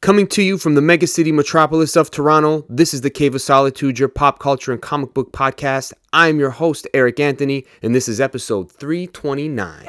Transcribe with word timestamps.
Coming 0.00 0.28
to 0.28 0.42
you 0.42 0.58
from 0.58 0.76
the 0.76 0.80
megacity 0.80 1.34
metropolis 1.34 1.96
of 1.96 2.08
Toronto, 2.08 2.64
this 2.68 2.94
is 2.94 3.00
the 3.00 3.10
Cave 3.10 3.34
of 3.34 3.42
Solitude, 3.42 3.98
your 3.98 4.08
pop 4.08 4.38
culture 4.38 4.70
and 4.70 4.80
comic 4.80 5.12
book 5.12 5.32
podcast. 5.32 5.92
I'm 6.12 6.38
your 6.38 6.50
host, 6.50 6.86
Eric 6.94 7.18
Anthony, 7.18 7.66
and 7.82 7.96
this 7.96 8.06
is 8.06 8.20
episode 8.20 8.70
329. 8.70 9.84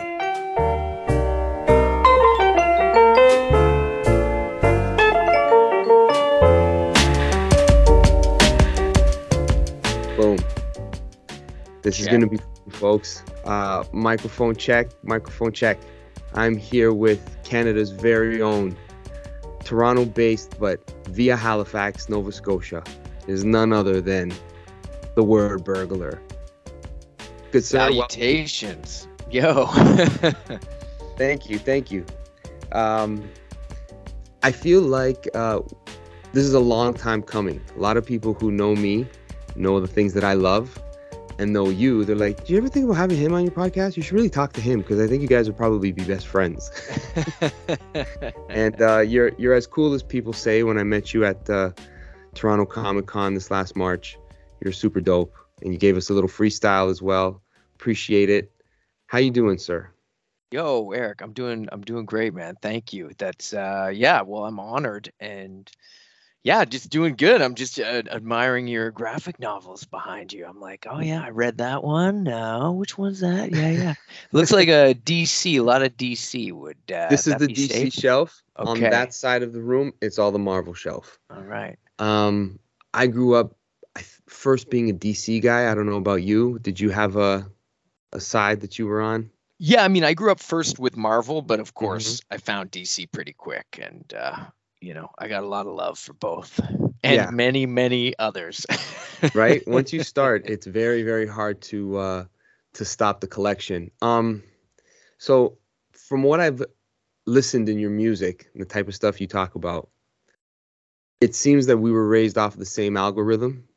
Boom. 10.17 10.39
This 11.83 11.99
is 11.99 12.07
going 12.07 12.21
to 12.21 12.27
be, 12.27 12.39
folks. 12.71 13.21
Uh, 13.45 13.83
microphone 13.93 14.55
check, 14.55 14.87
microphone 15.03 15.51
check. 15.51 15.79
I'm 16.33 16.57
here 16.57 16.93
with 16.93 17.37
Canada's 17.43 17.91
very 17.91 18.41
own 18.41 18.75
Toronto 19.69 20.03
based, 20.03 20.59
but 20.59 20.79
via 21.09 21.37
Halifax, 21.37 22.09
Nova 22.09 22.31
Scotia, 22.31 22.83
is 23.27 23.43
none 23.43 23.71
other 23.71 24.01
than 24.01 24.33
the 25.13 25.23
Wordburglar. 25.23 26.17
Good 27.51 27.63
sir. 27.63 27.77
Salutations. 27.77 29.07
Yo. 29.29 29.67
thank 31.17 31.51
you, 31.51 31.59
thank 31.59 31.91
you. 31.91 32.03
Um, 32.71 33.29
I 34.41 34.51
feel 34.51 34.81
like 34.81 35.27
uh, 35.35 35.59
this 36.33 36.45
is 36.45 36.55
a 36.55 36.59
long 36.59 36.95
time 36.95 37.21
coming. 37.21 37.61
A 37.77 37.79
lot 37.79 37.95
of 37.95 38.03
people 38.03 38.33
who 38.33 38.49
know 38.49 38.75
me 38.75 39.05
know 39.55 39.79
the 39.79 39.87
things 39.87 40.15
that 40.15 40.23
I 40.23 40.33
love 40.33 40.81
and 41.39 41.53
know 41.53 41.69
you. 41.69 42.03
They're 42.03 42.15
like, 42.15 42.45
Do 42.45 42.53
you 42.53 42.59
ever 42.59 42.67
think 42.67 42.85
about 42.85 42.97
having 42.97 43.17
him 43.17 43.33
on 43.33 43.43
your 43.43 43.53
podcast? 43.53 43.95
You 43.97 44.03
should 44.03 44.13
really 44.13 44.29
talk 44.29 44.53
to 44.53 44.61
him 44.61 44.81
because 44.81 44.99
I 44.99 45.07
think 45.07 45.21
you 45.21 45.27
guys 45.27 45.47
would 45.47 45.57
probably 45.57 45.91
be 45.91 46.03
best 46.03 46.27
friends. 46.27 46.69
and 48.49 48.79
uh, 48.81 48.99
you're 48.99 49.31
you're 49.37 49.53
as 49.53 49.65
cool 49.65 49.93
as 49.93 50.03
people 50.03 50.33
say. 50.33 50.63
When 50.63 50.77
I 50.77 50.83
met 50.83 51.13
you 51.13 51.25
at 51.25 51.49
uh, 51.49 51.71
Toronto 52.35 52.65
Comic 52.65 53.07
Con 53.07 53.33
this 53.33 53.49
last 53.49 53.75
March, 53.75 54.19
you're 54.61 54.73
super 54.73 54.99
dope, 54.99 55.33
and 55.61 55.71
you 55.71 55.79
gave 55.79 55.95
us 55.95 56.09
a 56.09 56.13
little 56.13 56.29
freestyle 56.29 56.91
as 56.91 57.01
well. 57.01 57.41
Appreciate 57.75 58.29
it. 58.29 58.51
How 59.07 59.17
you 59.19 59.31
doing, 59.31 59.57
sir? 59.57 59.89
Yo, 60.51 60.91
Eric, 60.91 61.21
I'm 61.21 61.31
doing 61.31 61.69
I'm 61.71 61.81
doing 61.81 62.05
great, 62.05 62.33
man. 62.33 62.55
Thank 62.61 62.91
you. 62.91 63.11
That's 63.17 63.53
uh 63.53 63.91
yeah, 63.93 64.23
well, 64.23 64.43
I'm 64.43 64.59
honored 64.59 65.11
and 65.21 65.71
yeah, 66.43 66.63
just 66.65 66.89
doing 66.89 67.15
good. 67.15 67.41
I'm 67.41 67.55
just 67.55 67.79
uh, 67.79 68.03
admiring 68.11 68.67
your 68.67 68.91
graphic 68.91 69.39
novels 69.39 69.83
behind 69.85 70.31
you. 70.33 70.45
I'm 70.45 70.59
like, 70.59 70.85
"Oh 70.89 70.99
yeah, 70.99 71.23
I 71.23 71.29
read 71.29 71.57
that 71.59 71.83
one. 71.83 72.23
No, 72.23 72.71
which 72.73 72.97
one's 72.97 73.19
that? 73.21 73.51
Yeah, 73.51 73.69
yeah. 73.71 73.93
Looks 74.31 74.51
like 74.51 74.67
a 74.69 74.93
DC, 74.95 75.59
a 75.59 75.63
lot 75.63 75.81
of 75.83 75.97
DC 75.97 76.51
would 76.51 76.91
uh 76.91 77.09
this 77.09 77.27
is 77.27 77.35
the 77.37 77.47
DC 77.47 77.91
safe? 77.91 77.93
shelf. 77.93 78.41
On 78.55 78.89
that 78.89 79.13
side 79.13 79.43
of 79.43 79.53
the 79.53 79.61
room, 79.61 79.93
it's 80.01 80.19
all 80.19 80.31
the 80.31 80.39
Marvel 80.39 80.73
shelf. 80.73 81.19
All 81.29 81.43
right. 81.43 81.77
Um, 81.99 82.59
I 82.93 83.07
grew 83.07 83.35
up 83.35 83.55
first 84.27 84.69
being 84.69 84.89
a 84.89 84.93
DC 84.93 85.39
guy. 85.41 85.71
I 85.71 85.75
don't 85.75 85.85
know 85.85 85.97
about 85.97 86.23
you. 86.23 86.59
Did 86.59 86.79
you 86.79 86.89
have 86.89 87.15
a 87.15 87.49
a 88.13 88.19
side 88.19 88.61
that 88.61 88.79
you 88.79 88.87
were 88.87 89.01
on? 89.01 89.31
Yeah, 89.59 89.83
I 89.83 89.87
mean, 89.87 90.03
I 90.03 90.13
grew 90.13 90.31
up 90.31 90.39
first 90.39 90.79
with 90.79 90.95
Marvel, 90.95 91.41
but 91.41 91.59
Mm-hmm. 91.59 91.61
of 91.61 91.73
course, 91.73 92.21
I 92.31 92.37
found 92.37 92.71
DC 92.71 93.11
pretty 93.11 93.33
quick, 93.33 93.79
and 93.81 94.11
uh, 94.13 94.45
you 94.81 94.93
know, 94.93 95.09
I 95.17 95.27
got 95.27 95.43
a 95.43 95.47
lot 95.47 95.67
of 95.67 95.73
love 95.73 95.99
for 95.99 96.13
both, 96.13 96.59
and 97.03 97.15
Yeah. 97.15 97.29
many, 97.31 97.65
many 97.65 98.17
others. 98.17 98.65
right 99.33 99.67
once 99.67 99.93
you 99.93 100.01
start 100.01 100.43
it's 100.47 100.65
very 100.65 101.03
very 101.03 101.27
hard 101.27 101.61
to 101.61 101.97
uh 101.97 102.25
to 102.73 102.85
stop 102.85 103.19
the 103.19 103.27
collection 103.27 103.91
um 104.01 104.41
so 105.17 105.57
from 105.91 106.23
what 106.23 106.39
i've 106.39 106.63
listened 107.25 107.69
in 107.69 107.77
your 107.77 107.89
music 107.89 108.49
and 108.53 108.61
the 108.61 108.65
type 108.65 108.87
of 108.87 108.95
stuff 108.95 109.19
you 109.21 109.27
talk 109.27 109.55
about 109.55 109.89
it 111.21 111.35
seems 111.35 111.67
that 111.67 111.77
we 111.77 111.91
were 111.91 112.07
raised 112.07 112.37
off 112.37 112.55
the 112.55 112.65
same 112.65 112.97
algorithm 112.97 113.67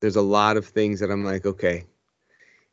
there's 0.00 0.16
a 0.16 0.22
lot 0.22 0.56
of 0.56 0.66
things 0.66 1.00
that 1.00 1.10
i'm 1.10 1.24
like 1.24 1.44
okay 1.44 1.84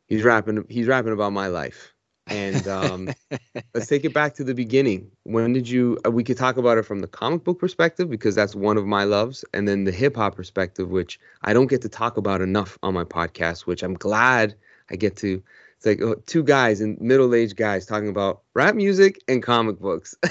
he's 0.06 0.22
rapping 0.22 0.64
he's 0.68 0.86
rapping 0.86 1.12
about 1.12 1.32
my 1.32 1.48
life 1.48 1.89
and 2.30 2.68
um 2.68 3.14
let's 3.74 3.88
take 3.88 4.04
it 4.04 4.14
back 4.14 4.34
to 4.34 4.44
the 4.44 4.54
beginning. 4.54 5.10
When 5.24 5.52
did 5.52 5.68
you 5.68 5.98
uh, 6.06 6.10
we 6.10 6.24
could 6.24 6.36
talk 6.38 6.56
about 6.56 6.78
it 6.78 6.82
from 6.84 7.00
the 7.00 7.08
comic 7.08 7.44
book 7.44 7.58
perspective 7.58 8.10
because 8.10 8.34
that's 8.34 8.54
one 8.54 8.76
of 8.78 8.86
my 8.86 9.04
loves 9.04 9.44
and 9.54 9.68
then 9.68 9.84
the 9.84 9.92
hip 9.92 10.16
hop 10.16 10.36
perspective 10.36 10.90
which 10.90 11.18
i 11.42 11.52
don't 11.52 11.68
get 11.68 11.82
to 11.82 11.88
talk 11.88 12.16
about 12.16 12.40
enough 12.42 12.78
on 12.82 12.94
my 12.94 13.04
podcast 13.04 13.66
which 13.66 13.82
i'm 13.82 13.94
glad 13.94 14.54
i 14.90 14.96
get 14.96 15.16
to 15.16 15.42
it's 15.76 15.86
like 15.86 16.02
uh, 16.02 16.14
two 16.26 16.42
guys 16.44 16.80
and 16.80 17.00
middle-aged 17.00 17.56
guys 17.56 17.86
talking 17.86 18.08
about 18.08 18.42
rap 18.54 18.74
music 18.74 19.20
and 19.28 19.42
comic 19.42 19.78
books. 19.78 20.14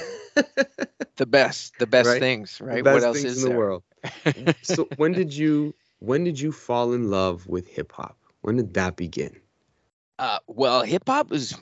The 1.16 1.26
best, 1.26 1.78
the 1.78 1.86
best 1.86 2.16
Right? 2.16 2.18
things, 2.18 2.60
right? 2.60 2.84
best 2.84 2.92
what 2.92 3.02
else 3.04 3.24
is 3.24 3.36
in 3.36 3.42
the 3.42 3.50
world. 3.50 3.82
So 4.62 4.90
when 4.96 5.14
did 5.14 5.34
you 5.36 5.74
when 5.98 6.24
did 6.24 6.40
you 6.40 6.52
fall 6.52 6.92
in 6.92 7.10
love 7.10 7.46
with 7.46 7.68
hip 7.68 7.92
hop? 7.92 8.16
When 8.42 8.56
did 8.56 8.74
that 8.74 8.96
begin? 8.96 9.40
Uh, 10.18 10.38
well, 10.46 10.82
hip 10.82 11.04
hop 11.06 11.30
was, 11.30 11.56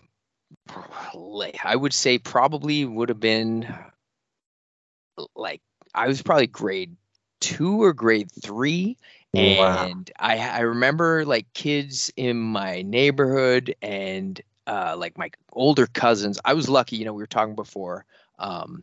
I 1.64 1.76
would 1.76 1.92
say, 1.92 2.19
probably 2.19 2.84
would 2.84 3.09
have 3.09 3.20
been 3.20 3.66
like 5.34 5.60
I 5.94 6.06
was 6.09 6.22
probably 6.22 6.47
grade 6.47 6.97
two 7.41 7.82
or 7.82 7.92
grade 7.92 8.31
three, 8.42 8.97
Wow. 9.32 9.91
and 9.91 10.10
I 10.19 10.38
I 10.38 10.60
remember 10.60 11.25
like 11.25 11.53
kids 11.54 12.12
in 12.16 12.38
my 12.38 12.82
neighborhood 12.82 13.75
and 13.82 14.41
uh, 14.66 14.97
like 14.98 15.19
my 15.19 15.31
older 15.53 15.87
cousins. 15.87 16.38
I 16.44 16.54
was 16.54 16.69
lucky, 16.69 16.97
you 16.97 17.04
know, 17.04 17.12
we 17.14 17.22
were 17.22 17.26
talking 17.26 17.54
before. 17.54 18.04
Um, 18.38 18.82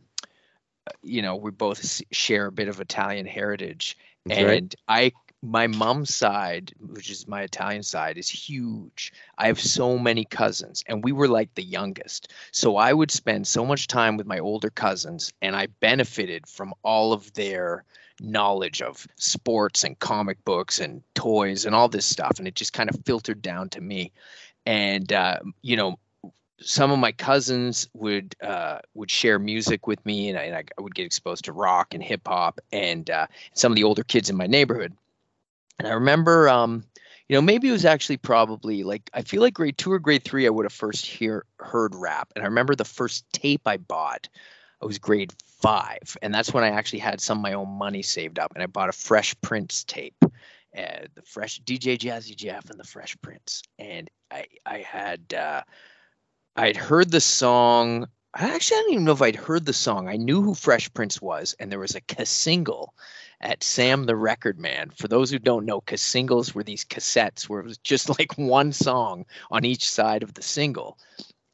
you 1.02 1.22
know, 1.22 1.36
we 1.36 1.50
both 1.50 2.02
share 2.12 2.46
a 2.46 2.52
bit 2.52 2.68
of 2.68 2.80
Italian 2.80 3.26
heritage, 3.26 3.96
That's 4.24 4.40
right. 4.40 4.64
and 4.64 4.74
I 4.88 5.12
my 5.46 5.68
mom's 5.68 6.14
side, 6.14 6.72
which 6.80 7.08
is 7.10 7.28
my 7.28 7.42
Italian 7.42 7.82
side, 7.82 8.18
is 8.18 8.28
huge. 8.28 9.12
I 9.38 9.46
have 9.46 9.60
so 9.60 9.96
many 9.96 10.24
cousins, 10.24 10.82
and 10.86 11.04
we 11.04 11.12
were 11.12 11.28
like 11.28 11.54
the 11.54 11.62
youngest. 11.62 12.32
So 12.50 12.76
I 12.76 12.92
would 12.92 13.10
spend 13.10 13.46
so 13.46 13.64
much 13.64 13.86
time 13.86 14.16
with 14.16 14.26
my 14.26 14.40
older 14.40 14.70
cousins, 14.70 15.32
and 15.40 15.54
I 15.54 15.68
benefited 15.80 16.48
from 16.48 16.74
all 16.82 17.12
of 17.12 17.32
their 17.34 17.84
knowledge 18.20 18.82
of 18.82 19.06
sports 19.16 19.84
and 19.84 19.98
comic 19.98 20.44
books 20.44 20.80
and 20.80 21.02
toys 21.14 21.64
and 21.64 21.74
all 21.74 21.88
this 21.88 22.06
stuff. 22.06 22.38
And 22.38 22.48
it 22.48 22.54
just 22.54 22.72
kind 22.72 22.90
of 22.90 22.98
filtered 23.04 23.42
down 23.42 23.68
to 23.70 23.80
me. 23.80 24.12
And, 24.64 25.12
uh, 25.12 25.38
you 25.62 25.76
know, 25.76 25.98
some 26.60 26.90
of 26.90 26.98
my 26.98 27.12
cousins 27.12 27.88
would 27.92 28.34
uh, 28.42 28.78
would 28.94 29.10
share 29.10 29.38
music 29.38 29.86
with 29.86 30.04
me, 30.04 30.30
and 30.30 30.38
I, 30.38 30.42
and 30.44 30.56
I 30.56 30.80
would 30.80 30.94
get 30.94 31.06
exposed 31.06 31.44
to 31.44 31.52
rock 31.52 31.94
and 31.94 32.02
hip 32.02 32.22
hop, 32.26 32.58
and 32.72 33.08
uh, 33.10 33.26
some 33.52 33.72
of 33.72 33.76
the 33.76 33.84
older 33.84 34.02
kids 34.02 34.30
in 34.30 34.36
my 34.36 34.46
neighborhood. 34.46 34.96
And 35.78 35.86
I 35.86 35.92
remember, 35.92 36.48
um, 36.48 36.84
you 37.28 37.36
know, 37.36 37.42
maybe 37.42 37.68
it 37.68 37.72
was 37.72 37.84
actually 37.84 38.18
probably 38.18 38.84
like 38.84 39.10
I 39.12 39.22
feel 39.22 39.42
like 39.42 39.54
grade 39.54 39.76
two 39.76 39.92
or 39.92 39.98
grade 39.98 40.24
three 40.24 40.46
I 40.46 40.50
would 40.50 40.64
have 40.64 40.72
first 40.72 41.04
hear 41.04 41.44
heard 41.58 41.94
rap. 41.94 42.32
And 42.34 42.42
I 42.44 42.48
remember 42.48 42.74
the 42.74 42.84
first 42.84 43.24
tape 43.32 43.62
I 43.66 43.76
bought, 43.76 44.28
I 44.80 44.86
was 44.86 44.98
grade 44.98 45.32
five, 45.60 46.16
and 46.22 46.32
that's 46.32 46.52
when 46.52 46.64
I 46.64 46.70
actually 46.70 47.00
had 47.00 47.20
some 47.20 47.38
of 47.38 47.42
my 47.42 47.54
own 47.54 47.68
money 47.68 48.02
saved 48.02 48.38
up, 48.38 48.52
and 48.54 48.62
I 48.62 48.66
bought 48.66 48.88
a 48.88 48.92
Fresh 48.92 49.40
Prince 49.40 49.84
tape, 49.84 50.16
uh, 50.22 51.06
the 51.14 51.22
Fresh 51.24 51.62
DJ 51.62 51.98
Jazzy 51.98 52.36
Jeff 52.36 52.70
and 52.70 52.78
the 52.78 52.84
Fresh 52.84 53.16
Prince, 53.20 53.62
and 53.78 54.08
I 54.30 54.46
I 54.64 54.78
had 54.78 55.34
uh, 55.34 55.62
I 56.54 56.66
had 56.68 56.76
heard 56.76 57.10
the 57.10 57.20
song. 57.20 58.06
I 58.34 58.54
actually 58.54 58.76
I 58.76 58.80
don't 58.82 58.92
even 58.92 59.04
know 59.04 59.12
if 59.12 59.22
I'd 59.22 59.36
heard 59.36 59.66
the 59.66 59.72
song. 59.72 60.08
I 60.08 60.16
knew 60.16 60.42
who 60.42 60.54
Fresh 60.54 60.94
Prince 60.94 61.20
was, 61.20 61.56
and 61.58 61.72
there 61.72 61.80
was 61.80 61.96
a 61.96 62.26
single 62.26 62.94
at 63.40 63.62
Sam 63.62 64.04
the 64.04 64.16
Record 64.16 64.58
Man. 64.58 64.90
For 64.90 65.08
those 65.08 65.30
who 65.30 65.38
don't 65.38 65.66
know, 65.66 65.80
ca- 65.80 65.96
singles 65.96 66.54
were 66.54 66.62
these 66.62 66.84
cassettes 66.84 67.48
where 67.48 67.60
it 67.60 67.66
was 67.66 67.78
just 67.78 68.08
like 68.18 68.36
one 68.36 68.72
song 68.72 69.26
on 69.50 69.64
each 69.64 69.88
side 69.88 70.22
of 70.22 70.34
the 70.34 70.42
single, 70.42 70.98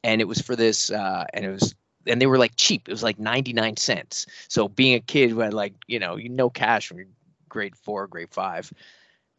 and 0.03 0.21
it 0.21 0.27
was 0.27 0.41
for 0.41 0.55
this, 0.55 0.91
uh, 0.91 1.25
and 1.33 1.45
it 1.45 1.49
was, 1.49 1.75
and 2.07 2.21
they 2.21 2.27
were 2.27 2.37
like 2.37 2.55
cheap. 2.55 2.87
It 2.87 2.91
was 2.91 3.03
like 3.03 3.19
ninety 3.19 3.53
nine 3.53 3.77
cents. 3.77 4.25
So 4.47 4.67
being 4.67 4.95
a 4.95 4.99
kid 4.99 5.29
who 5.29 5.39
had 5.39 5.53
like 5.53 5.73
you 5.87 5.99
know 5.99 6.15
you 6.15 6.29
no 6.29 6.49
cash 6.49 6.91
you're 6.91 7.05
grade 7.49 7.75
four, 7.75 8.07
grade 8.07 8.31
five. 8.31 8.71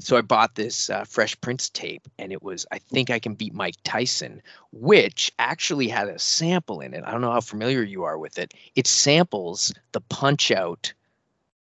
So 0.00 0.16
I 0.16 0.22
bought 0.22 0.54
this 0.54 0.90
uh, 0.90 1.04
Fresh 1.04 1.40
Prince 1.40 1.70
tape, 1.70 2.08
and 2.18 2.32
it 2.32 2.42
was 2.42 2.66
I 2.70 2.78
think 2.78 3.10
I 3.10 3.18
can 3.18 3.34
beat 3.34 3.54
Mike 3.54 3.76
Tyson, 3.84 4.42
which 4.72 5.32
actually 5.38 5.88
had 5.88 6.08
a 6.08 6.18
sample 6.18 6.80
in 6.80 6.94
it. 6.94 7.04
I 7.04 7.12
don't 7.12 7.20
know 7.20 7.32
how 7.32 7.40
familiar 7.40 7.82
you 7.82 8.04
are 8.04 8.18
with 8.18 8.38
it. 8.38 8.54
It 8.74 8.86
samples 8.86 9.72
the 9.92 10.00
Punch 10.00 10.50
Out 10.50 10.92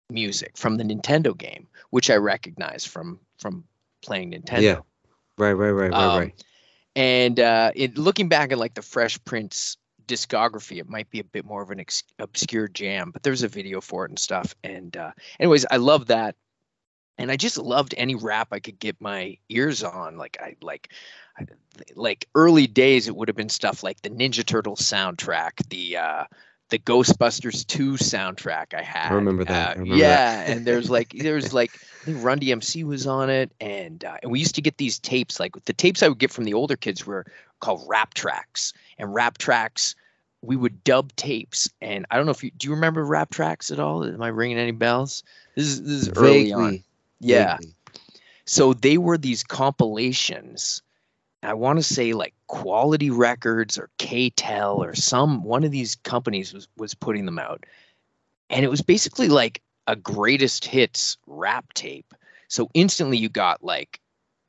music 0.09 0.57
from 0.57 0.77
the 0.77 0.83
Nintendo 0.83 1.37
game, 1.37 1.67
which 1.91 2.09
I 2.09 2.15
recognize 2.15 2.85
from 2.85 3.19
from 3.37 3.63
playing 4.01 4.31
Nintendo. 4.31 4.61
Yeah. 4.61 4.79
right 5.37 5.53
right 5.53 5.71
right 5.71 5.91
right 5.91 5.93
Um, 5.93 6.19
right 6.19 6.43
And 6.95 7.39
uh, 7.39 7.71
it, 7.75 7.97
looking 7.97 8.29
back 8.29 8.51
at 8.51 8.57
like 8.57 8.73
the 8.73 8.81
Fresh 8.81 9.23
Prince 9.23 9.77
discography, 10.07 10.79
it 10.79 10.89
might 10.89 11.09
be 11.09 11.19
a 11.19 11.23
bit 11.23 11.45
more 11.45 11.61
of 11.61 11.69
an 11.69 11.79
ex- 11.79 12.03
obscure 12.17 12.67
jam, 12.67 13.11
but 13.11 13.21
there's 13.23 13.43
a 13.43 13.47
video 13.47 13.79
for 13.79 14.05
it 14.05 14.09
and 14.11 14.19
stuff. 14.19 14.55
And 14.63 14.95
uh, 14.97 15.11
anyways, 15.39 15.65
I 15.69 15.77
love 15.77 16.07
that. 16.07 16.35
And 17.17 17.29
I 17.29 17.35
just 17.35 17.57
loved 17.57 17.93
any 17.97 18.15
rap 18.15 18.47
I 18.51 18.59
could 18.59 18.79
get 18.79 18.99
my 19.01 19.37
ears 19.49 19.83
on. 19.83 20.17
Like 20.17 20.37
I 20.41 20.55
like, 20.61 20.91
I- 21.37 21.45
like 21.95 22.27
early 22.33 22.67
days, 22.67 23.07
it 23.07 23.15
would 23.15 23.27
have 23.29 23.37
been 23.37 23.49
stuff 23.49 23.83
like 23.83 24.01
the 24.01 24.09
Ninja 24.09 24.45
Turtles 24.45 24.81
soundtrack, 24.81 25.67
the 25.69 25.97
uh, 25.97 26.23
the 26.69 26.79
Ghostbusters 26.79 27.65
2 27.65 27.93
soundtrack 27.93 28.73
I 28.73 28.81
had. 28.81 29.11
I 29.11 29.15
remember 29.15 29.43
that. 29.45 29.69
Uh, 29.69 29.71
I 29.71 29.73
remember 29.73 29.95
yeah, 29.95 30.45
that. 30.45 30.49
and 30.49 30.65
there's 30.65 30.89
like 30.89 31.09
there's 31.17 31.53
like 31.53 31.71
I 31.73 32.05
think 32.05 32.23
Run 32.23 32.39
DMC 32.39 32.83
was 32.83 33.07
on 33.07 33.29
it, 33.29 33.51
and 33.59 34.03
uh, 34.03 34.17
and 34.21 34.31
we 34.31 34.39
used 34.39 34.55
to 34.55 34.61
get 34.61 34.77
these 34.77 34.99
tapes. 34.99 35.39
Like 35.39 35.53
the 35.65 35.73
tapes 35.73 36.03
I 36.03 36.07
would 36.07 36.19
get 36.19 36.31
from 36.31 36.45
the 36.45 36.53
older 36.53 36.75
kids 36.75 37.05
were 37.05 37.25
called 37.59 37.83
rap 37.87 38.13
tracks, 38.13 38.73
and 38.97 39.13
rap 39.13 39.37
tracks 39.37 39.95
we 40.41 40.55
would 40.55 40.83
dub 40.83 41.15
tapes. 41.15 41.69
And 41.81 42.05
I 42.09 42.17
don't 42.17 42.25
know 42.25 42.31
if 42.31 42.43
you 42.43 42.51
do 42.51 42.67
you 42.67 42.75
remember 42.75 43.03
rap 43.03 43.31
tracks 43.31 43.71
at 43.71 43.79
all? 43.79 44.05
Am 44.05 44.21
I 44.21 44.29
ringing 44.29 44.57
any 44.57 44.71
bells? 44.71 45.23
This 45.55 45.67
is 45.67 45.83
this 45.83 46.01
is 46.03 46.09
early 46.15 46.53
on. 46.53 46.83
Yeah. 47.19 47.57
vaguely. 47.57 47.73
So 48.45 48.73
they 48.73 48.97
were 48.97 49.17
these 49.17 49.43
compilations. 49.43 50.81
I 51.41 51.53
want 51.53 51.79
to 51.79 51.83
say 51.83 52.13
like 52.13 52.33
Quality 52.47 53.11
Records 53.11 53.77
or 53.77 53.89
KTEL 53.99 54.77
or 54.77 54.95
some 54.95 55.43
one 55.43 55.63
of 55.63 55.71
these 55.71 55.95
companies 55.95 56.53
was 56.53 56.67
was 56.77 56.93
putting 56.93 57.25
them 57.25 57.39
out. 57.39 57.65
And 58.49 58.65
it 58.65 58.69
was 58.69 58.81
basically 58.81 59.29
like 59.29 59.61
a 59.87 59.95
greatest 59.95 60.65
hits 60.65 61.17
rap 61.27 61.73
tape. 61.73 62.13
So 62.47 62.69
instantly 62.73 63.17
you 63.17 63.29
got 63.29 63.63
like 63.63 63.99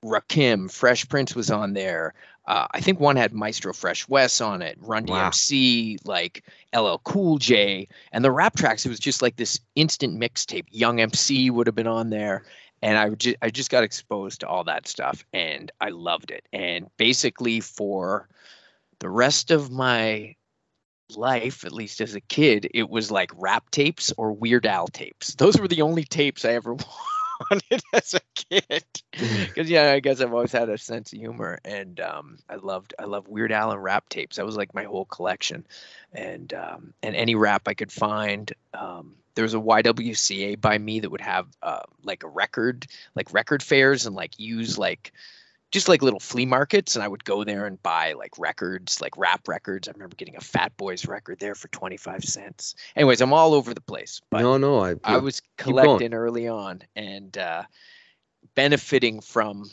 Rakim, 0.04 0.70
Fresh 0.70 1.08
Prince 1.08 1.34
was 1.34 1.50
on 1.50 1.74
there. 1.74 2.14
Uh, 2.46 2.66
I 2.70 2.80
think 2.80 2.98
one 2.98 3.16
had 3.16 3.32
Maestro 3.32 3.72
Fresh 3.72 4.08
Wes 4.08 4.40
on 4.40 4.62
it, 4.62 4.76
Run 4.80 5.04
Wow. 5.04 5.28
DMC, 5.30 5.98
like 6.04 6.44
LL 6.74 6.96
Cool 7.04 7.38
J, 7.38 7.86
and 8.10 8.24
the 8.24 8.30
rap 8.32 8.56
tracks. 8.56 8.84
It 8.84 8.88
was 8.88 8.98
just 8.98 9.22
like 9.22 9.36
this 9.36 9.60
instant 9.76 10.18
mixtape. 10.18 10.64
Young 10.70 11.00
MC 11.00 11.50
would 11.50 11.66
have 11.68 11.76
been 11.76 11.86
on 11.86 12.10
there, 12.10 12.44
and 12.82 12.98
I 12.98 13.10
just 13.10 13.36
I 13.42 13.50
just 13.50 13.70
got 13.70 13.84
exposed 13.84 14.40
to 14.40 14.48
all 14.48 14.64
that 14.64 14.88
stuff, 14.88 15.24
and 15.32 15.70
I 15.80 15.90
loved 15.90 16.30
it. 16.30 16.46
And 16.52 16.88
basically, 16.96 17.60
for 17.60 18.28
the 19.00 19.08
rest 19.08 19.50
of 19.50 19.70
my 19.70 20.36
life, 21.16 21.64
at 21.64 21.72
least 21.72 22.00
as 22.00 22.14
a 22.14 22.20
kid, 22.20 22.68
it 22.72 22.88
was 22.88 23.10
like 23.10 23.30
rap 23.36 23.70
tapes 23.70 24.12
or 24.16 24.32
Weird 24.32 24.66
Al 24.66 24.86
tapes. 24.88 25.34
Those 25.34 25.58
were 25.58 25.68
the 25.68 25.82
only 25.82 26.04
tapes 26.04 26.44
I 26.44 26.54
ever 26.54 26.76
wanted 27.50 27.82
as 27.92 28.14
a 28.14 28.20
kid. 28.34 28.84
Because 29.12 29.70
yeah, 29.70 29.92
I 29.92 30.00
guess 30.00 30.20
I've 30.20 30.32
always 30.32 30.52
had 30.52 30.68
a 30.68 30.78
sense 30.78 31.12
of 31.12 31.18
humor, 31.18 31.58
and 31.64 31.98
um, 32.00 32.38
I 32.48 32.56
loved 32.56 32.94
I 32.98 33.04
loved 33.04 33.28
Weird 33.28 33.52
Al 33.52 33.72
and 33.72 33.82
rap 33.82 34.08
tapes. 34.08 34.36
That 34.36 34.46
was 34.46 34.56
like 34.56 34.74
my 34.74 34.84
whole 34.84 35.04
collection, 35.04 35.66
and 36.12 36.52
um, 36.54 36.94
and 37.02 37.16
any 37.16 37.34
rap 37.34 37.62
I 37.66 37.74
could 37.74 37.92
find. 37.92 38.52
Um, 38.74 39.16
there 39.34 39.44
was 39.44 39.54
a 39.54 39.58
YWCA 39.58 40.60
by 40.60 40.76
me 40.76 41.00
that 41.00 41.10
would 41.10 41.20
have 41.20 41.46
uh, 41.62 41.82
like 42.02 42.24
a 42.24 42.28
record, 42.28 42.86
like 43.14 43.32
record 43.32 43.62
fairs, 43.62 44.06
and 44.06 44.14
like 44.14 44.38
use 44.38 44.76
like 44.78 45.12
just 45.70 45.88
like 45.88 46.02
little 46.02 46.20
flea 46.20 46.46
markets 46.46 46.96
and 46.96 47.02
I 47.02 47.08
would 47.08 47.24
go 47.24 47.44
there 47.44 47.66
and 47.66 47.80
buy 47.82 48.14
like 48.14 48.38
records, 48.38 49.00
like 49.00 49.16
rap 49.16 49.46
records. 49.46 49.88
I 49.88 49.92
remember 49.92 50.16
getting 50.16 50.36
a 50.36 50.40
Fat 50.40 50.76
Boys 50.76 51.06
record 51.06 51.38
there 51.38 51.54
for 51.54 51.68
25 51.68 52.24
cents. 52.24 52.74
Anyways, 52.96 53.20
I'm 53.20 53.32
all 53.32 53.54
over 53.54 53.72
the 53.72 53.80
place, 53.80 54.20
but 54.30 54.42
no, 54.42 54.56
no, 54.56 54.82
I. 54.82 54.96
I 55.04 55.18
was 55.18 55.42
collecting 55.56 56.14
early 56.14 56.48
on 56.48 56.82
and 56.96 57.36
uh, 57.38 57.62
benefiting 58.54 59.20
from 59.20 59.70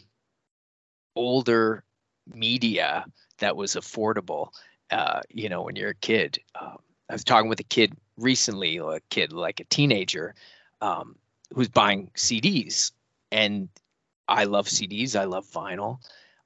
older 1.16 1.84
media 2.32 3.06
that 3.40 3.56
was 3.56 3.74
affordable. 3.74 4.50
Uh, 4.92 5.22
you 5.30 5.50
know, 5.50 5.64
when 5.64 5.76
you're 5.76 5.90
a 5.90 5.96
kid, 5.96 6.40
um, 6.60 6.78
I 7.10 7.14
was 7.14 7.24
talking 7.24 7.50
with 7.50 7.60
a 7.60 7.64
kid 7.64 7.94
recently, 8.18 8.78
a 8.78 9.00
kid 9.10 9.34
like 9.34 9.60
a 9.60 9.66
teenager, 9.66 10.36
um, 10.80 11.16
who's 11.54 11.70
buying 11.70 12.12
CDs, 12.16 12.92
and 13.32 13.70
I 14.28 14.46
love 14.46 14.68
CDs. 14.68 15.16
I 15.16 15.26
love 15.26 15.46
vinyl, 15.48 16.00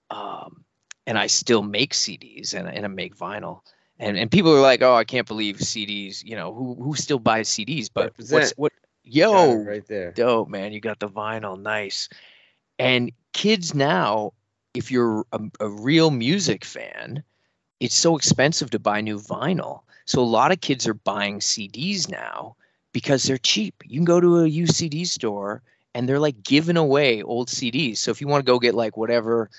um, 0.09 0.63
and 1.07 1.17
I 1.17 1.27
still 1.27 1.63
make 1.63 1.93
CDs 1.93 2.53
and, 2.53 2.67
and 2.67 2.85
I 2.85 2.87
make 2.87 3.17
vinyl. 3.17 3.61
And 3.99 4.17
and 4.17 4.31
people 4.31 4.55
are 4.55 4.61
like, 4.61 4.81
oh, 4.81 4.95
I 4.95 5.03
can't 5.03 5.27
believe 5.27 5.57
CDs. 5.57 6.23
You 6.23 6.35
know, 6.35 6.53
who 6.53 6.75
who 6.75 6.95
still 6.95 7.19
buys 7.19 7.49
CDs? 7.49 7.89
But 7.93 8.13
what's 8.29 8.51
what? 8.57 8.73
Yo, 9.03 9.55
right 9.55 9.85
there. 9.87 10.11
dope, 10.11 10.49
man. 10.49 10.73
You 10.73 10.79
got 10.79 10.99
the 10.99 11.09
vinyl, 11.09 11.59
nice. 11.59 12.07
And 12.77 13.11
kids 13.33 13.73
now, 13.73 14.33
if 14.73 14.91
you're 14.91 15.25
a, 15.31 15.39
a 15.59 15.69
real 15.69 16.11
music 16.11 16.63
fan, 16.63 17.23
it's 17.79 17.95
so 17.95 18.15
expensive 18.15 18.69
to 18.71 18.79
buy 18.79 19.01
new 19.01 19.17
vinyl. 19.17 19.81
So 20.05 20.21
a 20.21 20.23
lot 20.23 20.51
of 20.51 20.61
kids 20.61 20.87
are 20.87 20.93
buying 20.93 21.39
CDs 21.39 22.09
now 22.09 22.55
because 22.93 23.23
they're 23.23 23.37
cheap. 23.37 23.83
You 23.85 23.99
can 23.99 24.05
go 24.05 24.19
to 24.19 24.39
a 24.39 24.47
used 24.47 24.75
CD 24.75 25.05
store 25.05 25.61
and 25.93 26.07
they're 26.07 26.19
like 26.19 26.43
giving 26.43 26.77
away 26.77 27.21
old 27.23 27.49
CDs. 27.49 27.97
So 27.97 28.11
if 28.11 28.21
you 28.21 28.27
want 28.27 28.45
to 28.45 28.51
go 28.51 28.59
get 28.59 28.75
like 28.75 28.97
whatever, 28.97 29.49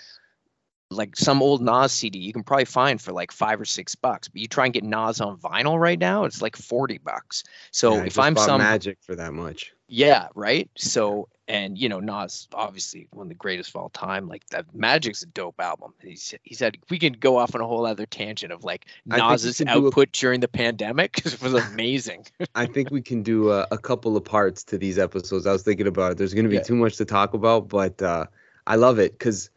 like 0.91 1.17
some 1.17 1.43
old 1.43 1.63
Nas 1.63 1.93
CD, 1.93 2.19
you 2.19 2.33
can 2.33 2.43
probably 2.43 2.65
find 2.65 3.01
for 3.01 3.13
like 3.13 3.33
five 3.33 3.61
or 3.61 3.65
six 3.65 3.95
bucks. 3.95 4.29
But 4.29 4.41
you 4.41 4.49
try 4.49 4.65
and 4.67 4.75
get 4.75 4.85
Nas 4.85 5.21
on 5.21 5.39
vinyl 5.39 5.79
right 5.79 5.99
now, 5.99 6.25
it's 6.25 6.43
like 6.43 6.57
forty 6.57 6.99
bucks. 6.99 7.45
So 7.71 7.95
Yeah, 7.95 8.05
if 8.05 8.19
I'm 8.19 8.37
some 8.37 8.59
Magic 8.59 8.99
for 9.01 9.17
that 9.17 9.33
much. 9.33 9.73
yeah, 9.89 10.29
right. 10.35 10.71
So, 10.77 11.29
and 11.53 11.77
you 11.79 11.89
know, 11.91 12.01
Nas 12.01 12.49
obviously 12.55 13.09
one 13.13 13.27
of 13.27 13.29
the 13.29 13.35
greatest 13.35 13.71
of 13.71 13.77
all 13.77 13.91
time. 13.91 14.27
Like 14.27 14.47
that, 14.49 14.75
Magic's 14.75 15.23
a 15.23 15.27
dope 15.27 15.61
album. 15.61 15.93
He's 16.01 16.35
he 16.43 16.55
said 16.55 16.79
we 16.89 16.99
can 16.99 17.13
go 17.13 17.37
off 17.37 17.55
on 17.55 17.61
a 17.61 17.67
whole 17.67 17.85
other 17.85 18.07
tangent 18.07 18.53
of 18.53 18.65
like 18.65 18.87
Nas's 19.05 19.59
do 19.59 19.65
a- 19.69 19.69
output 19.69 20.13
during 20.13 20.41
the 20.41 20.49
pandemic 20.49 21.13
'cause 21.23 21.35
it 21.35 21.43
was 21.43 21.55
amazing. 21.55 22.25
I 22.55 22.65
think 22.67 22.91
we 22.91 23.03
can 23.03 23.23
do 23.23 23.51
a, 23.53 23.67
a 23.71 23.77
couple 23.79 24.17
of 24.17 24.25
parts 24.25 24.65
to 24.65 24.79
these 24.79 24.99
episodes. 24.99 25.47
I 25.47 25.53
was 25.53 25.63
thinking 25.63 25.87
about 25.87 26.13
it. 26.13 26.19
There's 26.19 26.33
going 26.35 26.45
to 26.47 26.49
be 26.51 26.57
Yeah. 26.57 26.63
too 26.63 26.77
much 26.77 26.97
to 26.97 27.05
talk 27.05 27.35
about, 27.35 27.69
but 27.69 28.01
uh, 28.01 28.27
I 28.67 28.77
love 28.77 28.99
it 28.99 29.13
because 29.13 29.51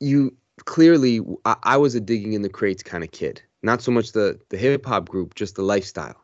you 0.00 0.36
clearly, 0.64 1.20
I, 1.44 1.56
I 1.62 1.76
was 1.76 1.94
a 1.94 2.00
digging 2.00 2.32
in 2.32 2.42
the 2.42 2.48
crates 2.48 2.82
kind 2.82 3.04
of 3.04 3.10
kid. 3.10 3.42
Not 3.62 3.82
so 3.82 3.90
much 3.92 4.12
the 4.12 4.38
the 4.48 4.56
hip 4.56 4.84
hop 4.86 5.08
group, 5.08 5.34
just 5.34 5.56
the 5.56 5.62
lifestyle. 5.62 6.20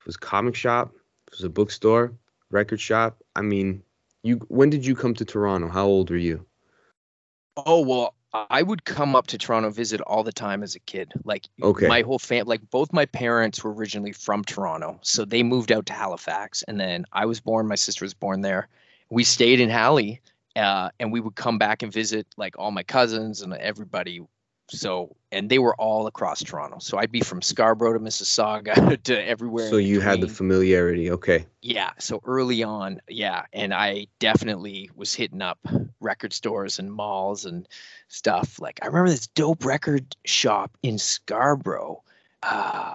It 0.00 0.06
was 0.06 0.16
comic 0.16 0.54
shop, 0.54 0.92
it 1.28 1.32
was 1.32 1.42
a 1.44 1.48
bookstore, 1.48 2.12
record 2.50 2.80
shop. 2.80 3.22
I 3.36 3.42
mean, 3.42 3.82
you. 4.24 4.36
When 4.48 4.70
did 4.70 4.84
you 4.84 4.94
come 4.96 5.14
to 5.14 5.24
Toronto? 5.24 5.68
How 5.68 5.86
old 5.86 6.10
were 6.10 6.16
you? 6.16 6.46
oh 7.56 7.80
well, 7.80 8.14
I 8.32 8.62
would 8.62 8.84
come 8.84 9.14
up 9.14 9.28
to 9.28 9.38
Toronto 9.38 9.70
visit 9.70 10.00
all 10.00 10.24
the 10.24 10.32
time 10.32 10.62
as 10.64 10.74
a 10.74 10.80
kid. 10.80 11.12
Like 11.24 11.46
Okay. 11.62 11.86
my 11.88 12.02
whole 12.02 12.18
fam, 12.18 12.46
like 12.46 12.68
both 12.70 12.92
my 12.92 13.06
parents 13.06 13.62
were 13.62 13.72
originally 13.72 14.12
from 14.12 14.42
Toronto, 14.42 14.98
so 15.02 15.24
they 15.24 15.42
moved 15.42 15.70
out 15.70 15.86
to 15.86 15.92
Halifax, 15.92 16.64
and 16.64 16.80
then 16.80 17.04
I 17.12 17.26
was 17.26 17.40
born. 17.40 17.68
My 17.68 17.76
sister 17.76 18.04
was 18.04 18.14
born 18.14 18.40
there. 18.40 18.68
We 19.10 19.22
stayed 19.22 19.60
in 19.60 19.70
Halley, 19.70 20.20
uh, 20.56 20.90
and 20.98 21.12
we 21.12 21.20
would 21.20 21.36
come 21.36 21.58
back 21.58 21.82
and 21.82 21.92
visit 21.92 22.26
like 22.36 22.58
all 22.58 22.72
my 22.72 22.82
cousins 22.82 23.42
and 23.42 23.54
everybody. 23.54 24.20
So, 24.70 25.14
and 25.30 25.50
they 25.50 25.58
were 25.58 25.74
all 25.76 26.06
across 26.06 26.42
Toronto. 26.42 26.78
So 26.78 26.96
I'd 26.98 27.12
be 27.12 27.20
from 27.20 27.42
Scarborough 27.42 27.92
to 27.92 28.00
Mississauga 28.00 29.02
to 29.04 29.28
everywhere. 29.28 29.68
So 29.68 29.76
you 29.76 30.00
had 30.00 30.20
the 30.20 30.28
familiarity. 30.28 31.10
Okay. 31.10 31.46
Yeah. 31.60 31.90
So 31.98 32.22
early 32.24 32.62
on, 32.62 33.00
yeah. 33.08 33.44
And 33.52 33.74
I 33.74 34.06
definitely 34.20 34.90
was 34.94 35.14
hitting 35.14 35.42
up 35.42 35.58
record 36.00 36.32
stores 36.32 36.78
and 36.78 36.92
malls 36.92 37.44
and 37.44 37.68
stuff. 38.08 38.58
Like 38.58 38.80
I 38.82 38.86
remember 38.86 39.10
this 39.10 39.26
dope 39.26 39.64
record 39.64 40.16
shop 40.24 40.76
in 40.82 40.98
Scarborough 40.98 42.02
uh, 42.42 42.94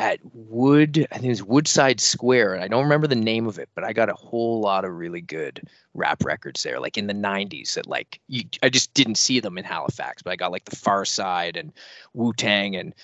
at 0.00 0.18
Wood, 0.32 1.06
I 1.12 1.16
think 1.16 1.26
it 1.26 1.28
was 1.28 1.42
Woodside 1.42 2.00
Square. 2.00 2.54
And 2.54 2.64
I 2.64 2.68
don't 2.68 2.84
remember 2.84 3.06
the 3.06 3.14
name 3.14 3.46
of 3.46 3.58
it, 3.58 3.68
but 3.74 3.84
I 3.84 3.92
got 3.92 4.08
a 4.08 4.14
whole 4.14 4.58
lot 4.58 4.86
of 4.86 4.94
really 4.94 5.20
good 5.20 5.60
rap 5.92 6.24
records 6.24 6.62
there, 6.62 6.80
like 6.80 6.96
in 6.96 7.06
the 7.06 7.12
90s 7.12 7.74
that 7.74 7.86
like 7.86 8.18
you, 8.26 8.44
I 8.62 8.70
just 8.70 8.94
didn't 8.94 9.16
see 9.16 9.40
them 9.40 9.58
in 9.58 9.64
Halifax, 9.64 10.22
but 10.22 10.32
I 10.32 10.36
got 10.36 10.52
like 10.52 10.64
the 10.64 10.74
Pharcyde 10.74 11.60
and 11.60 11.74
Wu 12.14 12.32
Tang 12.32 12.76
and 12.76 12.94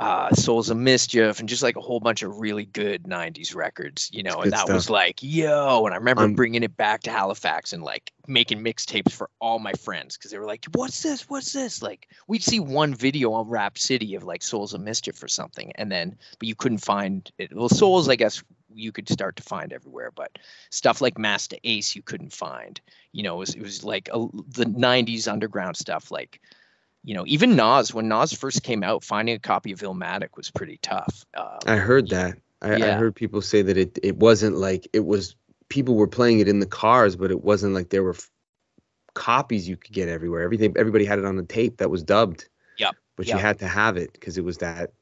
uh, 0.00 0.34
Souls 0.34 0.70
of 0.70 0.78
Mischief 0.78 1.40
and 1.40 1.48
just 1.48 1.62
like 1.62 1.76
a 1.76 1.80
whole 1.80 2.00
bunch 2.00 2.22
of 2.22 2.40
really 2.40 2.64
good 2.64 3.02
90s 3.04 3.54
records, 3.54 4.08
you 4.10 4.22
know, 4.22 4.40
and 4.40 4.50
that 4.50 4.66
was 4.66 4.88
like, 4.88 5.18
yo, 5.22 5.84
and 5.84 5.94
I 5.94 5.98
remember 5.98 6.22
I'm- 6.22 6.34
bringing 6.34 6.62
it 6.62 6.74
back 6.74 7.02
to 7.02 7.10
Halifax 7.10 7.74
and 7.74 7.82
like 7.82 8.10
making 8.26 8.64
mixtapes 8.64 9.12
for 9.12 9.28
all 9.40 9.58
my 9.58 9.72
friends 9.74 10.16
because 10.16 10.30
they 10.30 10.38
were 10.38 10.46
like, 10.46 10.64
what's 10.72 11.02
this? 11.02 11.28
What's 11.28 11.52
this? 11.52 11.82
Like, 11.82 12.08
we'd 12.28 12.42
see 12.42 12.60
one 12.60 12.94
video 12.94 13.34
on 13.34 13.46
Rap 13.50 13.76
City 13.76 14.14
of 14.14 14.24
like 14.24 14.42
Souls 14.42 14.72
of 14.72 14.80
Mischief 14.80 15.22
or 15.22 15.28
something, 15.28 15.70
and 15.74 15.92
then, 15.92 16.16
but 16.38 16.48
you 16.48 16.54
couldn't 16.54 16.78
find 16.78 17.30
it. 17.36 17.54
Well, 17.54 17.68
Souls, 17.68 18.08
I 18.08 18.16
guess 18.16 18.42
you 18.74 18.92
could 18.92 19.08
start 19.08 19.36
to 19.36 19.42
find 19.42 19.70
everywhere, 19.70 20.12
but 20.14 20.38
stuff 20.70 21.02
like 21.02 21.18
Masta 21.18 21.58
Ace, 21.64 21.94
you 21.94 22.00
couldn't 22.00 22.32
find. 22.32 22.80
You 23.12 23.24
know, 23.24 23.34
it 23.34 23.38
was, 23.38 23.54
it 23.54 23.62
was 23.62 23.84
like 23.84 24.08
a, 24.14 24.18
the 24.48 24.64
90s 24.64 25.30
underground 25.30 25.76
stuff, 25.76 26.10
like, 26.10 26.40
you 27.02 27.14
know, 27.14 27.24
even 27.26 27.56
Nas, 27.56 27.94
when 27.94 28.08
Nas 28.08 28.32
first 28.32 28.62
came 28.62 28.82
out, 28.82 29.04
finding 29.04 29.34
a 29.34 29.38
copy 29.38 29.72
of 29.72 29.80
Illmatic 29.80 30.36
was 30.36 30.50
pretty 30.50 30.78
tough. 30.82 31.24
Uh, 31.34 31.58
I 31.66 31.76
heard 31.76 32.10
that. 32.10 32.38
I, 32.62 32.74
I 32.74 32.90
heard 32.92 33.14
people 33.14 33.40
say 33.40 33.62
that 33.62 33.78
it 33.78 33.98
it 34.02 34.16
wasn't 34.16 34.56
like 34.56 34.86
it 34.92 35.04
was 35.04 35.34
people 35.70 35.94
were 35.94 36.08
playing 36.08 36.40
it 36.40 36.48
in 36.48 36.60
the 36.60 36.66
cars, 36.66 37.16
but 37.16 37.30
it 37.30 37.42
wasn't 37.42 37.72
like 37.72 37.88
there 37.88 38.02
were 38.02 38.14
f- 38.14 38.30
copies 39.14 39.68
you 39.68 39.76
could 39.76 39.94
get 39.94 40.08
everywhere. 40.08 40.42
Everything 40.42 40.74
everybody 40.76 41.06
had 41.06 41.18
it 41.18 41.24
on 41.24 41.36
the 41.36 41.42
tape 41.42 41.78
that 41.78 41.90
was 41.90 42.02
dubbed. 42.02 42.48
Yep, 42.78 42.96
But 43.16 43.26
yep. 43.26 43.36
you 43.36 43.40
had 43.40 43.58
to 43.60 43.68
have 43.68 43.96
it 43.96 44.12
because 44.12 44.36
it 44.36 44.44
was 44.44 44.58
that 44.58 44.92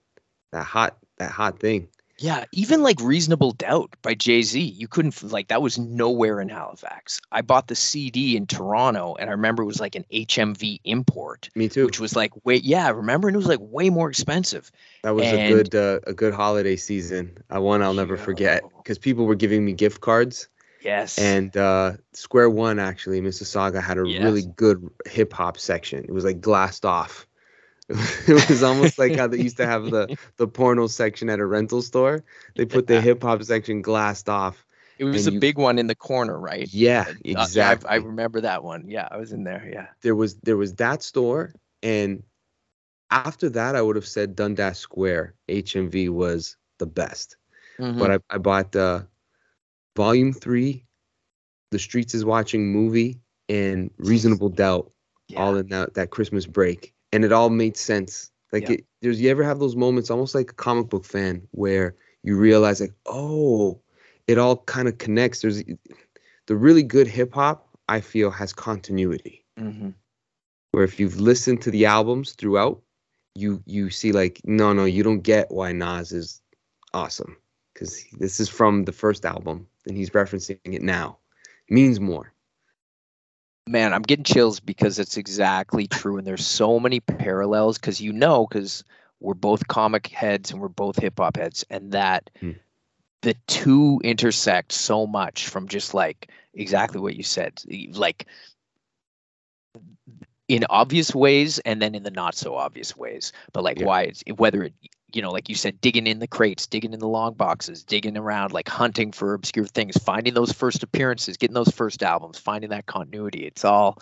that 0.52 0.64
hot 0.64 0.98
that 1.18 1.32
hot 1.32 1.58
thing. 1.58 1.88
Yeah, 2.20 2.44
even 2.50 2.82
like 2.82 3.00
Reasonable 3.00 3.52
Doubt 3.52 3.94
by 4.02 4.14
Jay 4.14 4.42
Z, 4.42 4.60
you 4.60 4.88
couldn't 4.88 5.22
like 5.22 5.48
that 5.48 5.62
was 5.62 5.78
nowhere 5.78 6.40
in 6.40 6.48
Halifax. 6.48 7.20
I 7.30 7.42
bought 7.42 7.68
the 7.68 7.76
CD 7.76 8.36
in 8.36 8.46
Toronto, 8.46 9.14
and 9.14 9.30
I 9.30 9.32
remember 9.32 9.62
it 9.62 9.66
was 9.66 9.80
like 9.80 9.94
an 9.94 10.04
HMV 10.12 10.80
import. 10.82 11.48
Me 11.54 11.68
too. 11.68 11.86
Which 11.86 12.00
was 12.00 12.16
like 12.16 12.32
wait, 12.44 12.64
yeah, 12.64 12.86
I 12.86 12.90
remember, 12.90 13.28
and 13.28 13.36
it 13.36 13.38
was 13.38 13.46
like 13.46 13.60
way 13.60 13.88
more 13.88 14.10
expensive. 14.10 14.72
That 15.04 15.14
was 15.14 15.26
and, 15.26 15.40
a 15.40 15.48
good 15.48 15.74
uh, 15.74 16.00
a 16.08 16.12
good 16.12 16.34
holiday 16.34 16.74
season. 16.74 17.38
Uh, 17.54 17.60
one 17.60 17.82
I'll 17.82 17.94
never 17.94 18.16
forget 18.16 18.64
because 18.78 18.98
people 18.98 19.24
were 19.24 19.36
giving 19.36 19.64
me 19.64 19.72
gift 19.72 20.00
cards. 20.00 20.48
Yes. 20.82 21.18
And 21.18 21.56
uh, 21.56 21.92
Square 22.14 22.50
One 22.50 22.80
actually, 22.80 23.20
Mississauga 23.20 23.80
had 23.80 23.98
a 23.98 24.08
yes. 24.08 24.22
really 24.22 24.42
good 24.56 24.88
hip 25.06 25.32
hop 25.32 25.58
section. 25.58 26.04
It 26.04 26.12
was 26.12 26.24
like 26.24 26.40
glassed 26.40 26.84
off 26.84 27.27
it 28.28 28.48
was 28.48 28.62
almost 28.62 28.98
like 28.98 29.16
how 29.16 29.26
they 29.26 29.38
used 29.38 29.56
to 29.56 29.66
have 29.66 29.90
the 29.90 30.14
the 30.36 30.46
porno 30.46 30.86
section 30.86 31.30
at 31.30 31.38
a 31.38 31.46
rental 31.46 31.80
store. 31.80 32.22
They 32.54 32.66
put 32.66 32.86
the 32.86 33.00
hip 33.00 33.22
hop 33.22 33.42
section 33.42 33.80
glassed 33.80 34.28
off. 34.28 34.64
It 34.98 35.04
was 35.04 35.26
a 35.26 35.32
you, 35.32 35.40
big 35.40 35.56
one 35.56 35.78
in 35.78 35.86
the 35.86 35.94
corner, 35.94 36.38
right? 36.38 36.68
Yeah, 36.70 37.06
exactly. 37.24 37.88
Uh, 37.88 37.92
I, 37.92 37.94
I, 37.94 37.98
remember 37.98 38.40
that 38.42 38.64
one. 38.64 38.90
Yeah, 38.90 39.08
I 39.10 39.16
was 39.16 39.32
in 39.32 39.44
there. 39.44 39.66
Yeah. 39.72 39.86
There 40.02 40.14
was 40.14 40.34
there 40.40 40.56
was 40.56 40.74
that 40.74 41.02
store, 41.02 41.54
and 41.82 42.22
after 43.10 43.48
that, 43.50 43.74
I 43.74 43.80
would 43.80 43.96
have 43.96 44.06
said 44.06 44.36
Dundas 44.36 44.78
Square 44.78 45.34
HMV 45.48 46.10
was 46.10 46.56
the 46.78 46.86
best. 46.86 47.36
Mm-hmm. 47.78 47.98
But 47.98 48.10
I, 48.10 48.18
I 48.28 48.38
bought 48.38 48.72
the 48.72 49.06
Volume 49.96 50.34
Three, 50.34 50.84
The 51.70 51.78
Streets 51.78 52.12
is 52.14 52.24
Watching 52.24 52.70
movie, 52.70 53.20
and 53.48 53.90
Reasonable 53.96 54.50
Doubt, 54.50 54.90
yeah. 55.28 55.40
all 55.40 55.56
in 55.56 55.68
that 55.68 55.94
that 55.94 56.10
Christmas 56.10 56.44
break 56.44 56.92
and 57.12 57.24
it 57.24 57.32
all 57.32 57.50
made 57.50 57.76
sense. 57.76 58.30
Like 58.52 58.64
yeah. 58.64 58.76
it, 58.76 58.86
there's 59.02 59.20
you 59.20 59.30
ever 59.30 59.44
have 59.44 59.58
those 59.58 59.76
moments 59.76 60.10
almost 60.10 60.34
like 60.34 60.50
a 60.50 60.54
comic 60.54 60.88
book 60.88 61.04
fan 61.04 61.46
where 61.50 61.94
you 62.22 62.36
realize 62.36 62.80
like, 62.80 62.94
oh, 63.06 63.80
it 64.26 64.38
all 64.38 64.58
kind 64.58 64.88
of 64.88 64.98
connects. 64.98 65.40
There's 65.40 65.62
the 66.46 66.56
really 66.56 66.82
good 66.82 67.06
hip 67.06 67.34
hop 67.34 67.68
I 67.88 68.00
feel 68.00 68.30
has 68.30 68.52
continuity. 68.52 69.44
Mm-hmm. 69.58 69.90
Where 70.72 70.84
if 70.84 71.00
you've 71.00 71.20
listened 71.20 71.62
to 71.62 71.70
the 71.70 71.86
albums 71.86 72.32
throughout, 72.32 72.82
you 73.34 73.62
you 73.66 73.90
see 73.90 74.12
like 74.12 74.40
no 74.44 74.72
no 74.72 74.84
you 74.84 75.02
don't 75.02 75.20
get 75.20 75.50
why 75.50 75.72
Nas 75.72 76.12
is 76.12 76.42
awesome 76.92 77.36
because 77.72 78.04
this 78.18 78.40
is 78.40 78.48
from 78.48 78.84
the 78.84 78.92
first 78.92 79.24
album 79.24 79.66
and 79.86 79.96
he's 79.96 80.10
referencing 80.10 80.58
it 80.64 80.82
now. 80.82 81.18
It 81.68 81.74
means 81.74 82.00
more 82.00 82.32
man, 83.68 83.92
I'm 83.92 84.02
getting 84.02 84.24
chills 84.24 84.60
because 84.60 84.98
it's 84.98 85.16
exactly 85.16 85.86
true. 85.86 86.18
And 86.18 86.26
there's 86.26 86.46
so 86.46 86.80
many 86.80 87.00
parallels 87.00 87.78
because 87.78 88.00
you 88.00 88.12
know, 88.12 88.46
because 88.46 88.84
we're 89.20 89.34
both 89.34 89.68
comic 89.68 90.06
heads 90.08 90.50
and 90.50 90.60
we're 90.60 90.68
both 90.68 90.98
hip 90.98 91.18
hop 91.18 91.36
heads, 91.36 91.64
and 91.70 91.92
that 91.92 92.30
hmm. 92.40 92.52
the 93.22 93.34
two 93.46 94.00
intersect 94.02 94.72
so 94.72 95.06
much 95.06 95.48
from 95.48 95.68
just 95.68 95.94
like 95.94 96.30
exactly 96.54 97.00
what 97.00 97.16
you 97.16 97.22
said, 97.22 97.60
like 97.92 98.26
in 100.48 100.64
obvious 100.70 101.14
ways 101.14 101.58
and 101.60 101.80
then 101.80 101.94
in 101.94 102.02
the 102.02 102.10
not 102.10 102.34
so 102.34 102.54
obvious 102.54 102.96
ways. 102.96 103.32
But 103.52 103.64
like 103.64 103.78
yeah. 103.80 103.86
why 103.86 104.02
it's 104.02 104.22
whether 104.36 104.64
it 104.64 104.74
you 105.12 105.22
know, 105.22 105.30
like 105.30 105.48
you 105.48 105.54
said, 105.54 105.80
digging 105.80 106.06
in 106.06 106.18
the 106.18 106.26
crates, 106.26 106.66
digging 106.66 106.92
in 106.92 107.00
the 107.00 107.08
long 107.08 107.34
boxes, 107.34 107.82
digging 107.82 108.16
around, 108.16 108.52
like 108.52 108.68
hunting 108.68 109.12
for 109.12 109.34
obscure 109.34 109.66
things, 109.66 109.96
finding 109.96 110.34
those 110.34 110.52
first 110.52 110.82
appearances, 110.82 111.36
getting 111.36 111.54
those 111.54 111.70
first 111.70 112.02
albums, 112.02 112.38
finding 112.38 112.70
that 112.70 112.86
continuity. 112.86 113.46
It's 113.46 113.64
all, 113.64 113.98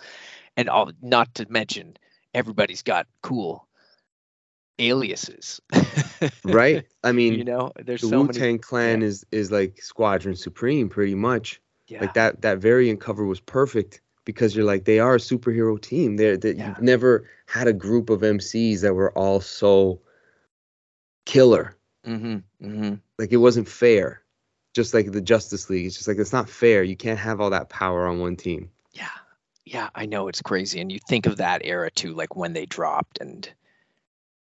and 0.57 0.69
all, 0.69 0.91
not 1.01 1.33
to 1.35 1.45
mention, 1.49 1.97
everybody's 2.33 2.83
got 2.83 3.07
cool 3.21 3.67
aliases. 4.79 5.61
right. 6.43 6.85
I 7.03 7.11
mean, 7.11 7.35
you 7.35 7.43
know, 7.43 7.71
there's 7.77 8.01
the 8.01 8.09
so 8.09 8.21
Wu 8.21 8.27
Tang 8.27 8.59
Clan 8.59 9.01
yeah. 9.01 9.07
is 9.07 9.25
is 9.31 9.51
like 9.51 9.81
Squadron 9.81 10.35
Supreme, 10.35 10.89
pretty 10.89 11.15
much. 11.15 11.61
Yeah. 11.87 12.01
Like 12.01 12.13
that 12.15 12.41
that 12.41 12.59
variant 12.59 12.99
cover 12.99 13.25
was 13.25 13.39
perfect 13.39 14.01
because 14.25 14.55
you're 14.55 14.65
like 14.65 14.83
they 14.83 14.99
are 14.99 15.15
a 15.15 15.19
superhero 15.19 15.81
team. 15.81 16.17
They're 16.17 16.37
that 16.37 16.57
yeah. 16.57 16.67
you've 16.67 16.81
never 16.81 17.29
had 17.45 17.67
a 17.67 17.73
group 17.73 18.09
of 18.09 18.21
MCs 18.21 18.81
that 18.81 18.93
were 18.93 19.11
all 19.17 19.39
so 19.39 20.01
killer. 21.27 21.75
Mm-hmm, 22.07 22.37
mm-hmm. 22.65 22.93
Like 23.19 23.31
it 23.31 23.37
wasn't 23.37 23.67
fair. 23.67 24.23
Just 24.73 24.93
like 24.93 25.11
the 25.11 25.21
Justice 25.21 25.69
League, 25.69 25.85
it's 25.85 25.95
just 25.95 26.07
like 26.07 26.17
it's 26.17 26.33
not 26.33 26.49
fair. 26.49 26.83
You 26.83 26.95
can't 26.95 27.19
have 27.19 27.41
all 27.41 27.49
that 27.51 27.69
power 27.69 28.07
on 28.07 28.19
one 28.19 28.35
team. 28.35 28.71
Yeah, 28.93 29.09
yeah, 29.65 29.89
I 29.93 30.05
know 30.05 30.27
it's 30.27 30.41
crazy, 30.41 30.79
and 30.79 30.91
you 30.91 30.99
think 30.99 31.25
of 31.25 31.37
that 31.37 31.61
era 31.65 31.91
too, 31.91 32.13
like 32.13 32.35
when 32.35 32.53
they 32.53 32.65
dropped 32.65 33.19
and 33.19 33.47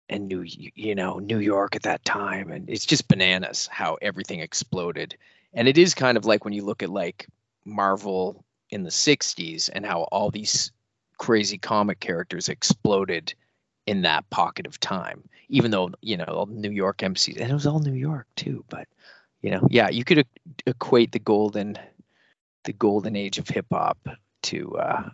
and 0.09 0.27
New, 0.27 0.45
you 0.45 0.95
know, 0.97 1.19
New 1.19 1.39
York 1.39 1.77
at 1.77 1.83
that 1.83 2.05
time, 2.05 2.51
and 2.51 2.69
it's 2.69 2.87
just 2.87 3.07
bananas 3.07 3.69
how 3.71 3.97
everything 4.03 4.41
exploded. 4.41 5.17
And 5.53 5.69
it 5.69 5.79
is 5.79 5.95
kind 5.95 6.17
of 6.17 6.25
like 6.25 6.45
when 6.45 6.55
you 6.55 6.65
look 6.65 6.83
at 6.83 6.91
like 6.91 7.29
Marvel 7.65 8.45
in 8.71 8.83
the 8.85 8.91
'60s 8.91 9.69
and 9.73 9.85
how 9.85 10.03
all 10.03 10.31
these 10.31 10.73
crazy 11.19 11.59
comic 11.59 12.01
characters 12.01 12.49
exploded 12.49 13.35
in 13.91 14.03
that 14.03 14.31
pocket 14.31 14.69
of 14.69 14.79
time, 14.79 15.29
even 15.49 15.73
though, 15.73 15.91
you 16.01 16.17
know, 16.17 16.47
New 16.49 16.71
York 16.71 16.99
MCs, 16.99 17.41
and 17.41 17.51
it 17.51 17.53
was 17.53 17.67
all 17.67 17.81
New 17.81 17.93
York 17.93 18.29
too, 18.37 18.65
but, 18.69 18.87
you 19.43 19.51
know, 19.51 19.67
yeah, 19.69 19.89
you 19.89 20.05
could 20.05 20.25
equate 20.65 21.11
the 21.11 21.19
golden, 21.19 21.77
the 22.63 22.73
golden 22.73 23.17
age 23.17 23.39
of 23.39 23.49
hip 23.49 23.67
hop 23.73 23.99
to, 24.43 24.77
uh, 24.79 25.11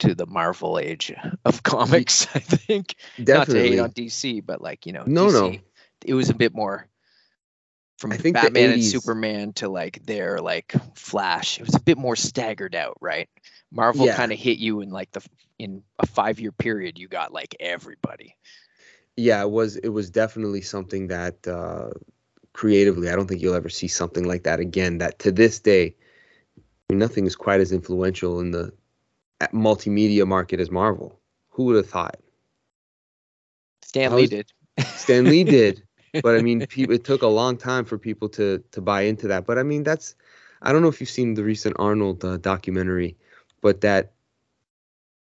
to 0.00 0.16
the 0.16 0.26
Marvel 0.26 0.76
age 0.76 1.14
of 1.44 1.62
comics, 1.62 2.26
I 2.34 2.40
think. 2.40 2.96
Definitely. 3.22 3.36
Not 3.36 3.46
to 3.46 3.60
hate 3.60 3.78
on 3.78 3.90
DC, 3.92 4.44
but 4.44 4.60
like, 4.60 4.86
you 4.86 4.92
know, 4.92 5.04
no, 5.06 5.26
DC, 5.26 5.52
no. 5.52 5.58
it 6.04 6.14
was 6.14 6.28
a 6.28 6.34
bit 6.34 6.52
more 6.52 6.88
from 7.98 8.12
I 8.12 8.16
think 8.16 8.34
Batman 8.34 8.72
and 8.72 8.84
Superman 8.84 9.52
to 9.54 9.68
like 9.68 10.04
their 10.04 10.40
like 10.40 10.74
Flash. 10.94 11.58
It 11.58 11.66
was 11.66 11.74
a 11.74 11.80
bit 11.80 11.98
more 11.98 12.16
staggered 12.16 12.74
out, 12.74 12.96
right? 13.00 13.28
Marvel 13.72 14.06
yeah. 14.06 14.16
kind 14.16 14.32
of 14.32 14.38
hit 14.38 14.58
you 14.58 14.80
in 14.80 14.90
like 14.90 15.10
the 15.12 15.26
in 15.58 15.82
a 15.98 16.06
five 16.06 16.38
year 16.38 16.52
period. 16.52 16.98
You 16.98 17.08
got 17.08 17.32
like 17.32 17.56
everybody. 17.58 18.36
Yeah, 19.16 19.40
it 19.42 19.50
was 19.50 19.76
it 19.76 19.88
was 19.88 20.10
definitely 20.10 20.60
something 20.60 21.08
that 21.08 21.46
uh, 21.48 21.90
creatively, 22.52 23.08
I 23.08 23.16
don't 23.16 23.26
think 23.26 23.40
you'll 23.40 23.54
ever 23.54 23.68
see 23.68 23.88
something 23.88 24.24
like 24.24 24.44
that 24.44 24.60
again. 24.60 24.98
That 24.98 25.18
to 25.20 25.32
this 25.32 25.60
day, 25.60 25.94
I 26.56 26.62
mean, 26.92 26.98
nothing 26.98 27.26
is 27.26 27.36
quite 27.36 27.60
as 27.60 27.72
influential 27.72 28.40
in 28.40 28.50
the 28.50 28.72
multimedia 29.52 30.26
market 30.26 30.60
as 30.60 30.70
Marvel. 30.70 31.20
Who 31.50 31.64
would 31.64 31.76
have 31.76 31.88
thought? 31.88 32.16
Stan 33.82 34.14
Lee 34.14 34.26
did. 34.26 34.52
Stan 34.96 35.24
Lee 35.24 35.44
did, 35.44 35.82
but 36.22 36.36
I 36.36 36.42
mean, 36.42 36.66
it 36.76 37.04
took 37.04 37.22
a 37.22 37.26
long 37.26 37.56
time 37.56 37.84
for 37.84 37.98
people 37.98 38.28
to 38.30 38.62
to 38.72 38.80
buy 38.80 39.02
into 39.02 39.28
that. 39.28 39.46
But 39.46 39.58
I 39.58 39.62
mean, 39.62 39.82
that's 39.82 40.14
I 40.62 40.72
don't 40.72 40.82
know 40.82 40.88
if 40.88 41.00
you've 41.00 41.10
seen 41.10 41.34
the 41.34 41.44
recent 41.44 41.76
Arnold 41.78 42.24
uh, 42.24 42.36
documentary 42.38 43.16
but 43.66 43.80
that 43.80 44.12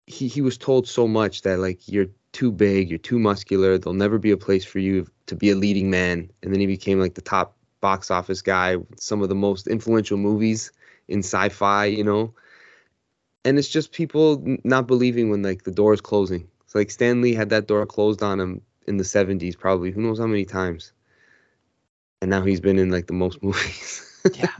he 0.06 0.28
he 0.28 0.40
was 0.40 0.58
told 0.58 0.88
so 0.88 1.06
much 1.06 1.42
that 1.42 1.58
like 1.58 1.86
you're 1.86 2.08
too 2.32 2.50
big, 2.50 2.88
you're 2.88 2.98
too 2.98 3.18
muscular, 3.18 3.76
there'll 3.76 3.94
never 3.94 4.18
be 4.18 4.30
a 4.30 4.36
place 4.36 4.64
for 4.64 4.78
you 4.78 5.06
to 5.26 5.36
be 5.36 5.50
a 5.50 5.56
leading 5.56 5.90
man. 5.90 6.30
And 6.42 6.52
then 6.52 6.60
he 6.60 6.66
became 6.66 6.98
like 6.98 7.14
the 7.14 7.20
top 7.20 7.56
box 7.80 8.10
office 8.10 8.40
guy, 8.40 8.76
some 8.96 9.22
of 9.22 9.28
the 9.28 9.34
most 9.34 9.66
influential 9.66 10.16
movies 10.16 10.72
in 11.08 11.18
sci-fi, 11.18 11.84
you 11.86 12.04
know. 12.04 12.34
And 13.44 13.58
it's 13.58 13.68
just 13.68 13.92
people 13.92 14.42
not 14.64 14.86
believing 14.86 15.28
when 15.28 15.42
like 15.42 15.64
the 15.64 15.70
door 15.70 15.92
is 15.92 16.00
closing. 16.00 16.48
It's 16.64 16.74
like 16.74 16.90
Stan 16.90 17.20
Lee 17.20 17.34
had 17.34 17.50
that 17.50 17.66
door 17.66 17.84
closed 17.84 18.22
on 18.22 18.40
him 18.40 18.62
in 18.90 18.98
the 18.98 19.04
70s 19.04 19.58
probably, 19.58 19.90
who 19.90 20.02
knows 20.02 20.18
how 20.18 20.26
many 20.26 20.44
times. 20.44 20.92
And 22.20 22.30
now 22.30 22.42
he's 22.42 22.60
been 22.60 22.78
in 22.78 22.90
like 22.90 23.06
the 23.06 23.14
most 23.14 23.42
movies. 23.42 24.22
yeah. 24.34 24.50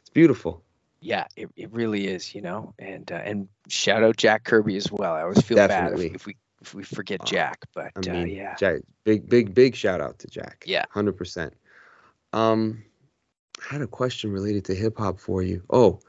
It's 0.00 0.10
beautiful 0.10 0.64
yeah, 1.00 1.26
it, 1.36 1.48
it 1.56 1.72
really 1.72 2.06
is, 2.06 2.34
you 2.34 2.42
know, 2.42 2.74
and 2.78 3.10
uh, 3.10 3.16
and 3.16 3.48
shout 3.68 4.04
out 4.04 4.16
Jack 4.16 4.44
Kirby 4.44 4.76
as 4.76 4.92
well. 4.92 5.14
I 5.14 5.22
always 5.22 5.40
feel 5.40 5.56
Definitely. 5.56 6.08
bad 6.08 6.16
if, 6.16 6.20
if, 6.20 6.26
we 6.26 6.36
if 6.60 6.74
we 6.74 6.82
forget 6.82 7.24
Jack, 7.24 7.66
but 7.74 7.92
I 7.96 8.00
uh, 8.10 8.12
mean, 8.12 8.22
uh, 8.22 8.26
yeah, 8.26 8.54
Jack, 8.56 8.82
big 9.04 9.28
big 9.28 9.54
big 9.54 9.74
shout 9.74 10.00
out 10.00 10.18
to 10.20 10.28
Jack. 10.28 10.64
Yeah, 10.66 10.84
hundred 10.90 11.14
percent. 11.14 11.54
Um, 12.32 12.84
I 13.70 13.72
had 13.72 13.82
a 13.82 13.86
question 13.86 14.30
related 14.30 14.66
to 14.66 14.74
hip 14.74 14.98
hop 14.98 15.18
for 15.18 15.42
you. 15.42 15.62
Oh, 15.70 16.00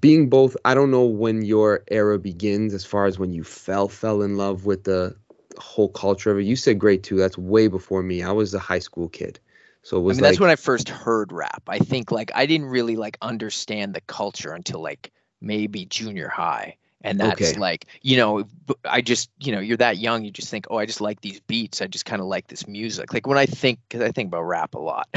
being 0.00 0.28
both, 0.28 0.56
I 0.64 0.74
don't 0.74 0.90
know 0.90 1.06
when 1.06 1.42
your 1.42 1.84
era 1.88 2.18
begins 2.18 2.74
as 2.74 2.84
far 2.84 3.06
as 3.06 3.18
when 3.18 3.32
you 3.32 3.44
fell 3.44 3.88
fell 3.88 4.22
in 4.22 4.36
love 4.36 4.66
with 4.66 4.82
the 4.82 5.16
whole 5.58 5.88
culture 5.88 6.30
of 6.30 6.38
it. 6.38 6.44
You 6.44 6.56
said 6.56 6.78
grade 6.78 7.02
two. 7.02 7.16
That's 7.16 7.38
way 7.38 7.68
before 7.68 8.02
me. 8.02 8.22
I 8.22 8.32
was 8.32 8.54
a 8.54 8.58
high 8.58 8.78
school 8.78 9.08
kid. 9.08 9.40
So 9.82 9.96
it 9.96 10.00
was 10.00 10.16
I 10.16 10.20
mean, 10.20 10.22
like, 10.24 10.30
that's 10.32 10.40
when 10.40 10.50
I 10.50 10.56
first 10.56 10.88
heard 10.88 11.32
rap. 11.32 11.62
I 11.68 11.78
think 11.78 12.10
like 12.10 12.30
I 12.34 12.46
didn't 12.46 12.66
really 12.66 12.96
like 12.96 13.16
understand 13.22 13.94
the 13.94 14.00
culture 14.02 14.52
until 14.52 14.80
like 14.80 15.12
maybe 15.40 15.86
junior 15.86 16.28
high. 16.28 16.76
And 17.02 17.20
that's 17.20 17.52
okay. 17.52 17.58
like, 17.58 17.86
you 18.02 18.16
know, 18.16 18.44
I 18.84 19.02
just, 19.02 19.30
you 19.38 19.52
know, 19.52 19.60
you're 19.60 19.76
that 19.76 19.98
young, 19.98 20.24
you 20.24 20.32
just 20.32 20.50
think, 20.50 20.66
oh, 20.68 20.78
I 20.78 20.84
just 20.84 21.00
like 21.00 21.20
these 21.20 21.38
beats. 21.38 21.80
I 21.80 21.86
just 21.86 22.04
kind 22.04 22.20
of 22.20 22.26
like 22.26 22.48
this 22.48 22.66
music. 22.66 23.14
Like 23.14 23.26
when 23.26 23.38
I 23.38 23.46
think, 23.46 23.78
because 23.88 24.02
I 24.02 24.10
think 24.10 24.28
about 24.28 24.42
rap 24.42 24.74
a 24.74 24.80
lot. 24.80 25.08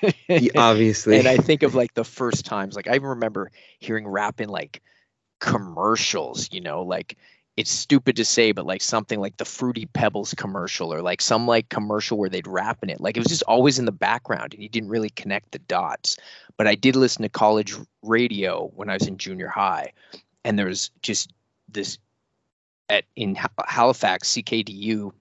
Obviously. 0.56 1.18
and 1.18 1.26
I 1.26 1.36
think 1.36 1.64
of 1.64 1.74
like 1.74 1.92
the 1.94 2.04
first 2.04 2.46
times, 2.46 2.76
like 2.76 2.86
I 2.86 2.96
remember 2.96 3.50
hearing 3.80 4.06
rap 4.06 4.40
in 4.40 4.48
like 4.48 4.80
commercials, 5.40 6.52
you 6.52 6.60
know, 6.60 6.82
like 6.82 7.16
it's 7.56 7.70
stupid 7.70 8.16
to 8.16 8.24
say, 8.24 8.52
but 8.52 8.66
like 8.66 8.82
something 8.82 9.20
like 9.20 9.36
the 9.36 9.44
Fruity 9.44 9.86
Pebbles 9.86 10.34
commercial 10.34 10.92
or 10.92 11.02
like 11.02 11.20
some 11.20 11.46
like 11.46 11.68
commercial 11.68 12.18
where 12.18 12.28
they'd 12.28 12.48
rap 12.48 12.82
in 12.82 12.90
it. 12.90 13.00
Like 13.00 13.16
it 13.16 13.20
was 13.20 13.28
just 13.28 13.44
always 13.44 13.78
in 13.78 13.84
the 13.84 13.92
background 13.92 14.54
and 14.54 14.62
you 14.62 14.68
didn't 14.68 14.88
really 14.88 15.10
connect 15.10 15.52
the 15.52 15.60
dots. 15.60 16.16
But 16.56 16.66
I 16.66 16.74
did 16.74 16.96
listen 16.96 17.22
to 17.22 17.28
college 17.28 17.74
radio 18.02 18.72
when 18.74 18.90
I 18.90 18.94
was 18.94 19.06
in 19.06 19.18
junior 19.18 19.48
high. 19.48 19.92
And 20.44 20.58
there 20.58 20.66
was 20.66 20.90
just 21.00 21.32
this 21.68 21.98
at 22.88 23.04
in 23.14 23.36
Halifax, 23.66 24.32
CKDU 24.32 25.12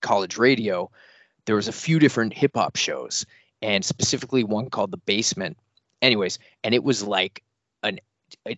college 0.00 0.38
radio, 0.38 0.90
there 1.44 1.56
was 1.56 1.68
a 1.68 1.72
few 1.72 1.98
different 1.98 2.32
hip 2.32 2.52
hop 2.54 2.76
shows 2.76 3.26
and 3.62 3.84
specifically 3.84 4.42
one 4.42 4.70
called 4.70 4.90
The 4.90 4.96
Basement. 4.98 5.58
Anyways, 6.02 6.38
and 6.64 6.74
it 6.74 6.82
was 6.82 7.02
like 7.02 7.42
an 7.82 8.00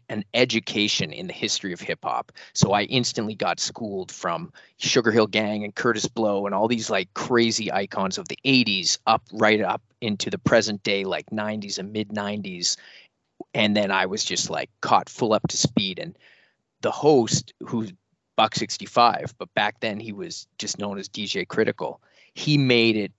an 0.08 0.25
education 0.34 1.12
in 1.12 1.26
the 1.26 1.32
history 1.32 1.72
of 1.72 1.80
hip 1.80 2.00
hop. 2.02 2.32
So 2.52 2.72
I 2.72 2.82
instantly 2.82 3.34
got 3.34 3.60
schooled 3.60 4.12
from 4.12 4.52
Sugar 4.78 5.10
Hill 5.10 5.26
Gang 5.26 5.64
and 5.64 5.75
Kurtis 5.75 6.12
Blow 6.12 6.46
and 6.46 6.54
all 6.54 6.68
these 6.68 6.90
like 6.90 7.12
crazy 7.14 7.72
icons 7.72 8.18
of 8.18 8.28
the 8.28 8.38
80s 8.44 8.98
up 9.06 9.22
right 9.32 9.60
up 9.60 9.82
into 10.00 10.30
the 10.30 10.38
present 10.38 10.82
day 10.82 11.04
like 11.04 11.26
90s 11.30 11.78
and 11.78 11.92
mid 11.92 12.10
90s 12.10 12.76
and 13.54 13.76
then 13.76 13.90
I 13.90 14.06
was 14.06 14.25
just 14.25 14.50
like 14.50 14.70
caught 14.80 15.08
full 15.08 15.32
up 15.32 15.46
to 15.48 15.56
speed 15.56 15.98
and 15.98 16.16
the 16.82 16.90
host 16.90 17.52
who's 17.66 17.92
Buck 18.37 18.54
65 18.54 19.34
but 19.38 19.52
back 19.54 19.80
then 19.80 19.98
he 19.98 20.12
was 20.12 20.46
just 20.58 20.78
known 20.78 20.98
as 20.98 21.08
DJ 21.08 21.46
Critical. 21.46 22.00
He 22.34 22.58
made 22.58 22.96
it 22.96 23.12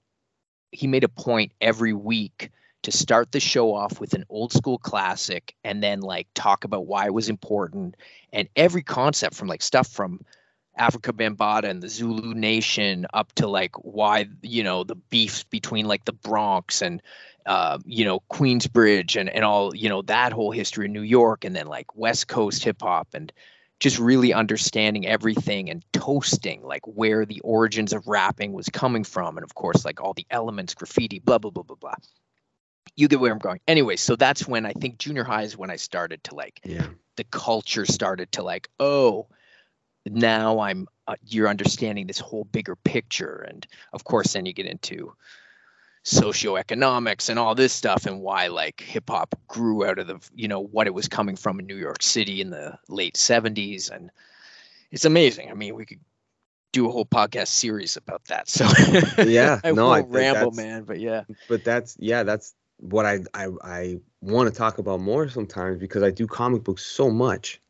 he 0.71 0.87
made 0.87 1.03
a 1.03 1.09
point 1.09 1.51
every 1.59 1.93
week 1.93 2.51
to 2.83 2.91
start 2.91 3.31
the 3.31 3.39
show 3.39 3.73
off 3.73 3.99
with 3.99 4.13
an 4.13 4.25
old 4.29 4.53
school 4.53 4.77
classic 4.77 5.55
and 5.63 5.83
then 5.83 5.99
like 5.99 6.27
talk 6.33 6.63
about 6.63 6.85
why 6.85 7.05
it 7.05 7.13
was 7.13 7.29
important 7.29 7.95
and 8.31 8.47
every 8.55 8.83
concept 8.83 9.35
from 9.35 9.47
like 9.47 9.61
stuff 9.61 9.87
from 9.87 10.21
Afrika 10.79 11.11
Bambaataa 11.11 11.69
and 11.69 11.83
the 11.83 11.89
Zulu 11.89 12.33
Nation 12.33 13.05
up 13.13 13.33
to 13.33 13.47
like 13.47 13.75
why 13.75 14.27
you 14.41 14.63
know 14.63 14.83
the 14.85 14.95
beefs 14.95 15.43
between 15.43 15.87
like 15.87 16.05
the 16.05 16.13
Bronx 16.13 16.81
and 16.81 17.01
uh, 17.45 17.79
you 17.85 18.05
know 18.05 18.21
Queensbridge 18.31 19.19
and 19.19 19.29
and 19.29 19.43
all 19.43 19.75
you 19.75 19.89
know 19.89 20.01
that 20.03 20.31
whole 20.31 20.51
history 20.51 20.85
in 20.85 20.93
New 20.93 21.01
York 21.01 21.43
and 21.43 21.55
then 21.55 21.67
like 21.67 21.97
West 21.97 22.29
Coast 22.29 22.63
hip 22.63 22.81
hop 22.81 23.09
and 23.13 23.33
just 23.79 23.99
really 23.99 24.33
understanding 24.33 25.05
everything 25.05 25.69
and 25.69 25.83
toasting 25.93 26.63
like 26.63 26.85
where 26.85 27.25
the 27.25 27.41
origins 27.41 27.93
of 27.93 28.07
rapping 28.07 28.53
was 28.53 28.69
coming 28.69 29.03
from 29.03 29.37
and 29.37 29.43
of 29.43 29.55
course 29.55 29.83
like 29.83 30.01
all 30.01 30.13
the 30.13 30.25
elements 30.29 30.73
graffiti 30.75 31.19
blah 31.19 31.37
blah 31.37 31.51
blah 31.51 31.63
blah 31.63 31.77
blah 31.77 31.95
you 32.95 33.07
get 33.07 33.19
where 33.19 33.31
I'm 33.31 33.39
going. 33.39 33.59
Anyway, 33.67 33.95
so 33.95 34.15
that's 34.15 34.47
when 34.47 34.65
I 34.65 34.73
think 34.73 34.97
junior 34.97 35.23
high 35.23 35.43
is 35.43 35.57
when 35.57 35.69
I 35.69 35.75
started 35.75 36.23
to 36.25 36.35
like 36.35 36.61
yeah. 36.63 36.87
the 37.15 37.23
culture 37.25 37.85
started 37.85 38.31
to 38.33 38.43
like, 38.43 38.69
oh, 38.79 39.27
now 40.05 40.59
I'm 40.59 40.87
uh, 41.07 41.15
you're 41.25 41.47
understanding 41.47 42.07
this 42.07 42.19
whole 42.19 42.45
bigger 42.45 42.75
picture 42.75 43.45
and 43.47 43.67
of 43.93 44.03
course 44.03 44.33
then 44.33 44.45
you 44.45 44.53
get 44.53 44.65
into 44.65 45.13
socioeconomics 46.05 47.29
and 47.29 47.37
all 47.37 47.53
this 47.53 47.73
stuff 47.73 48.05
and 48.05 48.21
why 48.21 48.47
like 48.47 48.79
hip 48.79 49.09
hop 49.09 49.35
grew 49.47 49.85
out 49.85 49.99
of 49.99 50.07
the 50.07 50.17
you 50.33 50.47
know 50.47 50.61
what 50.61 50.87
it 50.87 50.93
was 50.93 51.07
coming 51.07 51.35
from 51.35 51.59
in 51.59 51.67
New 51.67 51.75
York 51.75 52.01
City 52.01 52.41
in 52.41 52.49
the 52.49 52.77
late 52.87 53.15
70s 53.15 53.91
and 53.91 54.09
it's 54.91 55.05
amazing. 55.05 55.51
I 55.51 55.53
mean, 55.53 55.75
we 55.75 55.85
could 55.85 55.99
do 56.71 56.87
a 56.87 56.91
whole 56.91 57.05
podcast 57.05 57.47
series 57.47 57.97
about 57.97 58.23
that. 58.25 58.47
So 58.49 58.65
yeah, 59.23 59.59
I 59.63 59.71
no, 59.71 59.87
won't 59.87 60.05
I 60.05 60.09
ramble, 60.09 60.51
man. 60.51 60.83
But 60.83 60.99
yeah, 60.99 61.23
but 61.47 61.63
that's 61.63 61.95
yeah, 61.99 62.23
that's 62.23 62.53
what 62.79 63.05
I 63.05 63.19
I, 63.33 63.47
I 63.63 63.99
want 64.21 64.51
to 64.51 64.57
talk 64.57 64.77
about 64.77 64.99
more 64.99 65.29
sometimes 65.29 65.79
because 65.79 66.03
I 66.03 66.11
do 66.11 66.27
comic 66.27 66.63
books 66.63 66.85
so 66.85 67.09
much, 67.09 67.61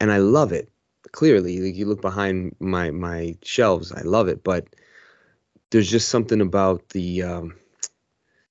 and 0.00 0.12
I 0.12 0.18
love 0.18 0.52
it. 0.52 0.70
Clearly, 1.12 1.60
like 1.60 1.76
you 1.76 1.86
look 1.86 2.02
behind 2.02 2.56
my 2.60 2.90
my 2.90 3.36
shelves, 3.42 3.92
I 3.92 4.02
love 4.02 4.28
it. 4.28 4.44
But 4.44 4.66
there's 5.70 5.90
just 5.90 6.08
something 6.08 6.40
about 6.40 6.88
the 6.90 7.22
um, 7.22 7.54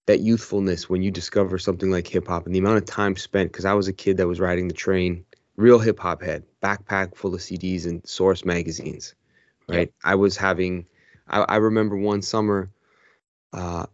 that 0.06 0.22
youthfulness 0.22 0.90
when 0.90 1.02
you 1.02 1.12
discover 1.12 1.58
something 1.58 1.92
like 1.92 2.08
hip 2.08 2.28
hop 2.28 2.46
and 2.46 2.56
the 2.56 2.60
amount 2.60 2.78
of 2.78 2.86
time 2.86 3.16
spent. 3.16 3.52
Because 3.52 3.66
I 3.66 3.74
was 3.74 3.88
a 3.88 3.94
kid 3.94 4.18
that 4.18 4.28
was 4.28 4.40
riding 4.40 4.68
the 4.68 4.74
train, 4.74 5.26
real 5.56 5.80
hip 5.80 6.00
hop 6.00 6.22
head, 6.22 6.44
backpack 6.64 7.16
full 7.16 7.34
of 7.34 7.42
CDs 7.42 7.86
and 7.86 8.08
Source 8.08 8.46
magazines. 8.46 9.14
Right, 9.68 9.80
yep. 9.80 9.90
I 10.04 10.16
was 10.16 10.38
having. 10.38 10.86
I, 11.28 11.42
I 11.42 11.56
remember 11.58 11.98
one 11.98 12.22
summer. 12.22 12.72
Uh, 13.52 13.86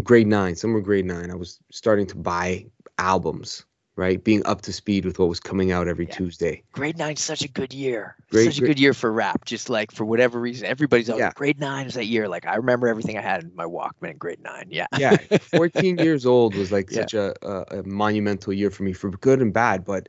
grade 0.00 0.26
nine, 0.26 0.54
somewhere 0.56 0.82
grade 0.82 1.06
nine, 1.06 1.30
I 1.30 1.34
was 1.34 1.58
starting 1.70 2.06
to 2.08 2.16
buy 2.16 2.66
albums, 2.98 3.64
right? 3.96 4.22
Being 4.22 4.44
up 4.46 4.62
to 4.62 4.72
speed 4.72 5.04
with 5.04 5.18
what 5.18 5.28
was 5.28 5.40
coming 5.40 5.72
out 5.72 5.88
every 5.88 6.06
yeah. 6.06 6.14
Tuesday. 6.14 6.62
Grade 6.72 6.98
nine's 6.98 7.22
such 7.22 7.42
a 7.42 7.48
good 7.48 7.72
year. 7.72 8.16
Great, 8.30 8.46
such 8.46 8.58
a 8.58 8.66
good 8.66 8.78
year 8.78 8.94
for 8.94 9.12
rap. 9.12 9.44
Just 9.44 9.68
like 9.68 9.92
for 9.92 10.04
whatever 10.04 10.40
reason, 10.40 10.66
everybody's 10.66 11.08
like, 11.08 11.18
yeah. 11.18 11.32
grade 11.34 11.58
nine 11.58 11.86
is 11.86 11.94
that 11.94 12.06
year. 12.06 12.28
Like 12.28 12.46
I 12.46 12.56
remember 12.56 12.88
everything 12.88 13.18
I 13.18 13.22
had 13.22 13.44
in 13.44 13.54
my 13.54 13.64
Walkman 13.64 14.12
in 14.12 14.16
grade 14.16 14.42
nine. 14.42 14.68
Yeah. 14.70 14.86
Yeah. 14.98 15.16
14 15.16 15.98
years 15.98 16.26
old 16.26 16.54
was 16.54 16.70
like 16.72 16.90
yeah. 16.90 17.00
such 17.00 17.14
a, 17.14 17.34
a, 17.42 17.78
a, 17.78 17.82
monumental 17.82 18.52
year 18.52 18.70
for 18.70 18.82
me 18.82 18.92
for 18.92 19.10
good 19.10 19.40
and 19.40 19.52
bad. 19.52 19.84
But 19.84 20.08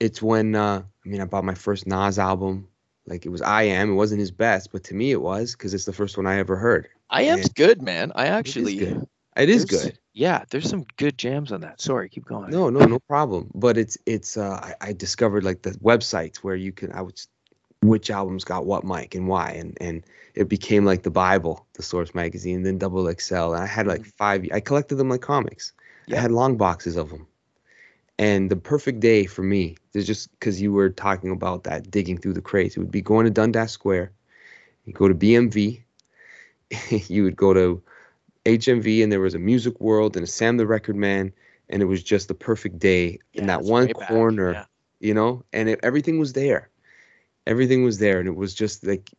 it's 0.00 0.20
when, 0.20 0.54
uh, 0.54 0.82
I 1.04 1.08
mean, 1.08 1.20
I 1.20 1.24
bought 1.24 1.44
my 1.44 1.54
first 1.54 1.86
Nas 1.86 2.18
album. 2.18 2.68
Like 3.06 3.26
it 3.26 3.30
was 3.30 3.42
I 3.42 3.64
Am. 3.64 3.90
It 3.90 3.94
wasn't 3.94 4.20
his 4.20 4.30
best, 4.30 4.70
but 4.70 4.84
to 4.84 4.94
me 4.94 5.10
it 5.10 5.20
was 5.20 5.52
because 5.52 5.74
it's 5.74 5.84
the 5.84 5.92
first 5.92 6.16
one 6.16 6.26
I 6.26 6.38
ever 6.38 6.56
heard. 6.56 6.88
I 7.10 7.22
Am's 7.22 7.46
and 7.46 7.54
good, 7.54 7.82
man. 7.82 8.12
I 8.14 8.26
actually 8.26 8.96
it 9.36 9.48
is 9.48 9.64
good. 9.64 9.98
Yeah, 10.12 10.44
there's 10.50 10.68
some 10.68 10.84
good 10.96 11.16
jams 11.16 11.52
on 11.52 11.62
that. 11.62 11.80
Sorry, 11.80 12.08
keep 12.08 12.26
going. 12.26 12.50
No, 12.50 12.68
no, 12.68 12.84
no 12.84 12.98
problem. 12.98 13.50
But 13.54 13.78
it's 13.78 13.96
it's 14.06 14.36
uh 14.36 14.60
I, 14.62 14.88
I 14.88 14.92
discovered 14.92 15.44
like 15.44 15.62
the 15.62 15.70
websites 15.72 16.38
where 16.38 16.56
you 16.56 16.72
can 16.72 16.92
I 16.92 17.00
would 17.00 17.20
which 17.80 18.10
albums 18.10 18.44
got 18.44 18.66
what 18.66 18.84
mic 18.84 19.14
and 19.14 19.26
why 19.26 19.50
and 19.52 19.76
and 19.80 20.04
it 20.34 20.48
became 20.48 20.84
like 20.84 21.02
the 21.02 21.10
Bible, 21.10 21.66
the 21.74 21.82
Source 21.82 22.14
magazine, 22.14 22.62
then 22.62 22.78
Double 22.78 23.12
XL, 23.12 23.52
and 23.52 23.62
I 23.62 23.66
had 23.66 23.86
like 23.86 24.00
mm-hmm. 24.00 24.10
five. 24.16 24.46
I 24.52 24.60
collected 24.60 24.96
them 24.96 25.08
like 25.08 25.20
comics. 25.20 25.72
Yeah. 26.06 26.18
I 26.18 26.20
had 26.20 26.32
long 26.32 26.56
boxes 26.56 26.96
of 26.96 27.10
them. 27.10 27.26
And 28.18 28.50
the 28.50 28.56
perfect 28.56 29.00
day 29.00 29.26
for 29.26 29.42
me 29.42 29.76
is 29.94 30.06
just 30.06 30.30
because 30.32 30.60
you 30.60 30.72
were 30.72 30.90
talking 30.90 31.30
about 31.30 31.64
that 31.64 31.90
digging 31.90 32.18
through 32.18 32.34
the 32.34 32.42
crates. 32.42 32.76
It 32.76 32.80
would 32.80 32.90
be 32.90 33.00
going 33.00 33.24
to 33.24 33.30
Dundas 33.30 33.72
Square. 33.72 34.12
You 34.84 34.92
go 34.92 35.08
to 35.08 35.14
BMV. 35.14 35.82
you 37.08 37.24
would 37.24 37.36
go 37.36 37.52
to 37.52 37.82
HMV 38.44 39.02
and 39.02 39.12
there 39.12 39.20
was 39.20 39.34
a 39.34 39.38
music 39.38 39.80
world 39.80 40.16
and 40.16 40.24
a 40.24 40.26
Sam 40.26 40.56
the 40.56 40.66
Record 40.66 40.96
Man 40.96 41.32
and 41.68 41.82
it 41.82 41.86
was 41.86 42.02
just 42.02 42.28
the 42.28 42.34
perfect 42.34 42.78
day 42.78 43.18
yeah, 43.32 43.40
in 43.40 43.46
that 43.46 43.62
one 43.62 43.92
corner, 43.92 44.52
yeah. 44.52 44.64
you 45.00 45.14
know, 45.14 45.44
and 45.52 45.68
it, 45.68 45.80
everything 45.82 46.18
was 46.18 46.32
there. 46.32 46.68
Everything 47.46 47.84
was 47.84 47.98
there 47.98 48.18
and 48.18 48.28
it 48.28 48.36
was 48.36 48.54
just 48.54 48.86
like 48.86 49.10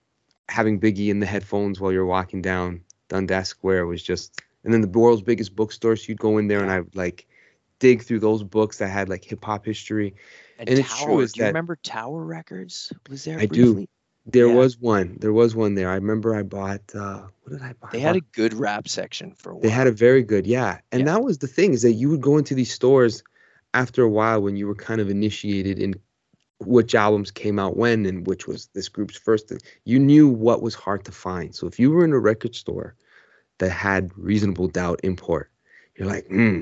having 0.50 0.80
Biggie 0.80 1.10
in 1.10 1.20
the 1.20 1.26
headphones 1.26 1.80
while 1.80 1.92
you're 1.92 2.06
walking 2.06 2.42
down 2.42 2.82
Dundas 3.10 3.50
Square 3.50 3.88
was 3.88 4.04
just 4.04 4.42
and 4.64 4.74
then 4.74 4.82
the 4.82 4.88
world's 4.88 5.22
biggest 5.22 5.56
bookstore 5.56 5.96
so 5.96 6.06
you'd 6.08 6.20
go 6.20 6.38
in 6.38 6.48
there 6.48 6.60
yeah. 6.60 6.64
and 6.64 6.72
I 6.72 6.80
would 6.82 6.96
like 6.96 7.28
dig 7.80 8.02
through 8.02 8.20
those 8.20 8.44
books 8.44 8.78
that 8.78 8.88
had 8.88 9.10
like 9.10 9.26
hip 9.26 9.44
hop 9.44 9.66
history. 9.66 10.16
And, 10.58 10.70
and 10.70 10.78
Tower, 10.78 10.86
it's 10.86 11.04
true 11.04 11.20
is 11.20 11.34
do 11.34 11.40
you 11.40 11.44
that, 11.44 11.50
remember 11.50 11.76
Tower 11.76 12.24
Records? 12.24 12.94
Was 13.10 13.26
there 13.26 13.40
I 13.40 13.46
briefly? 13.46 13.86
do. 13.86 13.88
There 14.26 14.48
yeah. 14.48 14.56
was 14.56 14.80
one. 14.80 15.18
There 15.20 15.34
was 15.34 15.54
one 15.54 15.76
there. 15.76 15.90
I 15.90 15.96
remember 15.96 16.34
I 16.34 16.44
bought. 16.44 16.82
Uh, 16.96 17.24
what 17.44 17.54
did 17.54 17.62
I 17.62 17.74
buy? 17.74 17.90
They 17.92 18.00
had 18.00 18.16
a 18.16 18.22
good 18.22 18.54
rap 18.54 18.88
section 18.88 19.34
for 19.36 19.52
a 19.52 19.54
while. 19.54 19.62
They 19.62 19.70
had 19.70 19.88
a 19.88 19.92
very 19.92 20.24
good, 20.24 20.48
yeah. 20.48 20.80
And 20.92 21.02
yeah. 21.02 21.14
that 21.14 21.24
was 21.24 21.40
the 21.40 21.48
thing 21.48 21.74
is 21.74 21.82
that 21.82 21.94
you 21.94 22.10
would 22.10 22.22
go 22.22 22.38
into 22.38 22.56
these 22.56 22.72
stores 22.72 23.24
after 23.74 24.04
a 24.04 24.10
while 24.10 24.42
when 24.42 24.56
you 24.56 24.68
were 24.68 24.76
kind 24.76 25.02
of 25.02 25.10
initiated 25.10 25.80
in 25.80 25.96
which 26.60 26.96
albums 26.96 27.32
came 27.32 27.60
out 27.60 27.76
when 27.76 28.06
and 28.06 28.26
which 28.26 28.48
was 28.48 28.68
this 28.74 28.88
group's 28.88 29.18
first. 29.18 29.52
You 29.84 30.00
knew 30.00 30.30
what 30.30 30.62
was 30.62 30.76
hard 30.76 31.04
to 31.06 31.12
find. 31.12 31.54
So 31.54 31.68
if 31.68 31.78
you 31.80 31.92
were 31.92 32.06
in 32.06 32.14
a 32.14 32.20
record 32.20 32.56
store 32.56 32.96
that 33.58 33.72
had 33.72 34.12
reasonable 34.18 34.70
doubt 34.70 35.02
import, 35.04 35.52
you're 35.98 36.08
like, 36.08 36.28
hmm, 36.28 36.62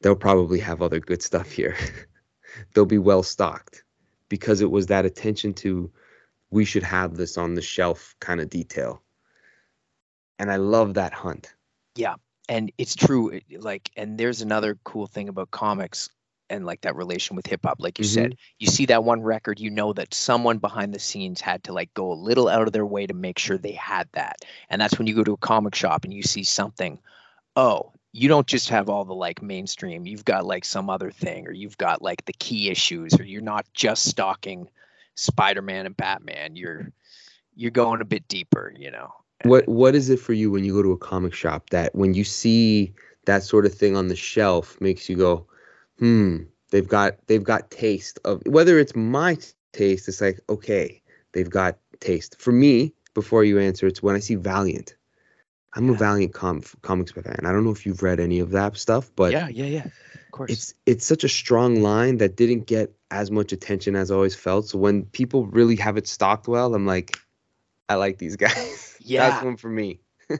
they'll 0.00 0.16
probably 0.16 0.60
have 0.60 0.80
other 0.80 1.00
good 1.00 1.22
stuff 1.22 1.50
here. 1.50 1.76
they'll 2.72 2.86
be 2.86 2.98
well 2.98 3.22
stocked 3.22 3.84
because 4.30 4.62
it 4.62 4.70
was 4.70 4.86
that 4.86 5.04
attention 5.04 5.52
to 5.54 5.90
we 6.54 6.64
should 6.64 6.84
have 6.84 7.16
this 7.16 7.36
on 7.36 7.54
the 7.54 7.60
shelf 7.60 8.14
kind 8.20 8.40
of 8.40 8.48
detail. 8.48 9.02
And 10.38 10.52
I 10.52 10.56
love 10.56 10.94
that 10.94 11.12
hunt. 11.12 11.52
Yeah. 11.96 12.14
And 12.48 12.70
it's 12.78 12.94
true. 12.94 13.40
Like, 13.58 13.90
and 13.96 14.16
there's 14.16 14.40
another 14.40 14.78
cool 14.84 15.08
thing 15.08 15.28
about 15.28 15.50
comics 15.50 16.10
and 16.48 16.64
like 16.64 16.82
that 16.82 16.94
relation 16.94 17.34
with 17.34 17.46
hip 17.46 17.62
hop. 17.64 17.78
Like 17.80 17.98
you 17.98 18.04
mm-hmm. 18.04 18.14
said, 18.14 18.36
you 18.60 18.68
see 18.68 18.86
that 18.86 19.02
one 19.02 19.20
record, 19.20 19.58
you 19.58 19.70
know 19.70 19.92
that 19.94 20.14
someone 20.14 20.58
behind 20.58 20.94
the 20.94 21.00
scenes 21.00 21.40
had 21.40 21.64
to 21.64 21.72
like 21.72 21.92
go 21.92 22.12
a 22.12 22.14
little 22.14 22.48
out 22.48 22.68
of 22.68 22.72
their 22.72 22.86
way 22.86 23.08
to 23.08 23.14
make 23.14 23.40
sure 23.40 23.58
they 23.58 23.72
had 23.72 24.08
that. 24.12 24.36
And 24.70 24.80
that's 24.80 24.96
when 24.96 25.08
you 25.08 25.14
go 25.16 25.24
to 25.24 25.32
a 25.32 25.38
comic 25.38 25.74
shop 25.74 26.04
and 26.04 26.14
you 26.14 26.22
see 26.22 26.44
something, 26.44 27.00
oh, 27.56 27.92
you 28.12 28.28
don't 28.28 28.46
just 28.46 28.68
have 28.68 28.88
all 28.88 29.04
the 29.04 29.14
like 29.14 29.42
mainstream, 29.42 30.06
you've 30.06 30.24
got 30.24 30.46
like 30.46 30.64
some 30.64 30.88
other 30.88 31.10
thing, 31.10 31.48
or 31.48 31.52
you've 31.52 31.78
got 31.78 32.00
like 32.00 32.24
the 32.26 32.32
key 32.32 32.70
issues, 32.70 33.18
or 33.18 33.24
you're 33.24 33.42
not 33.42 33.66
just 33.74 34.04
stocking 34.04 34.68
Spider-Man 35.14 35.86
and 35.86 35.96
Batman, 35.96 36.56
you're 36.56 36.92
you're 37.54 37.70
going 37.70 38.00
a 38.00 38.04
bit 38.04 38.26
deeper, 38.28 38.72
you 38.76 38.90
know. 38.90 39.12
What 39.44 39.68
what 39.68 39.94
is 39.94 40.10
it 40.10 40.20
for 40.20 40.32
you 40.32 40.50
when 40.50 40.64
you 40.64 40.72
go 40.72 40.82
to 40.82 40.92
a 40.92 40.98
comic 40.98 41.34
shop 41.34 41.70
that 41.70 41.94
when 41.94 42.14
you 42.14 42.24
see 42.24 42.94
that 43.26 43.42
sort 43.42 43.66
of 43.66 43.74
thing 43.74 43.96
on 43.96 44.08
the 44.08 44.16
shelf 44.16 44.80
makes 44.80 45.08
you 45.08 45.16
go, 45.16 45.46
hmm, 45.98 46.38
they've 46.70 46.88
got 46.88 47.16
they've 47.26 47.44
got 47.44 47.70
taste 47.70 48.18
of 48.24 48.42
whether 48.46 48.78
it's 48.78 48.96
my 48.96 49.36
taste. 49.72 50.08
It's 50.08 50.20
like 50.20 50.40
okay, 50.48 51.02
they've 51.32 51.50
got 51.50 51.78
taste. 52.00 52.40
For 52.40 52.52
me, 52.52 52.92
before 53.12 53.44
you 53.44 53.58
answer, 53.58 53.86
it's 53.86 54.02
when 54.02 54.16
I 54.16 54.20
see 54.20 54.34
Valiant. 54.34 54.96
I'm 55.76 55.90
a 55.90 55.94
Valiant 55.94 56.32
com- 56.32 56.62
comics 56.82 57.10
fan. 57.10 57.40
I 57.44 57.50
don't 57.50 57.64
know 57.64 57.72
if 57.72 57.84
you've 57.84 58.02
read 58.02 58.20
any 58.20 58.38
of 58.38 58.52
that 58.52 58.76
stuff, 58.76 59.10
but 59.16 59.32
yeah, 59.32 59.48
yeah, 59.48 59.66
yeah. 59.66 59.86
Course. 60.34 60.50
it's 60.50 60.74
it's 60.84 61.06
such 61.06 61.22
a 61.24 61.28
strong 61.28 61.80
line 61.82 62.16
that 62.18 62.34
didn't 62.36 62.66
get 62.66 62.92
as 63.10 63.30
much 63.30 63.52
attention 63.52 63.94
as 63.94 64.10
I 64.10 64.14
always 64.16 64.34
felt. 64.34 64.66
So 64.68 64.78
when 64.78 65.04
people 65.04 65.46
really 65.46 65.76
have 65.76 65.96
it 65.96 66.08
stocked 66.08 66.48
well, 66.48 66.74
I'm 66.74 66.86
like, 66.86 67.16
I 67.88 67.94
like 67.94 68.18
these 68.18 68.34
guys. 68.46 68.96
Yeah. 69.00 69.30
That's 69.30 69.44
one 69.44 69.56
for 69.56 69.68
me. 69.68 70.00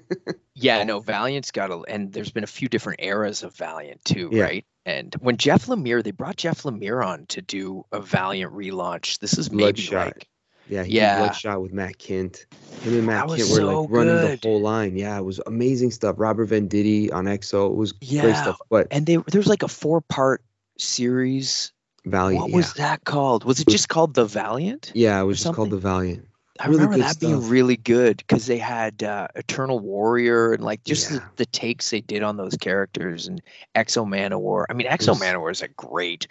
Yeah, 0.57 0.85
no, 0.85 1.01
Valiant's 1.01 1.51
got 1.51 1.73
a, 1.73 1.81
and 1.89 2.13
there's 2.13 2.31
been 2.31 2.45
a 2.45 2.47
few 2.47 2.69
different 2.69 3.01
eras 3.03 3.43
of 3.43 3.57
Valiant 3.57 4.05
too, 4.05 4.29
Yeah. 4.33 4.45
right? 4.45 4.65
And 4.87 5.13
when 5.19 5.37
Jeff 5.37 5.67
Lemire, 5.67 6.01
they 6.03 6.13
brought 6.13 6.37
Jeff 6.37 6.63
Lemire 6.63 7.05
on 7.05 7.27
to 7.27 7.43
do 7.43 7.85
a 7.91 8.01
Valiant 8.01 8.53
relaunch. 8.55 9.19
This 9.19 9.37
is 9.37 9.51
maybe 9.51 9.63
Bloodshot. 9.83 10.07
like, 10.07 10.29
Yeah, 10.69 10.83
he 10.85 10.93
Yeah. 10.97 11.19
Bloodshot 11.19 11.61
with 11.63 11.73
Matt 11.73 11.99
Kindt. 11.99 12.47
Him 12.83 12.95
and 12.95 13.07
Matt 13.07 13.29
That 13.29 13.39
Kindt 13.39 13.51
were 13.51 13.57
so 13.57 13.81
like 13.83 13.91
running 13.91 14.15
good. 14.17 14.41
the 14.41 14.49
whole 14.49 14.61
line. 14.61 14.97
Yeah, 14.97 15.19
it 15.19 15.25
was 15.25 15.41
amazing 15.47 15.91
stuff. 15.91 16.17
Robert 16.19 16.49
Venditti 16.51 17.13
on 17.13 17.29
X-O. 17.29 17.67
It 17.67 17.77
was 17.77 17.93
great 17.93 18.35
stuff. 18.37 18.59
But 18.71 18.89
and 18.91 19.07
they 19.07 19.17
there 19.17 19.39
was 19.39 19.47
like 19.47 19.63
a 19.63 19.69
four 19.69 20.01
part 20.01 20.43
series. 20.79 21.73
Valiant, 22.07 22.43
what 22.43 22.51
yeah. 22.51 22.57
was 22.57 22.75
that 22.75 23.05
called? 23.05 23.45
Was 23.45 23.61
it 23.61 23.69
just 23.69 23.89
called 23.89 24.13
The 24.13 24.27
Valiant? 24.27 24.93
yeah, 24.95 25.19
it 25.19 25.25
was 25.25 25.43
just 25.43 25.55
called 25.55 25.71
the 25.71 25.79
Valiant. 25.79 26.29
I 26.61 26.67
Really 26.67 26.81
remember 26.85 26.99
that 26.99 27.19
being 27.19 27.49
really 27.49 27.77
good 27.79 28.19
because 28.19 28.45
they 28.47 28.59
had 28.59 29.03
uh, 29.03 29.29
Eternal 29.35 29.79
Warrior 29.81 30.53
and 30.53 30.63
like 30.63 30.85
just 30.85 31.09
the, 31.09 31.15
Yeah. 31.17 31.25
the 31.37 31.47
takes 31.47 31.89
they 31.89 32.03
did 32.03 32.23
on 32.23 32.37
those 32.37 32.57
characters 32.59 33.27
and 33.27 33.41
X-O 33.75 34.05
Manowar. 34.05 34.67
I 34.69 34.75
mean, 34.75 34.87
X-O 34.87 35.15
Manowar 35.15 35.51
is 35.51 35.63
a 35.63 35.69
great 35.69 36.27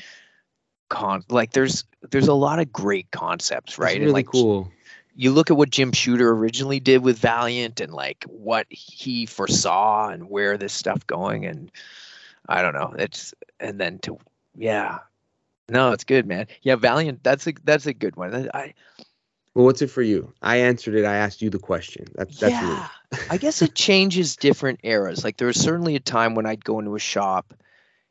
con. 0.94 1.24
Like, 1.30 1.52
there's 1.52 1.84
there's 2.12 2.28
a 2.28 2.34
lot 2.34 2.60
of 2.60 2.72
great 2.72 3.12
concepts, 3.12 3.78
right? 3.78 3.90
It's 3.90 3.96
and 3.96 4.04
really 4.06 4.14
like 4.14 4.28
cool. 4.28 4.72
you 5.16 5.32
look 5.32 5.50
at 5.50 5.58
what 5.58 5.70
Jim 5.70 5.92
Shooter 5.92 6.30
originally 6.30 6.80
did 6.80 7.04
with 7.04 7.18
Valiant 7.18 7.82
and 7.82 7.92
like 7.92 8.24
what 8.28 8.68
he 8.70 9.26
foresaw 9.26 10.10
and 10.10 10.30
where 10.30 10.58
this 10.58 10.74
stuff 10.74 11.06
going 11.08 11.46
and 11.46 11.72
I 12.48 12.62
don't 12.62 12.74
know. 12.74 12.94
It's 12.98 13.34
and 13.60 13.80
then 13.80 14.00
to 14.00 14.20
yeah. 14.56 15.00
No, 15.70 15.92
it's 15.92 16.04
good, 16.04 16.26
man. 16.28 16.48
Yeah, 16.62 16.76
Valiant. 16.76 17.24
That's 17.24 17.48
a 17.48 17.54
that's 17.64 17.86
a 17.86 17.94
good 17.94 18.16
one. 18.16 18.50
I, 18.54 18.74
Well, 19.54 19.66
what's 19.66 19.82
it 19.82 19.90
for 19.90 20.02
you? 20.02 20.34
I 20.42 20.58
answered 20.58 20.96
it. 20.96 21.06
I 21.06 21.16
asked 21.16 21.42
you 21.42 21.50
the 21.50 21.60
question. 21.60 22.06
That's 22.16 22.40
that's 22.40 22.52
yeah, 22.52 22.88
I 23.30 23.38
guess 23.38 23.62
it 23.62 23.74
changes 23.74 24.36
different 24.36 24.82
eras. 24.84 25.24
Like 25.24 25.38
there 25.38 25.48
was 25.48 25.60
certainly 25.60 25.96
a 25.96 26.00
time 26.00 26.36
when 26.36 26.46
I'd 26.46 26.66
go 26.66 26.80
into 26.80 26.96
a 26.96 27.00
shop, 27.00 27.54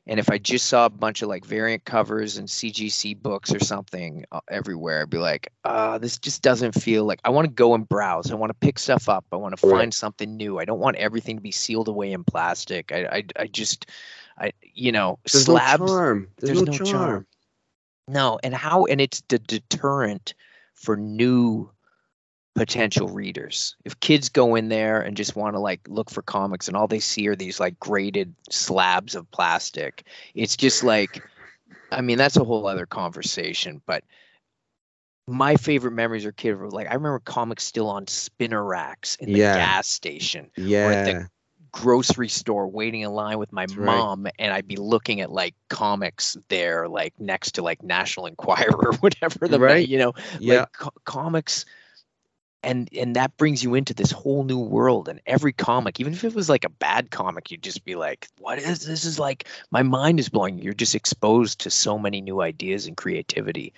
and 0.06 0.18
if 0.18 0.30
I 0.30 0.38
just 0.38 0.66
saw 0.66 0.86
a 0.86 0.90
bunch 0.90 1.22
of 1.22 1.28
like 1.28 1.44
variant 1.44 1.84
covers 1.84 2.36
and 2.36 2.48
CGC 2.48 3.20
books 3.22 3.54
or 3.54 3.60
something 3.60 4.24
uh, 4.32 4.40
everywhere, 4.50 5.02
I'd 5.02 5.10
be 5.10 5.18
like, 5.18 5.52
uh, 5.64 5.98
this 5.98 6.18
just 6.18 6.42
doesn't 6.42 6.72
feel 6.72 7.04
like 7.04 7.20
I 7.24 7.30
want 7.30 7.46
to 7.46 7.52
go 7.52 7.74
and 7.74 7.88
browse. 7.88 8.30
I 8.30 8.34
want 8.34 8.50
to 8.50 8.54
pick 8.66 8.78
stuff 8.78 9.08
up. 9.08 9.24
I 9.32 9.36
want 9.36 9.56
to 9.56 9.66
Right. 9.66 9.78
find 9.78 9.94
something 9.94 10.36
new. 10.36 10.58
I 10.58 10.64
don't 10.64 10.80
want 10.80 10.96
everything 10.96 11.36
to 11.36 11.42
be 11.42 11.52
sealed 11.52 11.88
away 11.88 12.12
in 12.12 12.24
plastic. 12.24 12.92
I 12.92 13.04
I, 13.04 13.24
I 13.36 13.46
just 13.46 13.86
I 14.38 14.52
you 14.74 14.92
know 14.92 15.18
There's 15.32 15.44
slabs. 15.44 15.80
no 15.80 15.86
charm. 15.86 16.28
There's, 16.38 16.58
there's 16.58 16.66
no, 16.66 16.72
no 16.72 16.78
charm. 16.78 16.86
charm. 17.10 17.26
No, 18.08 18.38
and 18.42 18.54
how 18.54 18.84
and 18.86 19.00
it's 19.00 19.22
the 19.28 19.38
deterrent 19.38 20.34
for 20.74 20.96
new 20.96 21.70
potential 22.54 23.08
readers. 23.08 23.76
If 23.84 23.98
kids 24.00 24.28
go 24.28 24.54
in 24.56 24.68
there 24.68 25.00
and 25.00 25.16
just 25.16 25.34
want 25.36 25.54
to 25.54 25.60
like 25.60 25.80
look 25.88 26.10
for 26.10 26.22
comics 26.22 26.68
and 26.68 26.76
all 26.76 26.86
they 26.86 27.00
see 27.00 27.26
are 27.28 27.36
these 27.36 27.58
like 27.58 27.78
graded 27.80 28.34
slabs 28.50 29.14
of 29.14 29.30
plastic, 29.30 30.04
it's 30.34 30.56
just 30.56 30.82
like 30.84 31.22
I 31.90 32.00
mean, 32.00 32.18
that's 32.18 32.36
a 32.36 32.44
whole 32.44 32.66
other 32.66 32.86
conversation, 32.86 33.80
but 33.86 34.04
my 35.26 35.56
favorite 35.56 35.92
memories 35.92 36.26
are 36.26 36.32
kid 36.32 36.58
like 36.58 36.88
I 36.88 36.94
remember 36.94 37.20
comics 37.20 37.64
still 37.64 37.88
on 37.88 38.06
spinner 38.06 38.62
racks 38.62 39.16
in 39.16 39.32
the 39.32 39.38
Yeah. 39.38 39.54
gas 39.54 39.86
station 39.88 40.50
Yeah. 40.56 40.86
Or 40.86 40.92
at 40.92 41.04
the 41.04 41.28
grocery 41.70 42.28
store 42.28 42.68
waiting 42.68 43.00
in 43.00 43.10
line 43.12 43.38
with 43.38 43.52
my 43.52 43.62
That's 43.62 43.76
right. 43.76 43.86
mom 43.86 44.26
and 44.38 44.52
I'd 44.52 44.66
be 44.68 44.76
looking 44.76 45.20
at 45.22 45.30
like 45.30 45.54
comics 45.70 46.36
there 46.48 46.86
like 46.88 47.18
next 47.18 47.52
to 47.52 47.62
like 47.62 47.82
National 47.82 48.26
Enquirer 48.26 48.72
or 48.84 48.92
whatever 48.94 49.48
the 49.48 49.58
Right. 49.60 49.88
you 49.88 49.96
know 49.98 50.12
Yeah. 50.40 50.60
like 50.60 50.72
co- 50.72 50.92
comics 51.04 51.64
and 52.62 52.88
and 52.96 53.16
that 53.16 53.36
brings 53.36 53.62
you 53.62 53.74
into 53.74 53.94
this 53.94 54.10
whole 54.10 54.44
new 54.44 54.58
world 54.58 55.08
and 55.08 55.20
every 55.26 55.52
comic 55.52 56.00
even 56.00 56.12
if 56.12 56.24
it 56.24 56.34
was 56.34 56.48
like 56.48 56.64
a 56.64 56.68
bad 56.70 57.10
comic 57.10 57.50
you'd 57.50 57.62
just 57.62 57.84
be 57.84 57.94
like 57.94 58.28
what 58.38 58.58
is 58.58 58.86
this 58.86 59.04
is 59.04 59.18
like 59.18 59.46
my 59.70 59.82
mind 59.82 60.20
is 60.20 60.28
blowing 60.28 60.58
you're 60.58 60.72
just 60.72 60.94
exposed 60.94 61.60
to 61.60 61.70
so 61.70 61.98
many 61.98 62.20
new 62.20 62.40
ideas 62.40 62.86
and 62.86 62.96
creativity 62.96 63.72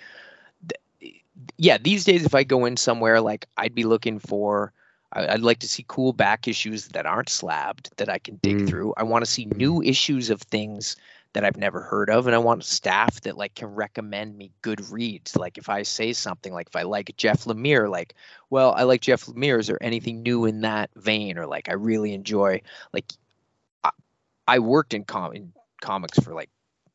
yeah 1.57 1.77
these 1.77 2.05
days 2.05 2.25
if 2.25 2.35
i 2.35 2.43
go 2.43 2.65
in 2.65 2.77
somewhere 2.77 3.21
like 3.21 3.47
i'd 3.57 3.75
be 3.75 3.83
looking 3.83 4.19
for 4.19 4.71
I'd 5.17 5.41
like 5.41 5.59
to 5.59 5.67
see 5.67 5.85
cool 5.87 6.11
back 6.11 6.45
issues 6.45 6.89
that 6.89 7.05
aren't 7.05 7.29
slabbed 7.29 7.89
that 7.97 8.09
I 8.09 8.17
can 8.17 8.35
dig 8.41 8.57
Mm. 8.57 8.67
through. 8.67 8.93
I 8.97 9.03
want 9.03 9.23
to 9.23 9.31
see 9.31 9.45
new 9.45 9.81
issues 9.81 10.29
of 10.29 10.41
things 10.41 10.97
that 11.35 11.43
I've 11.43 11.57
never 11.57 11.81
heard 11.81 12.09
of, 12.09 12.27
and 12.27 12.35
I 12.35 12.39
want 12.39 12.63
staff 12.63 13.19
that 13.21 13.37
like 13.37 13.55
can 13.55 13.67
recommend 13.67 14.37
me 14.37 14.51
good 14.61 14.89
reads. 14.89 15.35
Like 15.35 15.57
if 15.57 15.67
I 15.67 15.83
say 15.83 16.13
something 16.13 16.53
like 16.53 16.67
if 16.69 16.77
I 16.77 16.83
like 16.83 17.13
Jeff 17.17 17.43
Lemire, 17.43 17.89
like, 17.89 18.15
well, 18.49 18.71
I 18.71 18.83
like 18.83 19.01
Jeff 19.01 19.25
Lemire. 19.25 19.59
Is 19.59 19.67
there 19.67 19.83
anything 19.83 20.23
new 20.23 20.45
in 20.45 20.61
that 20.61 20.89
vein, 20.95 21.37
or 21.37 21.45
like 21.45 21.69
I 21.69 21.73
really 21.73 22.13
enjoy 22.13 22.61
like 22.93 23.11
I, 23.83 23.91
I 24.47 24.59
worked 24.59 24.93
in 24.93 25.03
com 25.03 25.33
in 25.33 25.51
comics 25.81 26.17
for 26.19 26.33
like 26.33 26.49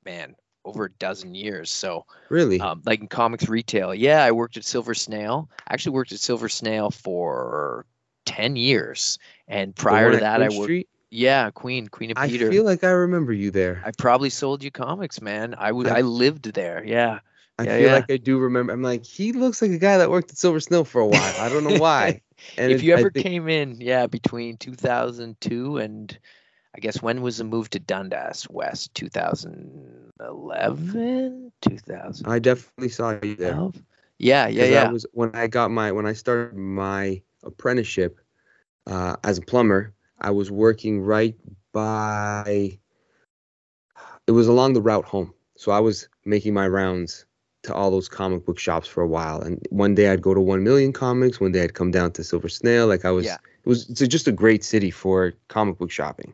man 0.06 0.34
over 0.64 0.86
a 0.86 0.90
dozen 0.92 1.34
years, 1.34 1.70
so 1.70 2.06
Really? 2.30 2.60
um, 2.60 2.80
like 2.86 3.00
in 3.00 3.08
comics 3.08 3.46
retail. 3.46 3.94
Yeah, 3.94 4.24
I 4.24 4.32
worked 4.32 4.56
at 4.56 4.64
Silver 4.64 4.94
Snail. 4.94 5.50
I 5.68 5.74
actually 5.74 5.92
worked 5.92 6.12
at 6.12 6.18
Silver 6.18 6.48
Snail 6.48 6.90
for 6.90 7.84
ten 8.24 8.56
years, 8.56 9.18
and 9.48 9.76
prior 9.76 10.12
to 10.12 10.16
that, 10.18 10.42
I 10.42 10.48
worked. 10.48 10.62
Street? 10.62 10.88
Yeah, 11.10 11.50
Queen, 11.50 11.88
Queen 11.88 12.12
of 12.12 12.18
I 12.18 12.28
Peter. 12.28 12.46
I 12.46 12.50
feel 12.50 12.64
like 12.64 12.84
I 12.84 12.90
remember 12.90 13.32
you 13.32 13.50
there. 13.50 13.82
I 13.84 13.90
probably 13.98 14.30
sold 14.30 14.62
you 14.62 14.70
comics, 14.70 15.20
man. 15.20 15.56
I 15.58 15.72
would. 15.72 15.88
I- 15.88 15.98
I 15.98 16.02
lived 16.02 16.44
there. 16.54 16.84
Yeah. 16.84 17.18
I 17.58 17.64
yeah, 17.64 17.76
feel 17.78 17.86
yeah. 17.88 17.94
like 17.94 18.10
I 18.10 18.16
do 18.16 18.38
remember. 18.38 18.72
I'm 18.72 18.82
like, 18.82 19.04
he 19.04 19.32
looks 19.32 19.60
like 19.60 19.72
a 19.72 19.78
guy 19.78 19.98
that 19.98 20.08
worked 20.10 20.30
at 20.30 20.38
Silver 20.38 20.60
Snail 20.60 20.84
for 20.84 21.00
a 21.00 21.06
while. 21.06 21.34
I 21.40 21.48
don't 21.50 21.64
know 21.64 21.78
why. 21.80 22.22
And 22.56 22.70
if 22.72 22.80
it- 22.82 22.86
you 22.86 22.94
ever 22.94 23.10
think- 23.10 23.26
came 23.26 23.48
in, 23.48 23.80
yeah, 23.80 24.06
between 24.06 24.56
2002 24.56 25.78
and 25.78 26.16
I 26.74 26.78
guess 26.78 27.02
when 27.02 27.20
was 27.22 27.38
the 27.38 27.44
move 27.44 27.68
to 27.70 27.80
Dundas 27.80 28.48
West? 28.48 28.94
2011, 28.94 31.52
2000. 31.60 32.26
I 32.26 32.38
definitely 32.38 32.88
saw 32.88 33.18
you 33.22 33.34
there. 33.36 33.58
Yeah, 34.18 34.48
yeah, 34.48 34.64
yeah. 34.64 34.88
I 34.88 34.92
was 34.92 35.06
when 35.12 35.30
I 35.34 35.46
got 35.46 35.70
my 35.70 35.92
when 35.92 36.06
I 36.06 36.12
started 36.12 36.56
my 36.56 37.22
apprenticeship 37.42 38.20
uh, 38.86 39.16
as 39.24 39.38
a 39.38 39.42
plumber. 39.42 39.92
I 40.20 40.30
was 40.30 40.50
working 40.50 41.00
right 41.00 41.34
by. 41.72 42.78
It 44.26 44.32
was 44.32 44.46
along 44.48 44.74
the 44.74 44.82
route 44.82 45.04
home, 45.04 45.34
so 45.56 45.72
I 45.72 45.80
was 45.80 46.08
making 46.24 46.54
my 46.54 46.68
rounds 46.68 47.24
to 47.64 47.74
all 47.74 47.90
those 47.90 48.08
comic 48.08 48.46
book 48.46 48.58
shops 48.58 48.86
for 48.88 49.02
a 49.02 49.06
while. 49.06 49.40
And 49.40 49.66
one 49.70 49.94
day 49.94 50.08
I'd 50.08 50.22
go 50.22 50.32
to 50.34 50.40
One 50.40 50.62
Million 50.64 50.92
Comics. 50.92 51.40
One 51.40 51.52
day 51.52 51.62
I'd 51.62 51.74
come 51.74 51.90
down 51.90 52.12
to 52.12 52.24
Silver 52.24 52.48
Snail. 52.48 52.86
Like 52.86 53.04
I 53.04 53.10
was, 53.10 53.26
Yeah. 53.26 53.36
it 53.64 53.68
was 53.68 53.88
it's 53.90 54.00
just 54.08 54.28
a 54.28 54.32
great 54.32 54.64
city 54.64 54.90
for 54.90 55.32
comic 55.48 55.78
book 55.78 55.90
shopping. 55.90 56.32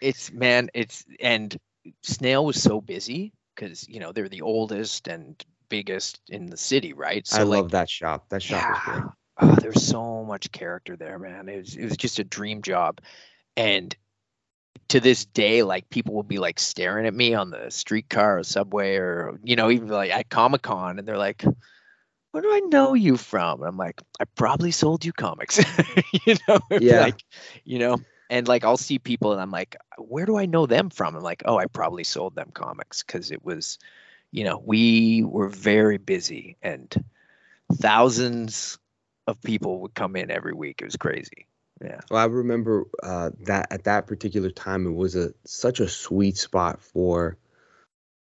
it's 0.00 0.32
man 0.32 0.68
it's 0.74 1.04
and 1.20 1.58
snail 2.02 2.44
was 2.46 2.60
so 2.62 2.80
busy 2.80 3.32
because 3.54 3.88
you 3.88 4.00
know 4.00 4.12
they're 4.12 4.28
the 4.28 4.42
oldest 4.42 5.08
and 5.08 5.44
biggest 5.68 6.20
in 6.28 6.46
the 6.46 6.56
city 6.56 6.92
right 6.92 7.26
so 7.26 7.38
I 7.40 7.42
like 7.44 7.56
love 7.62 7.70
that 7.72 7.88
shop. 7.90 8.28
That 8.30 8.42
shop 8.42 8.68
was 8.70 8.78
yeah 8.86 9.00
great. 9.00 9.12
Oh, 9.42 9.54
there 9.56 9.70
was 9.70 9.86
so 9.86 10.24
much 10.24 10.50
character 10.52 10.96
there 10.96 11.18
man 11.18 11.48
it 11.48 11.58
was, 11.58 11.76
it 11.76 11.84
was 11.84 11.96
just 11.96 12.18
a 12.18 12.24
dream 12.24 12.62
job 12.62 13.00
and 13.56 13.94
to 14.88 15.00
this 15.00 15.24
day 15.24 15.62
like 15.62 15.88
people 15.90 16.14
will 16.14 16.22
be 16.22 16.38
like 16.38 16.58
staring 16.58 17.06
at 17.06 17.14
me 17.14 17.34
on 17.34 17.50
the 17.50 17.70
streetcar 17.70 18.38
or 18.38 18.42
subway 18.44 18.96
or 18.96 19.38
you 19.42 19.56
know 19.56 19.70
even 19.70 19.88
like 19.88 20.10
at 20.10 20.28
comic-con 20.28 20.98
and 20.98 21.06
they're 21.06 21.18
like 21.18 21.44
where 22.32 22.42
do 22.42 22.52
I 22.52 22.60
know 22.60 22.94
you 22.94 23.16
from? 23.16 23.60
And 23.60 23.68
I'm 23.68 23.76
like, 23.76 24.00
I 24.18 24.24
probably 24.24 24.70
sold 24.70 25.04
you 25.04 25.12
comics. 25.12 25.60
you 26.26 26.34
know, 26.48 26.58
Yeah. 26.80 27.00
like, 27.00 27.22
you 27.64 27.78
know, 27.78 27.98
and 28.30 28.48
like 28.48 28.64
I'll 28.64 28.78
see 28.78 28.98
people 28.98 29.32
and 29.32 29.40
I'm 29.40 29.50
like, 29.50 29.76
where 29.98 30.26
do 30.26 30.36
I 30.38 30.46
know 30.46 30.66
them 30.66 30.88
from? 30.88 31.14
I'm 31.14 31.22
like, 31.22 31.42
oh, 31.44 31.58
I 31.58 31.66
probably 31.66 32.04
sold 32.04 32.34
them 32.34 32.50
comics 32.52 33.02
because 33.02 33.30
it 33.30 33.44
was, 33.44 33.78
you 34.30 34.44
know, 34.44 34.60
we 34.64 35.22
were 35.22 35.48
very 35.48 35.98
busy 35.98 36.56
and 36.62 36.92
thousands 37.74 38.78
of 39.26 39.40
people 39.42 39.80
would 39.80 39.94
come 39.94 40.16
in 40.16 40.30
every 40.30 40.52
week. 40.52 40.80
It 40.82 40.86
was 40.86 40.96
crazy. 40.96 41.46
Yeah. 41.82 42.00
Well, 42.10 42.20
I 42.20 42.26
remember 42.26 42.86
uh, 43.02 43.30
that 43.40 43.68
at 43.70 43.84
that 43.84 44.06
particular 44.06 44.50
time, 44.50 44.86
it 44.86 44.92
was 44.92 45.16
a 45.16 45.32
such 45.44 45.80
a 45.80 45.88
sweet 45.88 46.36
spot 46.36 46.80
for 46.80 47.36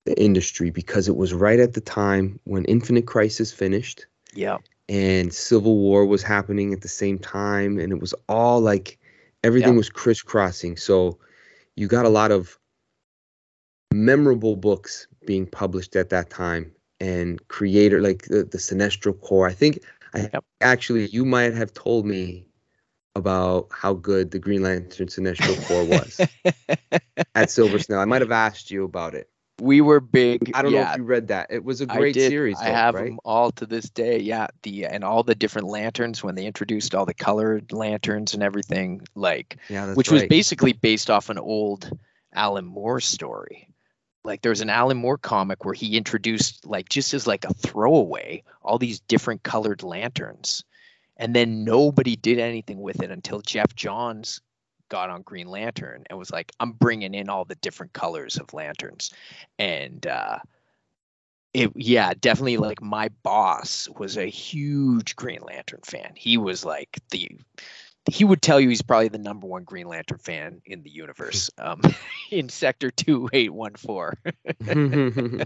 the 0.06 0.20
industry 0.20 0.72
because 0.72 1.08
it 1.08 1.16
was 1.16 1.34
right 1.34 1.60
at 1.60 1.74
the 1.74 1.82
time 1.82 2.40
when 2.46 2.66
Infinite 2.66 3.06
Crisis 3.06 3.52
finished 3.52 4.08
Yeah. 4.34 4.58
and 4.90 5.32
Civil 5.32 5.78
War 5.78 6.08
was 6.08 6.24
happening 6.24 6.74
at 6.74 6.82
the 6.82 6.88
same 6.88 7.20
time, 7.20 7.78
and 7.78 7.92
it 7.94 8.00
was 8.00 8.16
all 8.28 8.60
like 8.62 8.98
everything 9.44 9.74
Yeah. 9.74 9.78
was 9.78 9.90
crisscrossing. 9.90 10.78
So 10.78 11.20
you 11.76 11.88
got 11.88 12.06
a 12.06 12.10
lot 12.10 12.32
of 12.32 12.58
memorable 13.94 14.56
books 14.56 15.08
being 15.28 15.46
published 15.46 15.96
at 15.96 16.10
that 16.10 16.30
time, 16.30 16.72
and 17.00 17.46
creator, 17.48 18.02
like 18.02 18.24
the, 18.24 18.44
the 18.44 18.58
Sinestro 18.58 19.20
Corps. 19.22 19.48
I 19.48 19.54
think 19.54 19.84
I 20.14 20.30
Yep. 20.34 20.44
actually 20.62 21.08
you 21.08 21.26
might 21.26 21.54
have 21.54 21.74
told 21.74 22.06
me 22.06 22.46
about 23.16 23.70
how 23.72 23.94
good 23.94 24.32
the 24.32 24.40
Green 24.40 24.64
Lantern 24.64 25.08
Sinestro 25.08 25.62
Corps 25.68 25.86
was 25.86 26.22
at 27.36 27.52
Silver 27.52 27.80
Snail. 27.80 28.00
I 28.00 28.06
might 28.06 28.22
have 28.22 28.32
asked 28.32 28.72
you 28.72 28.84
about 28.84 29.16
it. 29.16 29.30
we 29.60 29.82
were 29.82 30.00
big. 30.00 30.52
I 30.56 30.62
don't 30.62 30.72
know 30.72 30.82
if 30.82 30.98
you 30.98 31.04
read 31.04 31.28
that. 31.28 31.48
It 31.52 31.64
was 31.64 31.82
a 31.82 31.86
great 31.86 32.14
did. 32.14 32.30
series. 32.30 32.58
I 32.60 32.70
have 32.70 32.96
right? 32.96 33.06
them 33.06 33.20
all 33.26 33.52
to 33.54 33.66
this 33.66 33.90
day. 33.90 34.20
Yeah, 34.20 34.48
the 34.64 34.86
and 34.86 35.04
all 35.04 35.24
the 35.24 35.36
different 35.36 35.68
lanterns 35.68 36.24
when 36.24 36.36
they 36.36 36.46
introduced 36.46 36.96
all 36.96 37.06
the 37.06 37.14
colored 37.14 37.72
lanterns 37.72 38.34
and 38.34 38.44
everything, 38.44 39.02
like 39.14 39.58
Yeah, 39.70 39.94
which 39.94 40.10
was 40.10 40.24
basically 40.24 40.74
based 40.74 41.10
off 41.10 41.30
an 41.30 41.38
old 41.38 41.92
Alan 42.34 42.66
Moore 42.66 43.02
story. 43.02 43.68
Like 44.24 44.42
there 44.42 44.52
was 44.52 44.62
an 44.62 44.70
Alan 44.70 44.98
Moore 44.98 45.18
comic 45.18 45.66
where 45.66 45.74
he 45.74 45.98
introduced 45.98 46.66
like 46.66 46.90
just 46.90 47.14
as 47.14 47.26
like 47.26 47.46
a 47.46 47.54
throwaway 47.54 48.44
all 48.62 48.78
these 48.78 49.00
different 49.00 49.44
colored 49.44 49.84
lanterns. 49.84 50.64
And 51.18 51.36
then 51.36 51.64
nobody 51.64 52.16
did 52.16 52.40
anything 52.40 52.82
with 52.82 53.02
it 53.02 53.12
until 53.12 53.42
Geoff 53.42 53.76
Johns 53.76 54.42
got 54.90 55.10
on 55.10 55.22
Green 55.22 55.48
Lantern 55.48 56.04
and 56.10 56.20
was 56.20 56.32
like, 56.32 56.52
I'm 56.60 56.74
bringing 56.74 57.14
in 57.14 57.30
all 57.30 57.46
the 57.46 57.56
different 57.56 57.94
colors 57.94 58.38
of 58.38 58.54
lanterns. 58.54 59.12
And 59.58 60.06
uh 60.06 60.40
it 61.54 61.72
yeah, 61.76 62.14
definitely 62.20 62.58
like 62.58 62.82
my 62.82 63.10
boss 63.24 63.90
was 63.98 64.18
a 64.18 64.26
huge 64.26 65.16
Green 65.16 65.42
Lantern 65.42 65.82
fan. 65.84 66.14
He 66.16 66.38
was 66.38 66.64
like 66.64 67.00
the 67.10 67.32
he 68.10 68.24
would 68.24 68.42
tell 68.42 68.60
you 68.60 68.70
he's 68.70 68.82
probably 68.82 69.10
the 69.10 69.18
number 69.18 69.48
one 69.48 69.64
Green 69.64 69.88
Lantern 69.88 70.18
fan 70.18 70.62
in 70.66 70.84
the 70.84 70.90
universe. 70.90 71.50
Um, 71.62 71.82
in 72.32 72.50
Sector 72.50 72.92
Two 72.92 73.30
Eight 73.32 73.54
One 73.54 73.74
Four. 73.76 74.18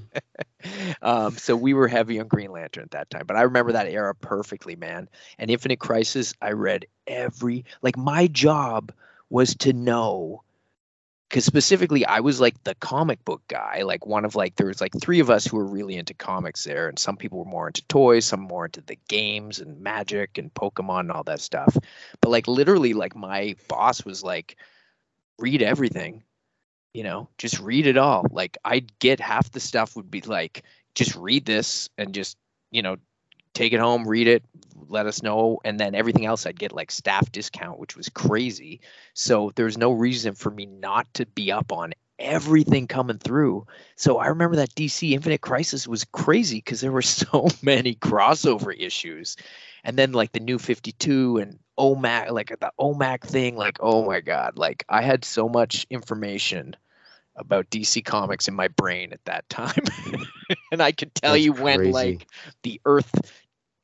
Um, 1.00 1.38
so 1.38 1.56
we 1.56 1.76
were 1.76 1.88
heavy 1.88 2.20
on 2.20 2.28
Green 2.28 2.52
Lantern 2.52 2.86
at 2.86 2.92
that 2.92 3.10
time. 3.12 3.26
But 3.28 3.38
I 3.38 3.44
remember 3.44 3.74
that 3.74 3.88
era 3.88 4.16
perfectly, 4.16 4.76
man. 4.76 5.10
And 5.38 5.52
Infinite 5.52 5.80
Crisis, 5.80 6.34
I 6.42 6.54
read 6.54 6.88
every 7.06 7.66
like 7.84 7.98
my 7.98 8.26
job 8.26 8.92
was 9.30 9.56
to 9.58 9.74
know 9.74 10.42
because 11.36 11.44
specifically 11.44 12.06
I 12.06 12.22
was 12.22 12.40
like 12.40 12.64
the 12.64 12.76
comic 12.76 13.26
book 13.26 13.42
guy, 13.50 13.82
like 13.82 14.06
one 14.06 14.24
of 14.24 14.36
like 14.36 14.56
there 14.56 14.68
was 14.68 14.80
like 14.80 14.94
three 14.98 15.20
of 15.20 15.30
us 15.30 15.46
who 15.46 15.58
were 15.58 15.66
really 15.66 15.98
into 15.98 16.14
comics 16.14 16.64
there, 16.64 16.88
and 16.88 16.98
some 16.98 17.18
people 17.18 17.40
were 17.40 17.52
more 17.52 17.68
into 17.68 17.86
toys, 17.88 18.24
some 18.24 18.40
more 18.40 18.64
into 18.64 18.80
the 18.80 18.98
games 19.10 19.60
and 19.60 19.82
magic 19.82 20.38
and 20.38 20.54
Pokemon 20.54 21.02
and 21.02 21.12
all 21.12 21.26
that 21.26 21.42
stuff. 21.42 21.76
But 22.22 22.30
like 22.30 22.48
literally, 22.48 22.94
like 22.94 23.18
my 23.18 23.58
boss 23.68 24.06
was 24.06 24.24
like, 24.24 24.56
read 25.38 25.62
everything, 25.62 26.24
you 26.94 27.04
know, 27.04 27.28
just 27.38 27.60
read 27.60 27.86
it 27.86 27.98
all. 27.98 28.26
Like 28.32 28.58
I'd 28.64 28.98
get 29.00 29.20
half 29.20 29.52
the 29.52 29.60
stuff 29.60 29.98
would 29.98 30.10
be 30.10 30.22
like, 30.22 30.64
just 30.94 31.18
read 31.18 31.44
this 31.44 31.90
and 31.98 32.14
just 32.14 32.38
you 32.72 32.82
know 32.82 32.96
take 33.56 33.74
it 33.74 33.80
home, 33.80 34.08
read 34.08 34.28
it, 34.28 34.44
let 34.88 35.08
us 35.08 35.24
know, 35.24 35.60
and 35.66 35.80
then 35.80 35.96
everything 35.96 36.26
else 36.26 36.46
I'd 36.46 36.60
get 36.60 36.72
like 36.72 36.92
staff 36.92 37.32
discount, 37.32 37.80
which 37.80 37.98
was 37.98 38.10
crazy. 38.10 38.82
So 39.14 39.52
there's 39.56 39.78
no 39.78 39.92
reason 39.92 40.36
for 40.36 40.52
me 40.52 40.68
not 40.68 41.12
to 41.16 41.26
be 41.26 41.52
up 41.52 41.72
on 41.72 41.94
everything 42.20 42.88
coming 42.88 43.18
through. 43.18 43.66
So 43.96 44.18
I 44.18 44.28
remember 44.28 44.58
that 44.58 44.76
DC 44.76 45.12
Infinite 45.12 45.42
Crisis 45.42 45.88
was 45.88 46.06
crazy 46.06 46.58
because 46.58 46.82
there 46.82 46.92
were 46.92 47.02
so 47.02 47.48
many 47.62 47.96
crossover 47.96 48.78
issues. 48.78 49.38
And 49.84 49.98
then 49.98 50.12
like 50.12 50.32
the 50.32 50.40
new 50.40 50.60
52 50.60 51.38
and 51.38 51.60
OMAC, 51.78 52.32
like 52.32 52.50
the 52.60 52.72
OMAC 52.80 53.22
thing, 53.22 53.56
like, 53.56 53.78
oh 53.80 54.06
my 54.06 54.22
God, 54.22 54.58
like 54.58 54.86
I 54.90 55.02
had 55.02 55.26
so 55.26 55.50
much 55.50 55.86
information 55.90 56.76
about 57.36 57.70
DC 57.70 58.04
Comics 58.04 58.48
in 58.48 58.54
my 58.54 58.70
brain 58.70 59.12
at 59.12 59.24
that 59.26 59.48
time. 59.50 59.84
and 60.72 60.82
I 60.82 60.92
could 60.92 61.14
tell 61.14 61.34
That's 61.34 61.44
you 61.44 61.54
when 61.54 61.80
crazy. 61.80 61.92
like 61.92 62.28
the 62.64 62.80
Earth 62.86 63.12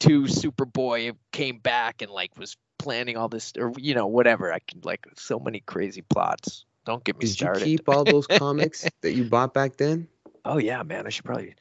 2 0.01 0.23
Superboy 0.23 1.15
came 1.31 1.59
back 1.59 2.01
and 2.01 2.11
like 2.11 2.37
was 2.37 2.57
planning 2.79 3.17
all 3.17 3.29
this 3.29 3.53
or 3.57 3.71
you 3.77 3.93
know 3.93 4.07
whatever. 4.07 4.51
I 4.51 4.59
can 4.59 4.81
like 4.83 5.05
so 5.15 5.39
many 5.39 5.59
crazy 5.61 6.01
plots. 6.01 6.65
Don't 6.85 7.03
get 7.03 7.15
me 7.15 7.21
Did 7.21 7.29
you 7.29 7.33
started. 7.35 7.63
keep 7.63 7.87
all 7.87 8.03
those 8.03 8.25
comics 8.27 8.89
that 9.01 9.13
you 9.13 9.23
bought 9.23 9.53
back 9.53 9.77
then? 9.77 10.07
Oh 10.43 10.57
yeah, 10.57 10.81
man. 10.81 11.05
I 11.05 11.09
should 11.09 11.25
probably 11.25 11.55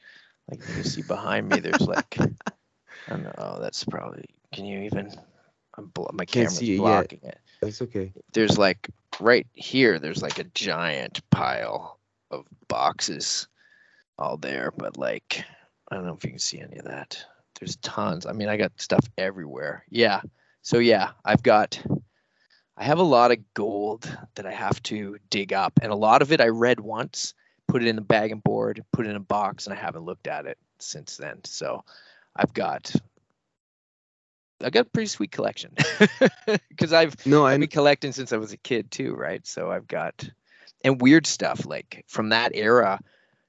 like 0.49 0.59
you 0.75 0.83
see 0.83 1.03
behind 1.03 1.47
me. 1.47 1.59
There's 1.59 1.81
like 1.81 2.17
I 2.19 2.25
don't 3.07 3.23
know. 3.23 3.33
Oh, 3.37 3.59
that's 3.61 3.83
probably. 3.83 4.25
Can 4.51 4.65
you 4.65 4.79
even? 4.81 5.13
I'm 5.77 5.85
blo- 5.87 6.09
my 6.11 6.25
Can't 6.25 6.45
camera's 6.47 6.57
see 6.57 6.73
it 6.73 6.77
yet. 6.77 6.81
blocking 6.81 7.19
it. 7.23 7.39
That's 7.61 7.81
okay. 7.83 8.11
There's 8.33 8.57
like 8.57 8.89
right 9.19 9.45
here. 9.53 9.99
There's 9.99 10.23
like 10.23 10.39
a 10.39 10.45
giant 10.45 11.21
pile 11.29 11.99
of 12.31 12.45
boxes, 12.67 13.47
all 14.17 14.37
there. 14.37 14.71
But 14.75 14.97
like 14.97 15.45
I 15.89 15.95
don't 15.95 16.07
know 16.07 16.15
if 16.15 16.23
you 16.23 16.31
can 16.31 16.39
see 16.39 16.59
any 16.59 16.77
of 16.77 16.85
that. 16.85 17.23
There's 17.61 17.75
tons. 17.77 18.25
I 18.25 18.33
mean, 18.33 18.49
I 18.49 18.57
got 18.57 18.71
stuff 18.81 19.05
everywhere. 19.19 19.85
Yeah. 19.89 20.21
So 20.63 20.79
yeah, 20.79 21.11
I've 21.23 21.43
got. 21.43 21.81
I 22.75 22.83
have 22.83 22.97
a 22.97 23.03
lot 23.03 23.31
of 23.31 23.53
gold 23.53 24.09
that 24.35 24.47
I 24.47 24.51
have 24.51 24.81
to 24.83 25.17
dig 25.29 25.53
up, 25.53 25.73
and 25.83 25.91
a 25.91 25.95
lot 25.95 26.23
of 26.23 26.31
it 26.31 26.41
I 26.41 26.47
read 26.47 26.79
once, 26.79 27.35
put 27.67 27.83
it 27.83 27.87
in 27.87 27.95
the 27.95 28.01
bag 28.01 28.31
and 28.31 28.43
board, 28.43 28.83
put 28.91 29.05
it 29.05 29.09
in 29.11 29.15
a 29.15 29.19
box, 29.19 29.67
and 29.67 29.77
I 29.77 29.79
haven't 29.79 30.05
looked 30.05 30.25
at 30.25 30.47
it 30.47 30.57
since 30.79 31.17
then. 31.17 31.43
So 31.43 31.83
I've 32.35 32.53
got 32.53 32.91
I've 34.63 34.71
got 34.71 34.87
a 34.87 34.89
pretty 34.89 35.07
sweet 35.07 35.31
collection 35.31 35.75
because 36.69 36.93
I've 36.93 37.23
No, 37.27 37.45
I've 37.45 37.59
been 37.59 37.69
collecting 37.69 38.11
since 38.11 38.33
I 38.33 38.37
was 38.37 38.53
a 38.53 38.57
kid 38.57 38.89
too, 38.89 39.13
right? 39.13 39.45
So 39.45 39.71
I've 39.71 39.87
got 39.87 40.27
and 40.83 40.99
weird 40.99 41.27
stuff 41.27 41.67
like 41.67 42.05
from 42.07 42.29
that 42.29 42.55
era. 42.55 42.99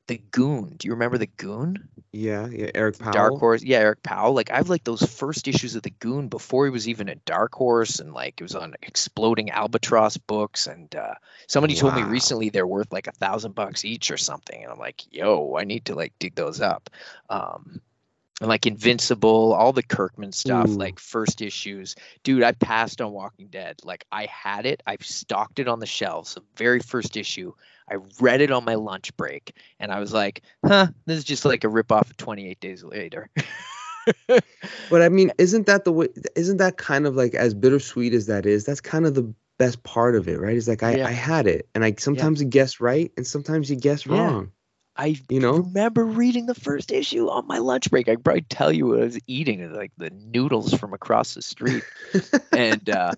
The 0.09 0.21
Goon. 0.31 0.75
Do 0.79 0.89
you 0.89 0.93
remember 0.93 1.19
the 1.19 1.27
Goon? 1.27 1.89
yeah, 2.13 2.47
yeah. 2.49 2.71
Eric 2.75 2.99
Powell. 2.99 3.13
Dark 3.13 3.39
Horse. 3.39 3.63
Yeah, 3.63 3.79
Eric 3.79 4.03
Powell. 4.03 4.35
Like 4.35 4.51
I've 4.51 4.69
like 4.69 4.85
those 4.85 5.03
first 5.03 5.49
issues 5.49 5.75
of 5.75 5.83
the 5.83 5.91
Goon 5.91 6.29
before 6.29 6.67
he 6.67 6.71
was 6.71 6.89
even 6.89 7.09
at 7.09 7.25
Dark 7.25 7.55
Horse, 7.55 8.01
and 8.01 8.13
like 8.13 8.41
it 8.41 8.43
was 8.43 8.55
on 8.55 8.75
Exploding 8.83 9.51
Albatross 9.51 10.17
books. 10.17 10.67
And 10.67 10.95
uh, 10.95 11.15
somebody 11.47 11.75
told 11.75 11.95
me 11.95 12.03
recently 12.03 12.51
they're 12.51 12.67
worth 12.67 12.93
like 12.93 13.07
a 13.07 13.13
thousand 13.13 13.55
bucks 13.55 13.85
each 13.85 14.11
or 14.11 14.17
something, 14.17 14.63
and 14.63 14.73
I'm 14.73 14.79
like, 14.79 15.03
yo, 15.11 15.57
I 15.57 15.65
need 15.65 15.87
to 15.87 15.95
like 15.95 16.13
dig 16.19 16.35
those 16.35 16.61
up. 16.61 16.91
Um, 17.31 17.81
and 18.43 18.49
like 18.49 18.67
Invincible, 18.67 19.53
all 19.53 19.73
the 19.73 19.85
Kirkman 19.85 20.33
stuff, 20.33 20.69
Ooh. 20.69 20.73
like 20.73 20.99
first 20.99 21.41
issues. 21.41 21.95
Dude, 22.25 22.43
I 22.43 22.51
passed 22.51 23.01
on 23.01 23.13
Walking 23.13 23.47
Dead. 23.47 23.77
Like 23.85 24.05
I 24.11 24.27
had 24.27 24.67
it, 24.67 24.83
I've 24.85 25.05
stocked 25.05 25.61
it 25.61 25.69
on 25.69 25.79
the 25.79 25.87
shelves. 25.87 26.35
The 26.35 26.43
very 26.57 26.81
first 26.81 27.17
issue. 27.17 27.55
I 27.91 27.97
read 28.21 28.41
it 28.41 28.51
on 28.51 28.65
my 28.65 28.75
lunch 28.75 29.17
break, 29.17 29.57
and 29.79 29.93
I 29.93 30.01
was 30.01 30.13
like, 30.13 30.43
huh, 30.65 30.89
this 31.07 31.19
is 31.19 31.25
just 31.25 31.45
like 31.45 31.65
a 31.65 31.69
ripoff 31.69 32.11
of 32.11 32.17
28 32.17 32.61
Days 32.61 32.85
Later. 32.85 33.29
But 34.91 35.03
I 35.03 35.09
mean, 35.09 35.33
isn't 35.39 35.67
that 35.67 35.85
the 35.85 35.93
way? 35.93 36.09
Isn't 36.37 36.57
that 36.59 36.77
kind 36.77 37.07
of 37.07 37.15
like 37.17 37.35
as 37.35 37.55
bittersweet 37.55 38.13
as 38.15 38.27
that 38.27 38.47
is? 38.47 38.65
That's 38.65 38.81
kind 38.81 39.07
of 39.07 39.15
the 39.15 39.33
best 39.59 39.83
part 39.85 40.17
of 40.17 40.29
it, 40.29 40.41
right? 40.41 40.57
It's 40.57 40.69
like 40.69 40.83
I, 40.83 40.99
Yeah. 40.99 41.07
I 41.07 41.13
had 41.13 41.47
it, 41.47 41.69
and 41.75 41.85
I 41.85 41.95
sometimes 41.99 42.43
you 42.43 42.49
guess 42.49 42.81
right, 42.81 43.13
and 43.17 43.27
sometimes 43.27 43.71
you 43.71 43.77
guess 43.77 44.07
Yeah. 44.07 44.15
wrong. 44.17 44.51
I 44.97 45.17
You 45.31 45.41
know? 45.41 45.53
remember 45.59 46.05
reading 46.05 46.47
the 46.47 46.55
first 46.55 46.93
issue 46.93 47.29
on 47.29 47.47
my 47.47 47.59
lunch 47.59 47.91
break. 47.91 48.09
I 48.09 48.17
probably 48.17 48.43
tell 48.43 48.73
you 48.73 48.89
what 48.89 49.01
I 49.01 49.05
was 49.05 49.19
eating, 49.27 49.73
like 49.73 49.93
the 49.97 50.11
noodles 50.11 50.75
from 50.75 50.93
across 50.93 51.35
the 51.35 51.43
street. 51.43 51.85
and 52.53 52.91
uh 52.91 53.13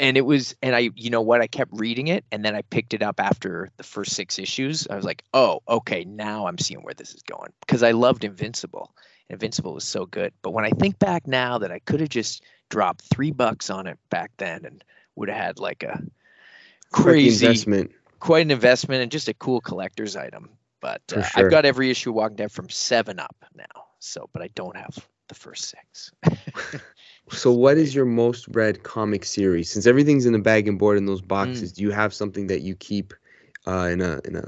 and 0.00 0.16
it 0.16 0.22
was 0.22 0.56
and 0.62 0.74
i 0.74 0.90
you 0.96 1.10
know 1.10 1.20
what 1.20 1.40
i 1.40 1.46
kept 1.46 1.70
reading 1.74 2.08
it 2.08 2.24
and 2.32 2.44
then 2.44 2.56
i 2.56 2.62
picked 2.62 2.94
it 2.94 3.02
up 3.02 3.20
after 3.20 3.68
the 3.76 3.84
first 3.84 4.14
six 4.14 4.38
issues. 4.38 4.88
I 4.88 4.96
was 4.96 5.04
like 5.04 5.22
oh 5.32 5.60
okay 5.68 6.04
now 6.04 6.46
i'm 6.46 6.58
seeing 6.58 6.82
where 6.82 6.94
this 6.94 7.14
is 7.14 7.22
going. 7.22 7.52
Because 7.60 7.84
i 7.84 7.92
loved 7.92 8.24
invincible. 8.24 8.92
Invincible 9.28 9.74
was 9.74 9.84
so 9.84 10.06
good. 10.06 10.32
But 10.42 10.50
when 10.50 10.64
i 10.64 10.70
think 10.70 10.98
back 10.98 11.28
now 11.28 11.58
that 11.58 11.70
i 11.70 11.78
could 11.78 12.00
have 12.00 12.08
just 12.08 12.42
dropped 12.68 13.02
three 13.02 13.30
bucks 13.30 13.70
on 13.70 13.86
it 13.86 13.98
back 14.10 14.32
then 14.38 14.64
and 14.64 14.82
would 15.14 15.28
have 15.28 15.38
had 15.38 15.58
like 15.60 15.84
a 15.84 16.02
crazy 16.90 17.46
investment. 17.46 17.92
quite 18.18 18.44
an 18.44 18.50
investment 18.50 19.02
and 19.02 19.12
just 19.12 19.28
a 19.28 19.34
cool 19.34 19.60
collector's 19.60 20.16
item. 20.16 20.50
But 20.80 21.02
uh, 21.14 21.22
sure. 21.22 21.44
i've 21.44 21.50
got 21.50 21.66
every 21.66 21.90
issue 21.90 22.10
walking 22.10 22.36
dead 22.36 22.50
from 22.50 22.70
seven 22.70 23.20
up 23.20 23.36
now 23.54 23.84
so 23.98 24.30
but 24.32 24.40
i 24.40 24.48
don't 24.54 24.78
have 24.78 25.06
the 25.30 25.36
first 25.36 25.74
six 25.74 26.12
So, 27.32 27.52
what 27.52 27.78
is 27.78 27.94
your 27.94 28.06
most 28.06 28.48
read 28.48 28.82
comic 28.82 29.24
series? 29.24 29.70
Since 29.70 29.86
everything's 29.86 30.26
in 30.26 30.32
the 30.32 30.40
bag 30.40 30.68
and 30.68 30.78
board 30.78 30.98
in 30.98 31.06
those 31.06 31.22
Mm. 31.22 31.28
boxes, 31.28 31.72
do 31.72 31.82
you 31.82 31.90
have 31.92 32.12
something 32.12 32.48
that 32.48 32.62
you 32.62 32.74
keep 32.76 33.14
uh, 33.66 33.88
in 33.92 34.00
a 34.00 34.20
in 34.24 34.36
a 34.36 34.44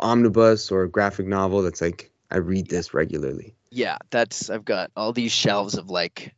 omnibus 0.00 0.70
or 0.72 0.82
a 0.84 0.90
graphic 0.90 1.26
novel 1.26 1.62
that's 1.62 1.80
like 1.80 2.10
I 2.30 2.38
read 2.38 2.68
this 2.68 2.94
regularly? 2.94 3.54
yeah 3.70 3.98
that's 4.10 4.50
i've 4.50 4.64
got 4.64 4.90
all 4.96 5.12
these 5.12 5.32
shelves 5.32 5.76
of 5.76 5.90
like 5.90 6.34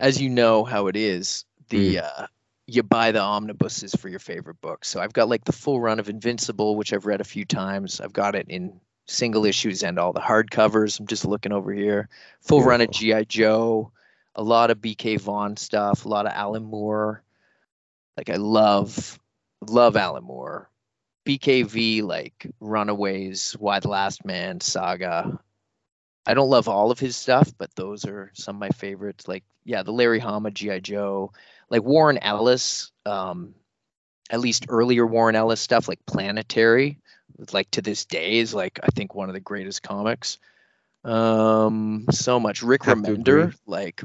as 0.00 0.20
you 0.20 0.30
know 0.30 0.64
how 0.64 0.86
it 0.88 0.96
is 0.96 1.44
the 1.68 2.00
uh 2.00 2.26
you 2.66 2.82
buy 2.82 3.12
the 3.12 3.20
omnibuses 3.20 3.94
for 3.94 4.08
your 4.08 4.18
favorite 4.20 4.60
books 4.60 4.88
so 4.88 5.00
i've 5.00 5.12
got 5.12 5.28
like 5.28 5.44
the 5.44 5.52
full 5.52 5.80
run 5.80 6.00
of 6.00 6.08
invincible 6.08 6.76
which 6.76 6.92
i've 6.92 7.06
read 7.06 7.20
a 7.20 7.24
few 7.24 7.44
times 7.44 8.00
i've 8.00 8.12
got 8.12 8.34
it 8.34 8.46
in 8.48 8.80
single 9.06 9.44
issues 9.44 9.82
and 9.82 9.98
all 9.98 10.12
the 10.12 10.20
hardcovers 10.20 10.98
i'm 10.98 11.06
just 11.06 11.24
looking 11.24 11.52
over 11.52 11.72
here. 11.72 12.08
Full 12.42 12.62
run 12.62 12.80
of 12.80 12.90
gi 12.90 13.24
joe 13.26 13.92
a 14.34 14.42
lot 14.42 14.70
of 14.70 14.78
bk 14.78 15.20
vaughan 15.20 15.56
stuff 15.56 16.04
a 16.04 16.08
lot 16.08 16.26
of 16.26 16.32
alan 16.32 16.64
moore. 16.64 17.22
Like 18.16 18.30
i 18.30 18.36
love 18.36 19.18
love 19.60 19.96
alan 19.96 20.24
moore. 20.24 20.70
Bkv 21.26 22.02
like 22.02 22.46
runaways 22.60 23.56
Y 23.58 23.80
the 23.80 23.88
last 23.88 24.24
man 24.24 24.60
saga. 24.60 25.40
I 26.26 26.34
don't 26.34 26.50
love 26.50 26.68
all 26.68 26.90
of 26.90 26.98
his 26.98 27.16
stuff, 27.16 27.52
but 27.56 27.74
those 27.76 28.04
are 28.04 28.32
some 28.34 28.56
of 28.56 28.60
my 28.60 28.70
favorites. 28.70 29.28
Like, 29.28 29.44
yeah, 29.64 29.84
the 29.84 29.92
Larry 29.92 30.18
Hama, 30.18 30.50
G.I. 30.50 30.80
Joe, 30.80 31.32
like 31.70 31.84
Warren 31.84 32.18
Ellis, 32.18 32.90
um, 33.04 33.54
at 34.28 34.40
least 34.40 34.66
earlier 34.68 35.06
Warren 35.06 35.36
Ellis 35.36 35.60
stuff, 35.60 35.86
like 35.86 36.04
Planetary, 36.04 36.98
like 37.52 37.70
to 37.72 37.82
this 37.82 38.04
day 38.04 38.38
is 38.38 38.54
like 38.54 38.80
I 38.82 38.88
think 38.88 39.14
one 39.14 39.28
of 39.28 39.34
the 39.34 39.40
greatest 39.40 39.82
comics. 39.82 40.38
Um, 41.04 42.06
so 42.10 42.40
much. 42.40 42.62
Rick 42.62 42.82
Remender, 42.82 43.54
like 43.66 44.02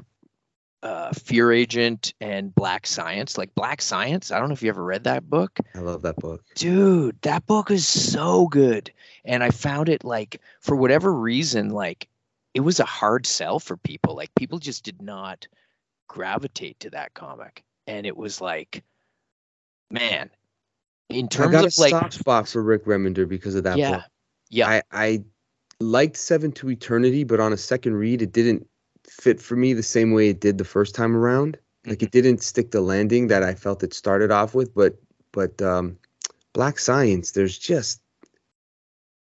uh, 0.84 1.12
Fear 1.14 1.52
Agent 1.52 2.14
and 2.22 2.54
Black 2.54 2.86
Science. 2.88 3.38
Like 3.38 3.54
Black 3.56 3.82
Science, 3.82 4.32
I 4.32 4.40
don't 4.40 4.50
know 4.50 4.54
if 4.54 4.64
you 4.64 4.70
ever 4.70 4.84
read 4.84 5.06
that 5.06 5.30
book. 5.30 5.60
I 5.76 5.80
love 5.80 6.04
that 6.04 6.18
book. 6.18 6.44
Dude, 6.56 7.20
that 7.22 7.46
book 7.46 7.72
is 7.72 7.88
so 7.88 8.48
good. 8.48 8.92
And 9.26 9.44
I 9.44 9.52
found 9.52 9.90
it 9.90 10.04
like 10.04 10.42
for 10.62 10.76
whatever 10.76 11.12
reason, 11.12 11.70
like 11.70 12.08
it 12.54 12.62
was 12.62 12.80
a 12.80 12.86
hard 12.86 13.26
sell 13.26 13.60
for 13.60 13.78
people. 13.78 14.16
Like 14.16 14.34
people 14.36 14.60
just 14.60 14.84
did 14.84 15.02
not 15.02 15.48
gravitate 16.08 16.80
to 16.82 16.90
that 16.92 17.14
comic. 17.14 17.64
And 17.88 18.06
it 18.06 18.18
was 18.18 18.42
like, 18.42 18.84
man, 19.90 20.30
in 21.12 21.28
terms 21.30 21.50
I 21.56 21.62
got 21.62 21.66
of 21.68 21.74
a 21.78 21.82
like 21.82 21.92
soft 21.92 22.14
spot 22.14 22.48
for 22.48 22.62
Rick 22.64 22.86
Remender 22.86 23.28
because 23.28 23.56
of 23.56 23.64
that 23.64 23.78
yeah, 23.78 23.92
book. 23.96 24.04
yeah, 24.50 24.70
I, 24.70 24.84
I 24.92 25.24
liked 25.80 26.18
Seven 26.18 26.52
to 26.54 26.70
Eternity, 26.70 27.24
but 27.24 27.40
on 27.40 27.54
a 27.54 27.58
second 27.58 27.96
read, 27.96 28.22
it 28.22 28.32
didn't 28.32 28.68
fit 29.08 29.42
for 29.42 29.56
me 29.56 29.74
the 29.74 29.84
same 29.84 30.12
way 30.12 30.30
it 30.30 30.40
did 30.40 30.58
the 30.58 30.66
first 30.66 30.96
time 30.96 31.16
around. 31.16 31.58
Like 31.86 32.00
Mm-hmm. 32.00 32.04
it 32.04 32.12
didn't 32.12 32.44
stick 32.44 32.72
the 32.72 32.82
landing 32.82 33.28
that 33.28 33.44
I 33.44 33.56
felt 33.56 33.84
it 33.84 33.94
started 33.94 34.32
off 34.32 34.54
with. 34.56 34.74
But 34.74 34.96
but 35.32 35.62
um, 35.62 35.98
Black 36.54 36.80
Science, 36.80 37.32
there's 37.32 37.58
just 37.58 38.02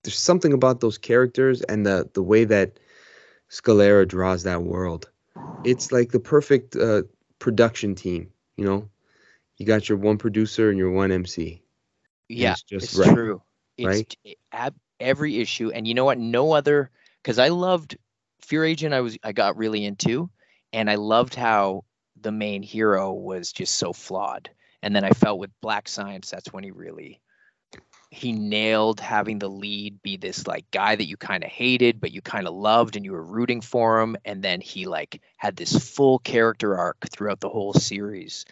there's 0.05 0.18
something 0.18 0.53
about 0.53 0.81
those 0.81 0.99
characters 0.99 1.62
and 1.62 1.87
the 1.87 2.09
the 2.14 2.22
way 2.22 2.44
that 2.44 2.79
Scalera 3.51 4.07
draws 4.07 4.42
that 4.44 4.62
world. 4.62 5.11
It's 5.64 5.92
like 5.92 6.12
the 6.12 6.20
perfect 6.20 6.77
uh, 6.77 7.03
production 7.38 7.94
team. 7.94 8.31
You 8.57 8.64
know, 8.64 8.88
you 9.59 9.66
got 9.66 9.88
your 9.88 9.99
one 9.99 10.18
producer 10.18 10.70
and 10.70 10.79
your 10.79 10.90
one 10.90 11.12
MC. 11.12 11.62
Yeah, 12.28 12.52
it's 12.52 12.62
just 12.62 12.84
it's 12.84 12.98
right, 12.98 13.14
true. 13.14 13.42
It's 13.76 13.86
right? 13.86 14.16
t- 14.24 14.36
ab- 14.52 14.78
every 15.00 15.38
issue, 15.38 15.70
and 15.70 15.86
you 15.86 15.94
know 15.94 16.04
what? 16.04 16.18
No 16.18 16.52
other 16.52 16.90
because 17.22 17.38
I 17.38 17.48
loved 17.48 17.96
Fear 18.40 18.64
Agent. 18.64 18.94
I 18.94 19.00
was 19.00 19.18
I 19.22 19.32
got 19.32 19.56
really 19.56 19.84
into, 19.84 20.30
and 20.72 20.90
I 20.90 20.96
loved 20.96 21.34
how 21.34 21.84
the 22.20 22.32
main 22.32 22.62
hero 22.62 23.12
was 23.12 23.52
just 23.52 23.74
so 23.74 23.92
flawed. 23.92 24.50
And 24.82 24.94
then 24.94 25.04
I 25.04 25.10
felt 25.10 25.38
with 25.38 25.50
Black 25.60 25.88
Science, 25.88 26.30
that's 26.30 26.52
when 26.52 26.64
he 26.64 26.70
really 26.70 27.20
he 28.10 28.32
nailed 28.32 29.00
having 29.00 29.38
the 29.38 29.48
lead 29.48 30.00
be 30.02 30.16
this 30.16 30.46
like 30.46 30.70
guy 30.70 30.94
that 30.94 31.06
you 31.06 31.16
kind 31.16 31.42
of 31.42 31.50
hated 31.50 32.00
but 32.00 32.12
you 32.12 32.22
kind 32.22 32.46
of 32.46 32.54
loved 32.54 32.96
and 32.96 33.04
you 33.04 33.12
were 33.12 33.22
rooting 33.22 33.60
for 33.60 34.00
him 34.00 34.16
and 34.24 34.42
then 34.42 34.60
he 34.60 34.86
like 34.86 35.20
had 35.36 35.56
this 35.56 35.76
full 35.76 36.18
character 36.20 36.76
arc 36.78 36.98
throughout 37.10 37.40
the 37.40 37.48
whole 37.48 37.74
series 37.74 38.44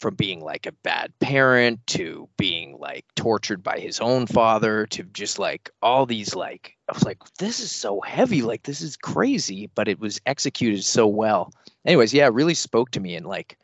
from 0.00 0.14
being 0.14 0.40
like 0.40 0.66
a 0.66 0.72
bad 0.72 1.12
parent 1.20 1.86
to 1.86 2.28
being 2.38 2.78
like 2.78 3.04
tortured 3.14 3.62
by 3.62 3.78
his 3.78 4.00
own 4.00 4.26
father 4.26 4.86
to 4.86 5.02
just 5.04 5.38
like 5.38 5.70
all 5.82 6.06
these 6.06 6.34
like 6.34 6.76
I 6.88 6.92
was 6.92 7.04
like 7.04 7.18
this 7.38 7.60
is 7.60 7.70
so 7.70 8.00
heavy 8.00 8.40
like 8.40 8.62
this 8.62 8.80
is 8.80 8.96
crazy 8.96 9.70
but 9.74 9.88
it 9.88 10.00
was 10.00 10.20
executed 10.24 10.82
so 10.84 11.06
well. 11.06 11.52
Anyways 11.84 12.14
yeah 12.14 12.30
really 12.32 12.54
spoke 12.54 12.90
to 12.92 13.00
me 13.00 13.14
and 13.14 13.26
like 13.26 13.58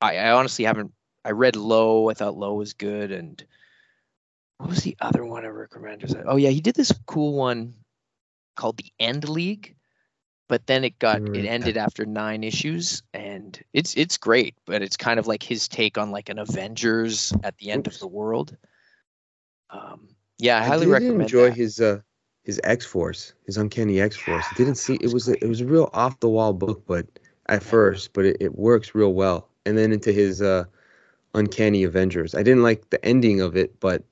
I, 0.00 0.18
I 0.18 0.32
honestly 0.32 0.66
haven't 0.66 0.92
I 1.24 1.30
read 1.30 1.56
Low 1.56 2.10
I 2.10 2.14
thought 2.14 2.36
Low 2.36 2.54
was 2.54 2.74
good 2.74 3.10
and 3.10 3.42
what 4.58 4.68
was 4.68 4.82
the 4.82 4.96
other 5.00 5.24
one 5.24 5.46
I 5.46 5.48
recommended 5.48 6.14
oh 6.26 6.36
yeah 6.36 6.50
he 6.50 6.60
did 6.60 6.74
this 6.74 6.92
cool 7.06 7.32
one 7.32 7.74
called 8.54 8.76
the 8.76 8.92
End 9.00 9.28
League 9.28 9.76
but 10.48 10.66
then 10.66 10.84
it 10.84 10.98
got 10.98 11.22
it 11.34 11.46
ended 11.46 11.76
after 11.76 12.04
nine 12.04 12.44
issues 12.44 13.02
and 13.12 13.62
it's 13.72 13.96
it's 13.96 14.18
great 14.18 14.54
but 14.66 14.82
it's 14.82 14.96
kind 14.96 15.18
of 15.18 15.26
like 15.26 15.42
his 15.42 15.68
take 15.68 15.98
on 15.98 16.10
like 16.10 16.28
an 16.28 16.38
avengers 16.38 17.32
at 17.42 17.56
the 17.58 17.70
end 17.70 17.86
of 17.86 17.98
the 17.98 18.06
world 18.06 18.56
um 19.70 20.08
yeah 20.38 20.56
i, 20.56 20.60
I 20.60 20.66
highly 20.66 20.86
recommend 20.86 21.22
enjoy 21.22 21.50
that. 21.50 21.56
his 21.56 21.80
uh 21.80 22.00
his 22.44 22.60
X 22.62 22.84
Force, 22.84 23.32
his 23.46 23.56
Uncanny 23.56 24.00
X 24.00 24.16
Force. 24.16 24.44
It 24.52 24.58
didn't 24.58 24.74
see 24.76 24.98
it 25.00 25.12
was 25.12 25.28
a, 25.28 25.42
it 25.42 25.48
was 25.48 25.62
a 25.62 25.66
real 25.66 25.88
off 25.92 26.20
the 26.20 26.28
wall 26.28 26.52
book, 26.52 26.84
but 26.86 27.06
at 27.46 27.62
first, 27.62 28.12
but 28.12 28.26
it, 28.26 28.36
it 28.40 28.54
works 28.54 28.94
real 28.94 29.14
well. 29.14 29.48
And 29.66 29.76
then 29.76 29.92
into 29.92 30.12
his 30.12 30.42
uh 30.42 30.64
Uncanny 31.34 31.84
Avengers. 31.84 32.34
I 32.34 32.42
didn't 32.42 32.62
like 32.62 32.90
the 32.90 33.04
ending 33.04 33.40
of 33.40 33.56
it, 33.56 33.80
but 33.80 34.04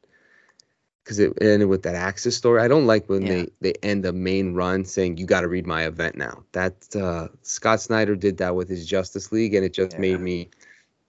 because 1.04 1.18
it 1.18 1.32
ended 1.40 1.68
with 1.68 1.82
that 1.82 1.94
Axis 1.94 2.36
story. 2.36 2.60
I 2.62 2.68
don't 2.68 2.86
like 2.86 3.08
when 3.08 3.22
Yeah. 3.22 3.28
they 3.28 3.48
they 3.60 3.72
end 3.82 4.04
a 4.06 4.12
main 4.12 4.54
run 4.54 4.84
saying 4.84 5.16
you 5.18 5.26
got 5.26 5.40
to 5.42 5.48
read 5.48 5.66
my 5.66 5.86
event 5.86 6.16
now. 6.16 6.44
That 6.52 6.94
uh, 6.96 7.28
Scott 7.42 7.80
Snyder 7.80 8.16
did 8.16 8.38
that 8.38 8.54
with 8.54 8.68
his 8.68 8.86
Justice 8.86 9.32
League, 9.32 9.54
and 9.54 9.64
it 9.64 9.72
just 9.72 9.92
Yeah. 9.92 10.00
made 10.00 10.20
me. 10.20 10.50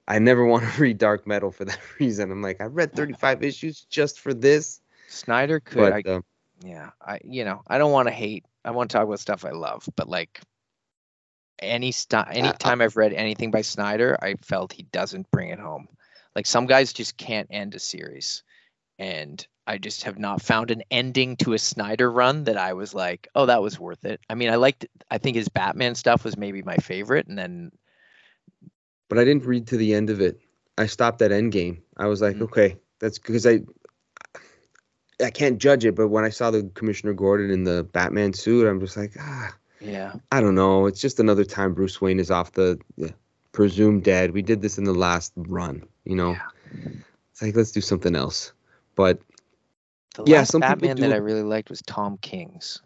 I 0.08 0.20
never 0.20 0.46
want 0.54 0.64
to 0.70 0.82
read 0.82 0.98
Dark 0.98 1.28
Metal 1.28 1.52
for 1.52 1.66
that 1.66 1.80
reason. 2.00 2.32
I'm 2.32 2.42
like, 2.42 2.62
I 2.62 2.66
read 2.66 2.94
35 2.96 3.44
issues 3.44 3.82
just 3.90 4.20
for 4.20 4.34
this. 4.34 4.82
snyder 5.08 5.60
could 5.60 5.80
But 5.80 5.94
I, 5.94 6.04
um, 6.12 6.24
yeah 6.64 6.92
i 7.02 7.20
you 7.24 7.44
know 7.46 7.62
i 7.68 7.78
don't 7.78 7.92
want 7.92 8.08
to 8.08 8.14
hate 8.14 8.46
i 8.64 8.72
want 8.72 8.90
to 8.90 8.98
talk 8.98 9.06
about 9.06 9.20
stuff 9.20 9.46
i 9.46 9.52
love 9.52 9.88
but 9.96 10.08
like 10.10 10.40
any 11.60 11.92
st- 11.92 12.28
anytime 12.32 12.82
i've 12.82 12.98
read 12.98 13.14
anything 13.14 13.52
by 13.52 13.62
snyder 13.62 14.18
i 14.22 14.36
felt 14.42 14.74
he 14.74 14.84
doesn't 14.84 15.30
bring 15.32 15.50
it 15.50 15.60
home 15.60 15.88
like 16.36 16.46
some 16.46 16.66
guys 16.66 16.94
just 16.94 17.18
can't 17.18 17.48
end 17.52 17.76
a 17.76 17.80
series 17.80 18.44
and 19.00 19.48
i 19.68 19.78
just 19.78 20.04
have 20.04 20.18
not 20.20 20.42
found 20.42 20.72
an 20.72 20.84
ending 20.92 21.36
to 21.36 21.54
a 21.54 21.60
snyder 21.60 22.12
run 22.12 22.44
that 22.44 22.58
i 22.58 22.74
was 22.74 22.94
like 22.94 23.28
oh 23.36 23.46
that 23.46 23.62
was 23.62 23.80
worth 23.80 24.06
it 24.06 24.20
i 24.30 24.36
mean 24.36 24.50
i 24.50 24.56
liked 24.56 24.86
i 25.10 25.18
think 25.18 25.36
his 25.36 25.50
batman 25.50 25.96
stuff 25.96 26.24
was 26.24 26.38
maybe 26.38 26.62
my 26.62 26.76
favorite 26.78 27.28
and 27.28 27.38
then 27.38 27.72
but 29.10 29.20
I 29.20 29.26
didn't 29.26 29.46
read 29.46 29.68
to 29.68 29.78
the 29.78 29.94
end 29.94 30.10
of 30.10 30.22
it. 30.22 30.40
I 30.76 30.88
stopped 30.88 31.22
at 31.22 31.30
Endgame. 31.30 31.82
I 31.98 32.08
was 32.08 32.20
like, 32.22 32.38
Mm. 32.38 32.44
okay, 32.44 32.78
that's 33.00 33.20
because 33.20 33.46
I 33.46 33.62
I 35.24 35.30
can't 35.30 35.60
judge 35.60 35.86
it, 35.86 35.96
but 35.96 36.08
when 36.08 36.24
I 36.24 36.30
saw 36.30 36.50
the 36.50 36.64
Commissioner 36.74 37.14
Gordon 37.14 37.52
in 37.52 37.64
the 37.64 37.84
Batman 37.84 38.34
suit, 38.34 38.68
I'm 38.68 38.80
just 38.80 38.98
like, 38.98 39.14
ah, 39.20 39.56
yeah 39.80 40.14
I 40.32 40.42
don't 40.42 40.56
know. 40.56 40.88
It's 40.88 41.00
just 41.00 41.20
another 41.20 41.44
time 41.44 41.74
Bruce 41.74 42.02
Wayne 42.02 42.20
is 42.20 42.32
off 42.32 42.54
the 42.54 42.80
yeah, 42.96 43.10
presumed 43.52 44.04
dead. 44.04 44.32
We 44.32 44.42
did 44.42 44.62
this 44.62 44.78
in 44.80 44.84
the 44.84 44.94
last 44.94 45.34
run, 45.36 45.84
you 46.06 46.16
know. 46.16 46.32
Yeah. 46.32 46.48
It's 47.32 47.42
like 47.42 47.56
let's 47.56 47.72
do 47.72 47.82
something 47.82 48.16
else. 48.16 48.52
But 48.96 49.20
the 50.16 50.24
Yeah, 50.26 50.40
last 50.40 50.52
some 50.52 50.62
batman 50.62 50.98
that 50.98 51.12
i 51.12 51.18
really 51.18 51.44
liked 51.44 51.70
was 51.70 51.82
tom 51.82 52.18
king's 52.22 52.82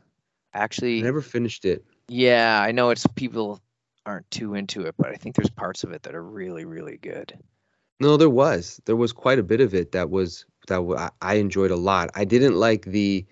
actually 0.54 1.00
I 1.00 1.04
never 1.04 1.22
finished 1.22 1.66
it. 1.66 1.84
Yeah, 2.08 2.62
I 2.62 2.72
know 2.72 2.90
it's 2.90 3.06
people 3.16 3.60
aren't 4.06 4.30
too 4.32 4.54
into 4.56 4.84
it, 4.84 4.96
but 4.98 5.10
I 5.10 5.16
think 5.16 5.36
there's 5.36 5.50
parts 5.50 5.84
of 5.84 5.92
it 5.92 6.04
that 6.04 6.16
are 6.16 6.24
really, 6.24 6.64
really 6.64 6.96
good. 6.98 7.38
No, 8.00 8.16
there 8.16 8.30
was. 8.30 8.80
There 8.86 8.96
was 8.96 9.12
quite 9.12 9.40
a 9.40 9.44
bit 9.44 9.60
of 9.60 9.74
it 9.74 9.92
that 9.92 10.10
was 10.10 10.46
that 10.68 10.80
I- 10.98 11.34
I 11.34 11.34
enjoyed 11.36 11.72
a 11.72 11.76
lot. 11.76 12.10
I 12.16 12.24
didn't 12.26 12.56
like 12.56 12.86
the 12.86 13.26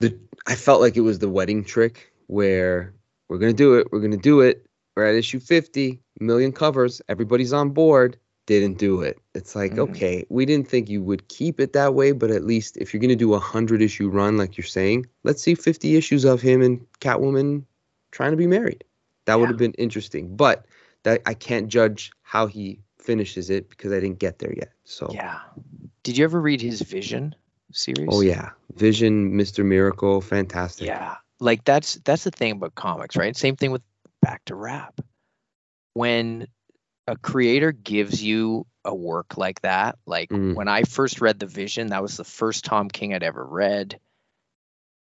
the 0.00 0.18
I 0.46 0.54
felt 0.54 0.82
like 0.82 0.96
it 0.96 1.00
was 1.00 1.18
the 1.18 1.28
wedding 1.28 1.64
trick 1.64 2.12
where 2.26 2.94
we're 3.28 3.38
gonna 3.38 3.54
do 3.54 3.76
it, 3.76 3.88
we're 3.90 4.00
gonna 4.00 4.16
do 4.18 4.42
it. 4.42 4.66
We're 4.94 5.06
at 5.06 5.14
issue 5.14 5.40
50, 5.40 6.00
million 6.20 6.52
covers, 6.52 7.00
everybody's 7.08 7.52
on 7.52 7.70
board. 7.70 8.18
Didn't 8.46 8.78
do 8.78 9.00
it. 9.02 9.18
It's 9.34 9.54
like, 9.56 9.72
Mhm. 9.72 9.90
okay, 9.90 10.24
we 10.28 10.46
didn't 10.46 10.68
think 10.68 10.88
you 10.88 11.02
would 11.02 11.28
keep 11.28 11.58
it 11.60 11.72
that 11.72 11.94
way, 11.94 12.12
but 12.12 12.30
at 12.30 12.44
least 12.44 12.76
if 12.76 12.94
you're 12.94 13.00
gonna 13.00 13.16
do 13.16 13.34
a 13.34 13.38
hundred 13.40 13.82
issue 13.82 14.08
run, 14.08 14.36
like 14.36 14.56
you're 14.56 14.64
saying, 14.64 15.06
let's 15.24 15.42
see 15.42 15.54
50 15.54 15.96
issues 15.96 16.24
of 16.24 16.40
him 16.40 16.62
and 16.62 16.86
Catwoman 17.00 17.64
trying 18.12 18.30
to 18.30 18.36
be 18.36 18.46
married. 18.46 18.84
That 19.24 19.40
would 19.40 19.48
have 19.48 19.58
been 19.58 19.72
interesting. 19.74 20.36
But 20.36 20.64
that 21.02 21.22
I 21.26 21.34
can't 21.34 21.68
judge 21.68 22.12
how 22.22 22.46
he 22.46 22.80
finishes 22.98 23.50
it 23.50 23.68
because 23.68 23.92
I 23.92 24.00
didn't 24.00 24.20
get 24.20 24.38
there 24.38 24.52
yet. 24.56 24.72
So 24.84 25.08
Yeah. 25.12 25.40
Did 26.04 26.16
you 26.16 26.24
ever 26.24 26.40
read 26.40 26.60
his 26.60 26.82
Vision 26.82 27.34
series? 27.72 28.08
oh 28.10 28.20
yeah. 28.20 28.50
Vision, 28.76 29.32
Mr. 29.32 29.64
Miracle, 29.64 30.20
fantastic. 30.20 30.86
Yeah. 30.86 31.16
Like 31.40 31.64
that's 31.64 31.94
that's 32.04 32.22
the 32.24 32.30
thing 32.30 32.52
about 32.52 32.76
comics, 32.76 33.16
right? 33.16 33.36
Same 33.36 33.56
thing 33.56 33.72
with 33.72 33.82
Back 34.22 34.44
to 34.46 34.54
Rap. 34.54 35.00
When 35.94 36.46
a 37.06 37.16
creator 37.16 37.72
gives 37.72 38.22
you 38.22 38.66
a 38.84 38.94
work 38.94 39.36
like 39.36 39.60
that, 39.62 39.98
like 40.06 40.30
Mm. 40.30 40.54
when 40.54 40.68
I 40.68 40.82
first 40.82 41.20
read 41.20 41.38
The 41.38 41.46
Vision, 41.46 41.88
that 41.88 42.02
was 42.02 42.16
the 42.16 42.24
first 42.24 42.64
Tom 42.64 42.88
King 42.88 43.14
I'd 43.14 43.22
ever 43.22 43.44
read. 43.44 43.98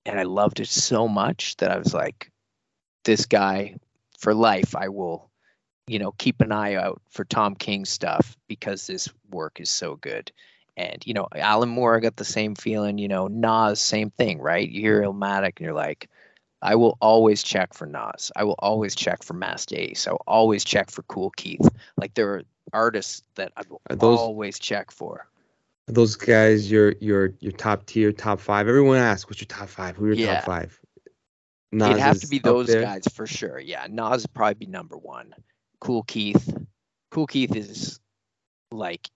And 0.07 0.19
I 0.19 0.25
loved 0.25 0.61
it 0.61 0.69
so 0.69 1.09
much 1.09 1.57
that 1.57 1.71
I 1.71 1.79
was 1.79 1.95
like, 1.95 2.31
this 3.05 3.27
guy 3.27 3.77
for 4.19 4.35
life, 4.35 4.75
I 4.77 4.89
will, 4.89 5.31
you 5.87 5.99
know, 5.99 6.13
keep 6.13 6.41
an 6.41 6.53
eye 6.53 6.75
out 6.75 7.01
for 7.11 7.25
Tom 7.25 7.55
King 7.55 7.85
stuff 7.85 8.37
because 8.49 8.87
this 8.87 9.09
work 9.31 9.61
is 9.61 9.71
so 9.71 9.97
good. 9.97 10.31
And, 10.77 11.07
you 11.07 11.15
know, 11.15 11.29
Alan 11.35 11.69
Moore, 11.69 11.97
I 11.97 12.01
got 12.01 12.17
the 12.17 12.25
same 12.25 12.55
feeling, 12.55 12.99
you 12.99 13.09
know, 13.09 13.29
Nas, 13.29 13.81
same 13.81 14.11
thing, 14.11 14.41
right? 14.41 14.69
You 14.69 14.81
hear 14.81 15.03
Illmatic 15.03 15.57
and 15.57 15.61
you're 15.61 15.73
like, 15.75 16.09
I 16.65 16.75
will 16.77 16.97
always 17.03 17.43
check 17.43 17.75
for 17.75 17.87
Nas. 17.87 18.33
I 18.35 18.43
will 18.45 18.57
always 18.59 18.95
check 18.95 19.23
for 19.23 19.35
Masta 19.35 19.79
Ace. 19.79 20.09
I 20.09 20.13
will 20.13 20.25
always 20.27 20.65
check 20.65 20.91
for 20.91 21.03
Kool 21.03 21.31
Keith. 21.37 21.69
Like 21.99 22.15
there 22.15 22.33
are 22.33 22.43
artists 22.73 23.23
that 23.35 23.53
I 23.57 23.63
will 23.69 23.83
those- 23.91 24.19
always 24.19 24.59
check 24.59 24.91
for. 24.91 25.29
Those 25.87 26.17
guys, 26.17 26.71
your 26.71 26.95
your 27.01 27.35
your 27.41 27.53
top 27.53 27.85
tier, 27.85 28.11
top 28.11 28.41
five. 28.41 28.67
Everyone 28.67 28.97
asks, 28.97 29.29
what's 29.29 29.43
your 29.43 29.47
top 29.47 29.69
five? 29.69 29.97
Who 29.97 30.07
are 30.07 30.09
your 30.15 30.17
Yeah. 30.17 30.37
top 30.37 30.45
five? 30.47 30.81
Nas 31.73 31.91
It'd 31.91 32.01
have 32.03 32.21
to 32.21 32.27
be 32.29 32.39
those 32.39 32.69
there? 32.69 32.81
guys 32.81 33.05
for 33.13 33.27
sure. 33.27 33.59
Yeah, 33.59 33.87
Nas 33.91 34.23
would 34.23 34.33
probably 34.33 34.55
be 34.55 34.67
number 34.67 34.97
one. 34.97 35.35
Kool 35.81 36.03
Keith. 36.05 36.57
Kool 37.11 37.27
Keith 37.27 37.55
is 37.55 38.01
like 38.73 39.11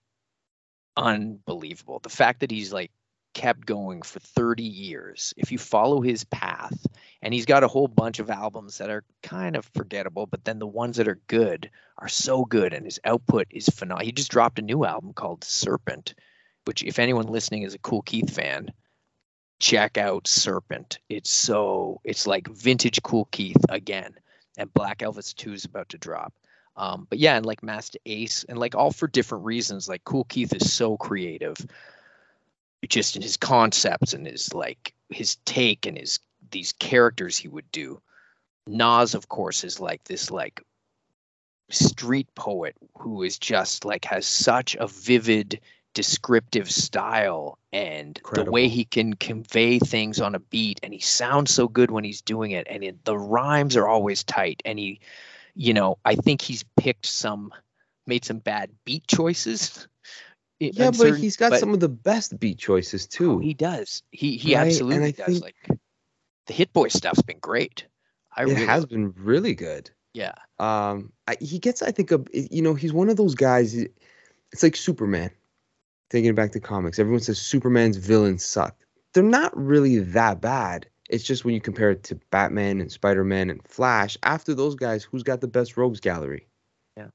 unbelievable. 0.95 1.99
The 1.99 2.09
fact 2.09 2.41
that 2.41 2.51
he's 2.51 2.71
like 2.71 2.91
kept 3.33 3.65
going 3.65 4.01
for 4.01 4.19
30 4.19 4.63
years. 4.63 5.33
If 5.37 5.51
you 5.51 5.57
follow 5.57 6.01
his 6.01 6.23
path, 6.23 6.85
and 7.21 7.33
he's 7.33 7.45
got 7.45 7.63
a 7.63 7.67
whole 7.67 7.87
bunch 7.87 8.19
of 8.19 8.29
albums 8.29 8.77
that 8.77 8.89
are 8.89 9.03
kind 9.21 9.55
of 9.55 9.69
forgettable, 9.75 10.25
but 10.25 10.43
then 10.43 10.59
the 10.59 10.67
ones 10.67 10.97
that 10.97 11.07
are 11.07 11.19
good 11.27 11.69
are 11.97 12.07
so 12.07 12.45
good, 12.45 12.73
and 12.73 12.85
his 12.85 12.99
output 13.03 13.47
is 13.49 13.67
phenomenal. 13.67 14.05
He 14.05 14.11
just 14.11 14.31
dropped 14.31 14.59
a 14.59 14.63
new 14.63 14.85
album 14.85 15.13
called 15.13 15.43
Serpent, 15.43 16.15
which, 16.65 16.83
if 16.83 16.99
anyone 16.99 17.27
listening 17.27 17.63
is 17.63 17.73
a 17.73 17.79
Kool 17.79 18.01
Keith 18.01 18.33
fan, 18.33 18.71
check 19.59 19.97
out 19.97 20.27
Serpent. 20.27 20.99
It's 21.09 21.29
so 21.29 21.99
it's 22.03 22.25
like 22.25 22.47
vintage 22.47 23.03
Kool 23.03 23.25
Keith 23.25 23.63
again, 23.69 24.15
and 24.57 24.73
Black 24.73 24.99
Elvis 24.99 25.35
2 25.35 25.53
is 25.53 25.65
about 25.65 25.89
to 25.89 25.97
drop. 25.97 26.33
Um, 26.75 27.07
but 27.09 27.19
yeah, 27.19 27.35
and 27.35 27.45
like 27.45 27.61
Masta 27.61 27.99
Ace, 28.05 28.45
and 28.47 28.57
like 28.57 28.75
all 28.75 28.91
for 28.91 29.07
different 29.07 29.43
reasons. 29.43 29.89
Like 29.89 30.05
Kool 30.05 30.23
Keith 30.23 30.53
is 30.53 30.71
so 30.71 30.95
creative, 30.95 31.57
just 32.87 33.15
in 33.15 33.21
his 33.21 33.37
concepts 33.37 34.13
and 34.13 34.25
his 34.25 34.53
like 34.53 34.93
his 35.09 35.35
take 35.45 35.85
and 35.85 35.97
his 35.97 36.19
these 36.51 36.73
characters 36.73 37.37
he 37.37 37.47
would 37.47 37.71
do. 37.71 38.01
Nas, 38.67 39.15
of 39.15 39.27
course, 39.27 39.63
is 39.63 39.79
like 39.79 40.03
this 40.03 40.31
like 40.31 40.63
street 41.69 42.27
poet 42.35 42.75
who 42.97 43.23
is 43.23 43.37
just 43.37 43.85
like 43.85 44.05
has 44.05 44.25
such 44.25 44.75
a 44.75 44.87
vivid 44.87 45.59
descriptive 45.93 46.69
style 46.69 47.57
and 47.73 48.19
the 48.33 48.43
way 48.45 48.67
he 48.67 48.85
can 48.85 49.13
convey 49.15 49.79
things 49.79 50.21
on 50.21 50.35
a 50.35 50.39
beat 50.39 50.79
and 50.83 50.93
he 50.93 50.99
sounds 50.99 51.51
so 51.51 51.67
good 51.67 51.91
when 51.91 52.03
he's 52.03 52.21
doing 52.21 52.51
it 52.51 52.67
and 52.69 52.83
it, 52.83 53.03
the 53.05 53.17
rhymes 53.17 53.75
are 53.75 53.87
always 53.87 54.23
tight 54.23 54.61
and 54.65 54.77
he 54.77 54.99
you 55.55 55.73
know 55.73 55.97
i 56.05 56.15
think 56.15 56.41
he's 56.41 56.63
picked 56.77 57.07
some 57.07 57.51
made 58.05 58.23
some 58.23 58.37
bad 58.37 58.69
beat 58.85 59.05
choices 59.07 59.87
Yeah, 60.59 60.91
but 60.91 61.17
he's 61.17 61.37
got 61.37 61.51
but- 61.51 61.59
some 61.59 61.73
of 61.73 61.79
the 61.79 61.89
best 61.89 62.39
beat 62.39 62.57
choices 62.57 63.07
too. 63.07 63.33
Oh, 63.33 63.39
he 63.39 63.53
does. 63.53 64.03
He 64.11 64.37
he 64.37 64.55
Right, 64.55 64.67
absolutely 64.67 65.11
does. 65.13 65.25
think- 65.39 65.43
like 65.43 65.79
the 66.47 66.53
Hit 66.53 66.73
Boy 66.73 66.87
stuff's 66.89 67.21
been 67.21 67.39
great. 67.39 67.85
I 68.35 68.43
it 68.43 68.47
really 68.47 68.65
has 68.65 68.85
been 68.85 69.13
really 69.17 69.55
good. 69.55 69.89
yeah. 70.13 70.33
Um, 70.59 71.13
I, 71.27 71.35
he 71.39 71.59
gets, 71.59 71.81
I 71.81 71.91
think, 71.91 72.11
a 72.11 72.23
you 72.33 72.61
know, 72.61 72.73
he's 72.73 72.91
one 72.93 73.09
of 73.09 73.17
those 73.17 73.35
guys. 73.35 73.71
he- 73.73 73.89
It's 74.51 74.63
like 74.63 74.75
Superman. 74.75 75.31
Taking 76.09 76.31
it 76.31 76.35
back 76.35 76.51
to 76.53 76.59
comics, 76.59 76.97
everyone 76.97 77.21
says 77.21 77.39
Superman's 77.39 77.97
villains 77.97 78.43
suck. 78.43 78.75
They're 79.13 79.23
not 79.23 79.55
really 79.55 79.99
that 79.99 80.41
bad. 80.41 80.87
It's 81.07 81.23
just 81.23 81.45
when 81.45 81.53
you 81.53 81.61
compare 81.61 81.91
it 81.91 82.03
to 82.05 82.15
Batman 82.31 82.81
and 82.81 82.91
Spider 82.91 83.23
Man 83.23 83.49
and 83.51 83.61
Flash. 83.67 84.17
After 84.23 84.55
those 84.55 84.73
guys, 84.75 85.03
who's 85.03 85.21
got 85.23 85.39
the 85.41 85.47
best 85.47 85.77
rogues 85.77 85.99
gallery? 85.99 86.47
Yeah. 86.97 87.09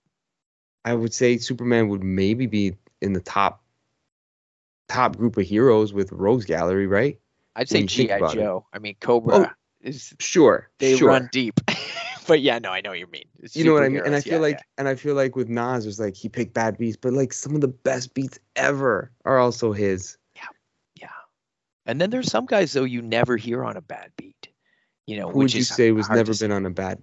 I 0.84 0.94
would 0.94 1.12
say 1.12 1.38
Superman 1.38 1.88
would 1.88 2.04
maybe 2.04 2.46
be 2.46 2.76
in 3.00 3.12
the 3.12 3.20
top 3.20 3.62
top 4.88 5.16
group 5.16 5.36
of 5.36 5.46
heroes 5.46 5.92
with 5.92 6.12
rogues 6.12 6.44
gallery, 6.44 6.86
right? 6.86 7.18
I'd 7.56 7.68
say 7.68 7.84
GI 7.84 8.08
about 8.08 8.34
it. 8.34 8.38
Joe. 8.38 8.66
I 8.72 8.78
mean 8.78 8.96
Cobra 9.00 9.34
oh, 9.34 9.46
is 9.80 10.14
Sure, 10.18 10.68
they 10.78 10.96
sure. 10.96 11.08
run 11.08 11.28
deep. 11.32 11.60
but 12.26 12.40
yeah, 12.40 12.58
no, 12.58 12.70
I 12.70 12.80
know 12.80 12.90
what 12.90 12.98
you 12.98 13.06
mean. 13.06 13.24
It's 13.38 13.56
you 13.56 13.64
know 13.64 13.72
what 13.72 13.82
I 13.82 13.88
mean? 13.88 14.02
And 14.04 14.14
I 14.14 14.20
feel 14.20 14.34
yeah, 14.34 14.38
like, 14.40 14.56
yeah. 14.56 14.62
and 14.78 14.88
I 14.88 14.94
feel 14.94 15.14
like 15.14 15.36
with 15.36 15.48
Nas, 15.48 15.86
it's 15.86 15.98
like 15.98 16.16
he 16.16 16.28
picked 16.28 16.54
bad 16.54 16.78
beats, 16.78 16.96
but 16.96 17.12
like 17.12 17.32
some 17.32 17.54
of 17.54 17.60
the 17.60 17.68
best 17.68 18.14
beats 18.14 18.38
ever 18.56 19.12
are 19.24 19.38
also 19.38 19.72
his. 19.72 20.16
yeah. 20.36 20.42
Yeah. 21.00 21.08
And 21.86 22.00
then 22.00 22.10
there's 22.10 22.30
some 22.30 22.46
guys 22.46 22.72
though 22.72 22.84
you 22.84 23.02
never 23.02 23.36
hear 23.36 23.64
on 23.64 23.76
a 23.76 23.82
bad 23.82 24.10
beat. 24.16 24.48
You 25.06 25.18
know, 25.18 25.30
Who 25.30 25.40
which 25.40 25.52
would 25.52 25.54
you 25.54 25.64
say 25.64 25.92
was 25.92 26.08
never 26.08 26.32
say. 26.32 26.46
been 26.46 26.52
on 26.52 26.64
a 26.66 26.70
bad? 26.70 26.98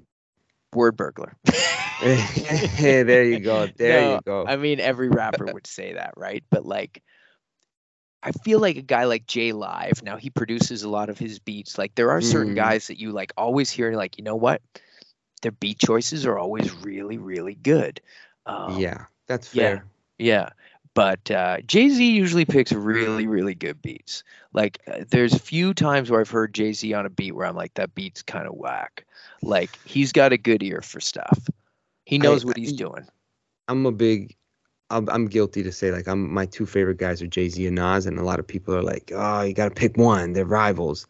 word 0.74 0.96
burglar. 0.98 1.36
hey, 2.02 3.04
there 3.04 3.24
you 3.24 3.40
go. 3.40 3.68
There 3.68 4.02
No, 4.02 4.14
you 4.16 4.22
go. 4.26 4.46
I 4.46 4.56
mean, 4.58 4.80
every 4.80 5.10
rapper 5.10 5.48
would 5.48 5.68
say 5.68 5.94
that, 5.94 6.14
right? 6.18 6.44
But 6.50 6.66
like, 6.66 7.04
I 8.24 8.32
feel 8.32 8.60
like 8.60 8.78
a 8.78 8.82
guy 8.82 9.06
like 9.06 9.26
J-Live. 9.26 10.04
Now 10.04 10.18
he 10.18 10.30
produces 10.30 10.84
a 10.84 10.90
lot 10.90 11.10
of 11.10 11.18
his 11.18 11.40
beats. 11.40 11.78
Like, 11.78 11.96
there 11.96 12.12
are 12.12 12.22
certain 12.22 12.54
Mhm. 12.54 12.56
guys 12.56 12.88
that 12.88 13.00
you 13.00 13.12
like 13.12 13.32
always 13.38 13.72
hear. 13.72 13.94
Like, 13.94 14.18
you 14.18 14.24
know 14.24 14.36
what? 14.36 14.62
Their 15.42 15.52
beat 15.52 15.80
choices 15.80 16.26
are 16.26 16.38
always 16.38 16.72
really, 16.72 17.18
really 17.18 17.56
good. 17.56 18.02
Um, 18.46 18.80
yeah, 18.80 19.06
that's 19.28 19.54
yeah. 19.54 19.78
fair. 19.78 19.86
yeah. 20.18 20.50
But 20.94 21.32
uh, 21.32 21.62
Jay 21.62 21.90
Z 21.90 22.12
usually 22.12 22.46
picks 22.46 22.72
really, 22.74 23.26
really 23.28 23.56
good 23.56 23.82
beats. 23.82 24.24
Like, 24.54 24.80
uh, 24.88 25.06
there's 25.10 25.36
few 25.38 25.74
times 25.74 26.12
where 26.12 26.20
I've 26.20 26.30
heard 26.30 26.54
Jay 26.54 26.74
Z 26.74 26.94
on 26.94 27.06
a 27.06 27.10
beat 27.10 27.32
where 27.34 27.48
I'm 27.48 27.56
like, 27.56 27.74
that 27.76 27.96
beat's 27.96 28.22
kind 28.24 28.48
of 28.48 28.56
whack. 28.56 29.06
Like, 29.42 29.80
he's 29.84 30.12
got 30.12 30.34
a 30.34 30.38
good 30.38 30.64
ear 30.64 30.82
for 30.82 31.00
stuff. 31.00 31.40
He 32.06 32.18
knows 32.18 32.46
what 32.46 32.58
he's 32.58 32.74
I- 32.74 32.78
doing. 32.78 33.08
I'm 33.68 33.86
a 33.86 33.92
big. 33.92 34.36
I'm, 34.90 35.08
I'm 35.10 35.28
guilty 35.28 35.64
to 35.64 35.72
say 35.72 35.92
like 35.92 36.08
I'm 36.08 36.34
my 36.34 36.46
two 36.46 36.66
favorite 36.66 36.98
guys 36.98 37.22
are 37.22 37.28
Jay 37.28 37.48
Z 37.48 37.66
and 37.66 37.76
Nas, 37.78 38.06
and 38.06 38.20
a 38.20 38.24
lot 38.24 38.40
of 38.40 38.48
people 38.48 38.76
are 38.76 38.84
like, 38.84 39.12
oh, 39.16 39.42
you 39.42 39.54
got 39.54 39.70
to 39.70 39.74
pick 39.74 39.96
one. 39.96 40.34
They're 40.34 40.46
rivals. 40.46 41.08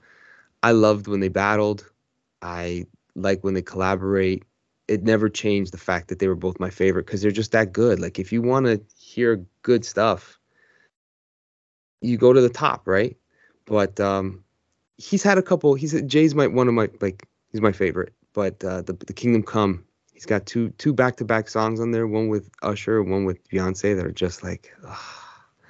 I 0.61 0.71
loved 0.71 1.07
when 1.07 1.19
they 1.19 1.29
battled. 1.29 1.89
I 2.43 2.85
like 3.15 3.43
when 3.43 3.55
they 3.55 3.63
collaborate. 3.63 4.43
It 4.87 5.03
never 5.03 5.29
changed 5.29 5.73
the 5.73 5.77
fact 5.79 6.09
that 6.09 6.19
they 6.19 6.27
were 6.27 6.35
both 6.35 6.59
my 6.59 6.69
favorite 6.69 7.05
because 7.07 7.21
they're 7.21 7.31
just 7.31 7.53
that 7.53 7.71
good. 7.71 7.99
Like 7.99 8.19
if 8.19 8.31
you 8.31 8.41
want 8.43 8.67
to 8.67 8.79
hear 8.95 9.43
good 9.63 9.83
stuff, 9.83 10.39
you 12.01 12.17
go 12.17 12.33
to 12.33 12.41
the 12.41 12.49
top, 12.49 12.87
right? 12.87 13.15
But 13.65 13.99
um, 13.99 14.43
he's 14.97 15.23
had 15.23 15.37
a 15.37 15.41
couple. 15.41 15.73
He's 15.73 15.99
Jay's 16.03 16.35
my 16.35 16.47
one 16.47 16.67
of 16.67 16.73
my 16.73 16.89
like 16.99 17.27
he's 17.51 17.61
my 17.61 17.71
favorite. 17.71 18.13
But 18.33 18.63
uh, 18.63 18.81
the 18.81 18.93
the 18.93 19.13
Kingdom 19.13 19.43
Come, 19.43 19.85
he's 20.21 20.27
got 20.27 20.45
two 20.45 20.69
two 20.77 20.93
back 20.93 21.15
to 21.15 21.25
back 21.25 21.49
songs 21.49 21.79
on 21.79 21.89
there. 21.89 22.05
One 22.05 22.27
with 22.27 22.47
Usher, 22.61 23.01
one 23.01 23.25
with 23.25 23.47
Beyonce 23.49 23.95
that 23.95 24.05
are 24.05 24.11
just 24.11 24.43
like. 24.43 24.71
ugh. 24.87 24.97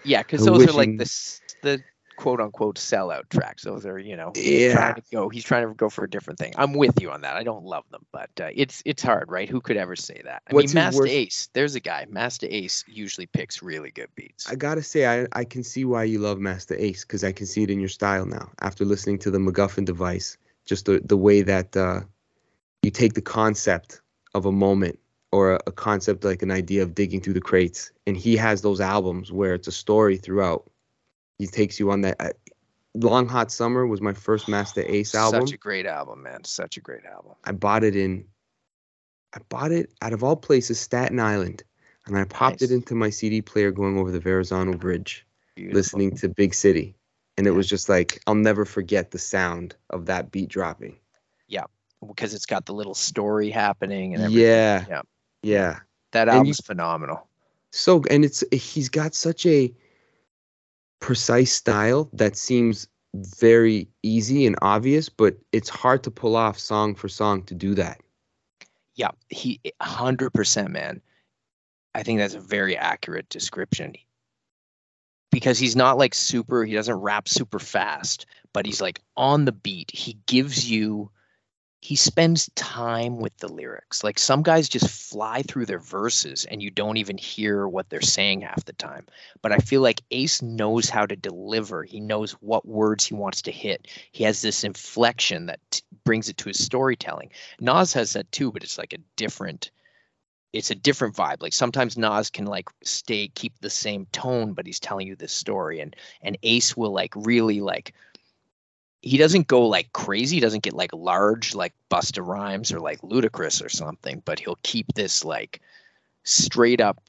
Yeah, 0.03 0.21
because 0.23 0.43
those 0.43 0.67
are 0.67 0.73
like 0.73 0.97
the 0.97 1.39
the 1.61 1.83
quote 2.17 2.41
unquote 2.41 2.75
sellout 2.77 3.29
tracks. 3.29 3.63
Those 3.63 3.85
are 3.85 3.97
you 3.97 4.17
know 4.17 4.33
Yeah. 4.35 4.73
trying 4.73 4.95
to 4.95 5.03
go. 5.09 5.29
He's 5.29 5.45
trying 5.45 5.67
to 5.69 5.73
go 5.73 5.89
for 5.89 6.03
a 6.03 6.09
different 6.09 6.37
thing. 6.39 6.51
I'm 6.57 6.73
with 6.73 6.99
you 6.99 7.11
on 7.11 7.21
that. 7.21 7.37
I 7.37 7.43
don't 7.43 7.63
love 7.63 7.85
them, 7.91 8.05
but 8.11 8.29
uh, 8.41 8.49
it's 8.53 8.81
it's 8.83 9.01
hard, 9.03 9.31
right? 9.31 9.47
Who 9.47 9.61
could 9.61 9.77
ever 9.77 9.95
say 9.95 10.19
that? 10.25 10.41
I 10.49 10.53
What's 10.53 10.73
mean, 10.73 10.83
Master 10.83 11.01
worst- 11.03 11.13
Ace. 11.13 11.49
There's 11.53 11.75
a 11.75 11.79
guy. 11.79 12.07
Masta 12.09 12.53
Ace 12.53 12.83
usually 12.89 13.27
picks 13.27 13.61
really 13.63 13.91
good 13.91 14.09
beats. 14.15 14.49
I 14.51 14.55
gotta 14.55 14.83
say, 14.83 15.05
I, 15.05 15.27
I 15.31 15.45
can 15.45 15.63
see 15.63 15.85
why 15.85 16.03
you 16.03 16.19
love 16.19 16.39
Masta 16.39 16.83
Ace 16.83 17.05
because 17.05 17.23
I 17.23 17.31
can 17.31 17.45
see 17.45 17.63
it 17.63 17.69
in 17.69 17.79
your 17.79 17.89
style 17.89 18.25
now. 18.25 18.49
After 18.59 18.83
listening 18.83 19.19
to 19.19 19.31
the 19.31 19.37
MacGuffin 19.39 19.85
device, 19.85 20.35
just 20.65 20.87
the 20.87 20.99
the 21.05 21.17
way 21.17 21.43
that 21.43 21.77
uh, 21.77 22.01
you 22.81 22.89
take 22.91 23.13
the 23.13 23.21
concept 23.21 24.01
of 24.33 24.45
a 24.45 24.51
moment 24.51 24.99
or 25.31 25.53
a, 25.53 25.59
a 25.67 25.71
concept 25.71 26.23
like 26.23 26.41
an 26.41 26.51
idea 26.51 26.83
of 26.83 26.93
digging 26.93 27.21
through 27.21 27.33
the 27.33 27.41
crates, 27.41 27.91
and 28.05 28.17
he 28.17 28.35
has 28.35 28.61
those 28.61 28.81
albums 28.81 29.31
where 29.31 29.53
it's 29.53 29.67
a 29.67 29.71
story 29.71 30.17
throughout. 30.17 30.69
He 31.37 31.47
takes 31.47 31.79
you 31.79 31.91
on 31.91 32.01
that. 32.01 32.17
Uh, 32.19 32.29
Long 32.93 33.27
Hot 33.29 33.51
Summer 33.51 33.87
was 33.87 34.01
my 34.01 34.13
first 34.13 34.49
Masta 34.49 34.89
Ace 34.93 35.15
album. 35.15 35.47
Such 35.47 35.55
a 35.55 35.57
great 35.57 35.85
album, 35.85 36.23
man. 36.23 36.43
Such 36.43 36.77
a 36.77 36.81
great 36.81 37.05
album. 37.05 37.33
I 37.43 37.53
bought 37.53 37.83
it 37.83 37.95
in. 37.95 38.25
I 39.33 39.39
bought 39.47 39.71
it 39.71 39.91
out 40.01 40.11
of 40.11 40.23
all 40.23 40.35
places, 40.35 40.79
Staten 40.79 41.19
Island, 41.19 41.63
and 42.05 42.17
I 42.17 42.25
popped 42.25 42.61
it 42.61 42.71
into 42.71 42.95
my 42.95 43.09
CD 43.09 43.41
player 43.41 43.71
going 43.71 43.97
over 43.97 44.11
the 44.11 44.19
Verrazano 44.19 44.73
Bridge 44.73 45.25
Beautiful. 45.55 45.77
listening 45.77 46.17
to 46.17 46.27
Big 46.27 46.53
City. 46.53 46.95
And 47.37 47.47
it 47.47 47.51
was 47.51 47.69
just 47.69 47.87
like, 47.87 48.21
I'll 48.27 48.35
never 48.35 48.65
forget 48.65 49.11
the 49.11 49.17
sound 49.17 49.75
of 49.89 50.07
that 50.07 50.31
beat 50.31 50.49
dropping. 50.49 50.97
Because 52.07 52.33
it's 52.33 52.45
got 52.45 52.65
the 52.65 52.73
little 52.73 52.95
story 52.95 53.49
happening 53.49 54.15
and 54.15 54.23
everything. 54.23 54.43
Yeah. 54.43 54.85
Yeah. 54.89 55.01
Yeah. 55.43 55.79
That 56.11 56.27
you- 56.27 56.33
album's 56.33 56.59
phenomenal. 56.59 57.27
So, 57.73 58.03
and 58.09 58.25
it's, 58.25 58.43
he's 58.51 58.89
got 58.89 59.15
such 59.15 59.45
a 59.45 59.73
precise 60.99 61.53
style 61.53 62.09
that 62.11 62.35
seems 62.35 62.87
very 63.13 63.87
easy 64.03 64.45
and 64.45 64.57
obvious, 64.61 65.07
but 65.09 65.37
it's 65.51 65.69
hard 65.69 66.03
to 66.03 66.11
pull 66.11 66.35
off 66.35 66.59
song 66.59 66.95
for 66.95 67.07
song 67.07 67.43
to 67.43 67.55
do 67.55 67.73
that. 67.75 68.01
Yeah, 68.95 69.11
he 69.29 69.59
100% 69.81 70.67
man. 70.69 71.01
I 71.95 72.03
think 72.03 72.19
that's 72.19 72.35
a 72.35 72.39
very 72.39 72.77
accurate 72.77 73.29
description. 73.29 73.95
Because 75.31 75.57
he's 75.57 75.77
not 75.77 75.97
like 75.97 76.13
super, 76.13 76.65
he 76.65 76.73
doesn't 76.73 76.95
rap 76.95 77.29
super 77.29 77.59
fast, 77.59 78.25
but 78.51 78.65
he's 78.65 78.81
like 78.81 79.01
on 79.15 79.45
the 79.45 79.53
beat. 79.53 79.91
He 79.91 80.17
gives 80.25 80.69
you 80.69 81.09
he 81.81 81.95
spends 81.95 82.47
time 82.53 83.17
with 83.17 83.35
the 83.37 83.51
lyrics. 83.51 84.03
Like 84.03 84.19
some 84.19 84.43
guys 84.43 84.69
just 84.69 84.87
fly 84.87 85.41
through 85.41 85.65
their 85.65 85.79
verses 85.79 86.45
and 86.45 86.61
you 86.61 86.69
don't 86.69 86.97
even 86.97 87.17
hear 87.17 87.67
what 87.67 87.89
they're 87.89 88.01
saying 88.01 88.41
half 88.41 88.63
the 88.65 88.73
time. 88.73 89.07
But 89.41 89.51
I 89.51 89.57
feel 89.57 89.81
like 89.81 90.03
Ace 90.11 90.43
knows 90.43 90.89
how 90.89 91.07
to 91.07 91.15
deliver. 91.15 91.83
He 91.83 91.99
knows 91.99 92.33
what 92.33 92.67
words 92.67 93.07
he 93.07 93.15
wants 93.15 93.41
to 93.43 93.51
hit. 93.51 93.87
He 94.11 94.23
has 94.25 94.43
this 94.43 94.63
inflection 94.63 95.47
that 95.47 95.59
t- 95.71 95.81
brings 96.05 96.29
it 96.29 96.37
to 96.37 96.49
his 96.49 96.63
storytelling. 96.63 97.31
Nas 97.59 97.93
has 97.93 98.13
that 98.13 98.31
too, 98.31 98.51
but 98.51 98.63
it's 98.63 98.77
like 98.77 98.93
a 98.93 98.99
different 99.15 99.71
it's 100.53 100.69
a 100.69 100.75
different 100.75 101.15
vibe. 101.15 101.41
Like 101.41 101.53
sometimes 101.53 101.97
Nas 101.97 102.29
can 102.29 102.45
like 102.45 102.69
stay 102.83 103.29
keep 103.29 103.59
the 103.59 103.69
same 103.69 104.05
tone, 104.11 104.53
but 104.53 104.67
he's 104.67 104.79
telling 104.79 105.07
you 105.07 105.15
this 105.15 105.33
story 105.33 105.79
and 105.79 105.95
and 106.21 106.37
Ace 106.43 106.77
will 106.77 106.91
like 106.91 107.13
really 107.15 107.59
like 107.59 107.95
he 109.01 109.17
doesn't 109.17 109.47
go 109.47 109.67
like 109.67 109.91
crazy. 109.93 110.37
He 110.37 110.41
doesn't 110.41 110.63
get 110.63 110.73
like 110.73 110.93
large, 110.93 111.55
like 111.55 111.73
Busta 111.89 112.25
Rhymes 112.25 112.71
or 112.71 112.79
like 112.79 113.01
Ludacris 113.01 113.63
or 113.65 113.69
something, 113.69 114.21
but 114.25 114.39
he'll 114.39 114.59
keep 114.63 114.93
this 114.93 115.25
like 115.25 115.61
straight 116.23 116.81
up. 116.81 117.01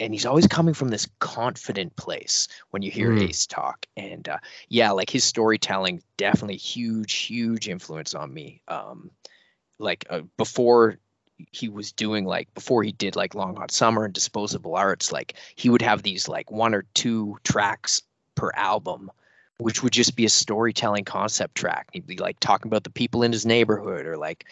And 0.00 0.14
he's 0.14 0.26
always 0.26 0.46
coming 0.46 0.74
from 0.74 0.88
this 0.88 1.08
confident 1.18 1.96
place 1.96 2.46
when 2.70 2.82
you 2.82 2.90
hear 2.90 3.10
Mm. 3.10 3.28
Ace 3.28 3.46
talk. 3.46 3.84
And 3.96 4.28
uh, 4.28 4.38
yeah, 4.68 4.92
like 4.92 5.10
his 5.10 5.24
storytelling, 5.24 6.02
definitely 6.16 6.56
huge, 6.56 7.12
huge 7.14 7.68
influence 7.68 8.14
on 8.14 8.32
me. 8.32 8.62
Um, 8.68 9.10
like 9.78 10.06
uh, 10.08 10.22
before 10.36 10.98
he 11.52 11.68
was 11.68 11.92
doing 11.92 12.24
like 12.24 12.52
before 12.54 12.82
he 12.82 12.92
did 12.92 13.14
like 13.14 13.34
Long 13.34 13.56
Hot 13.56 13.70
Summer 13.70 14.04
and 14.04 14.14
Disposable 14.14 14.76
Arts, 14.76 15.12
like 15.12 15.34
he 15.54 15.68
would 15.68 15.82
have 15.82 16.02
these 16.02 16.28
like 16.28 16.50
one 16.50 16.74
or 16.74 16.84
two 16.94 17.36
tracks 17.42 18.02
per 18.34 18.50
album 18.54 19.10
which 19.58 19.82
would 19.82 19.92
just 19.92 20.16
be 20.16 20.24
a 20.24 20.30
storytelling 20.30 21.04
concept 21.04 21.54
track. 21.56 21.88
He'd 21.92 22.06
be 22.06 22.16
like 22.16 22.38
talking 22.40 22.68
about 22.68 22.84
the 22.84 22.90
people 22.90 23.22
in 23.22 23.32
his 23.32 23.44
neighborhood 23.44 24.06
or 24.06 24.16
like, 24.16 24.46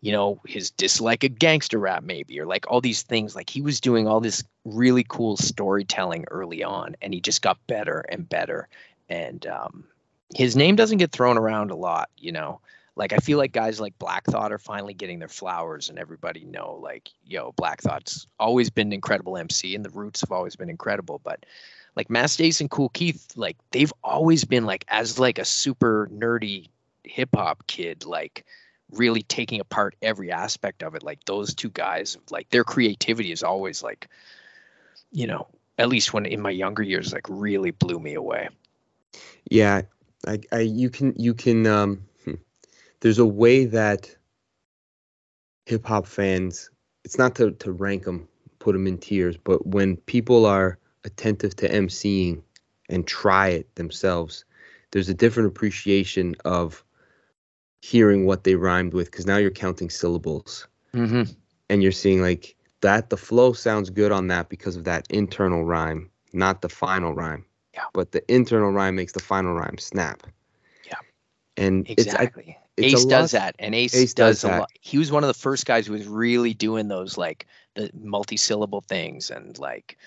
you 0.00 0.12
know, 0.12 0.40
his 0.46 0.70
dislike 0.70 1.24
of 1.24 1.38
gangster 1.38 1.78
rap 1.78 2.02
maybe, 2.02 2.38
or 2.40 2.46
like 2.46 2.66
all 2.68 2.80
these 2.80 3.02
things. 3.02 3.36
Like 3.36 3.48
he 3.48 3.60
was 3.60 3.80
doing 3.80 4.08
all 4.08 4.20
this 4.20 4.42
really 4.64 5.04
cool 5.08 5.36
storytelling 5.36 6.26
early 6.30 6.64
on 6.64 6.96
and 7.00 7.14
he 7.14 7.20
just 7.20 7.40
got 7.40 7.64
better 7.68 8.00
and 8.08 8.28
better. 8.28 8.68
And 9.08 9.46
um, 9.46 9.84
his 10.34 10.56
name 10.56 10.74
doesn't 10.74 10.98
get 10.98 11.12
thrown 11.12 11.38
around 11.38 11.70
a 11.70 11.76
lot, 11.76 12.10
you 12.18 12.32
know. 12.32 12.60
Like 12.96 13.12
I 13.12 13.18
feel 13.18 13.38
like 13.38 13.52
guys 13.52 13.78
like 13.78 13.96
Black 14.00 14.24
Thought 14.24 14.50
are 14.50 14.58
finally 14.58 14.92
getting 14.92 15.20
their 15.20 15.28
flowers 15.28 15.88
and 15.88 16.00
everybody 16.00 16.44
know 16.44 16.80
like, 16.82 17.10
yo, 17.24 17.52
Black 17.52 17.80
Thought's 17.80 18.26
always 18.40 18.70
been 18.70 18.88
an 18.88 18.92
incredible 18.92 19.36
MC 19.36 19.76
and 19.76 19.84
the 19.84 19.90
roots 19.90 20.22
have 20.22 20.32
always 20.32 20.56
been 20.56 20.68
incredible, 20.68 21.20
but 21.22 21.46
like 21.96 22.10
Masta 22.10 22.44
Ace 22.44 22.60
and 22.60 22.70
Kool 22.70 22.88
Keith, 22.88 23.28
like 23.36 23.56
they've 23.70 23.92
always 24.02 24.44
been 24.44 24.66
like 24.66 24.84
as 24.88 25.18
like 25.18 25.38
a 25.38 25.44
super 25.44 26.08
nerdy 26.12 26.68
hip 27.04 27.30
hop 27.34 27.66
kid, 27.66 28.04
like 28.04 28.44
really 28.92 29.22
taking 29.22 29.60
apart 29.60 29.96
every 30.00 30.30
aspect 30.30 30.82
of 30.82 30.94
it. 30.94 31.02
Like 31.02 31.24
those 31.24 31.54
two 31.54 31.70
guys, 31.70 32.16
like 32.30 32.48
their 32.50 32.64
creativity 32.64 33.32
is 33.32 33.42
always 33.42 33.82
like, 33.82 34.08
you 35.10 35.26
know, 35.26 35.48
at 35.76 35.88
least 35.88 36.12
when 36.12 36.26
in 36.26 36.40
my 36.40 36.50
younger 36.50 36.82
years, 36.82 37.12
like 37.12 37.26
really 37.28 37.70
blew 37.70 37.98
me 37.98 38.14
away. 38.14 38.48
Yeah, 39.50 39.82
I, 40.26 40.40
I 40.52 40.60
you 40.60 40.90
can 40.90 41.14
you 41.16 41.34
can 41.34 41.66
um 41.66 42.04
hmm. 42.24 42.34
there's 43.00 43.18
a 43.18 43.26
way 43.26 43.66
that 43.66 44.14
hip 45.66 45.86
hop 45.86 46.06
fans 46.06 46.70
it's 47.04 47.18
not 47.18 47.34
to 47.36 47.52
to 47.52 47.72
rank 47.72 48.04
them, 48.04 48.28
put 48.58 48.72
them 48.72 48.86
in 48.86 48.98
tiers, 48.98 49.36
but 49.36 49.66
when 49.66 49.96
people 49.96 50.44
are 50.46 50.78
attentive 51.04 51.56
to 51.56 51.68
emceeing 51.68 52.42
and 52.88 53.06
try 53.06 53.48
it 53.48 53.74
themselves, 53.74 54.44
there's 54.90 55.08
a 55.08 55.14
different 55.14 55.48
appreciation 55.48 56.34
of 56.44 56.84
hearing 57.80 58.26
what 58.26 58.44
they 58.44 58.54
rhymed 58.54 58.92
with 58.94 59.10
because 59.10 59.26
now 59.26 59.36
you're 59.36 59.50
counting 59.50 59.90
syllables 59.90 60.66
Mm-hmm. 60.94 61.30
and 61.68 61.82
you're 61.82 61.92
seeing 61.92 62.22
like 62.22 62.56
that 62.80 63.10
the 63.10 63.16
flow 63.18 63.52
sounds 63.52 63.90
good 63.90 64.10
on 64.10 64.28
that 64.28 64.48
because 64.48 64.74
of 64.74 64.84
that 64.84 65.06
internal 65.10 65.64
rhyme, 65.64 66.10
not 66.32 66.62
the 66.62 66.68
final 66.70 67.12
rhyme. 67.12 67.44
Yeah. 67.74 67.84
But 67.92 68.12
the 68.12 68.22
internal 68.32 68.70
rhyme 68.70 68.96
makes 68.96 69.12
the 69.12 69.20
final 69.20 69.52
rhyme 69.52 69.76
snap. 69.78 70.22
Yeah. 70.86 70.94
And 71.58 71.86
it's 71.90 72.06
I, 72.08 72.22
Exactly. 72.22 72.58
it's 72.78 72.94
Ace 72.94 73.04
does 73.04 73.30
that, 73.32 73.54
and 73.58 73.74
Ace, 73.74 73.94
Ace 73.94 74.14
does, 74.14 74.40
does 74.40 74.50
a 74.50 74.58
lot. 74.60 74.70
He 74.80 74.96
was 74.96 75.12
one 75.12 75.24
of 75.24 75.28
the 75.28 75.34
first 75.34 75.66
guys 75.66 75.86
who 75.86 75.92
was 75.92 76.06
really 76.06 76.54
doing 76.54 76.88
those 76.88 77.18
like 77.18 77.46
the 77.74 77.90
multi-syllable 77.94 78.80
things 78.80 79.30
and 79.30 79.58
like 79.58 79.98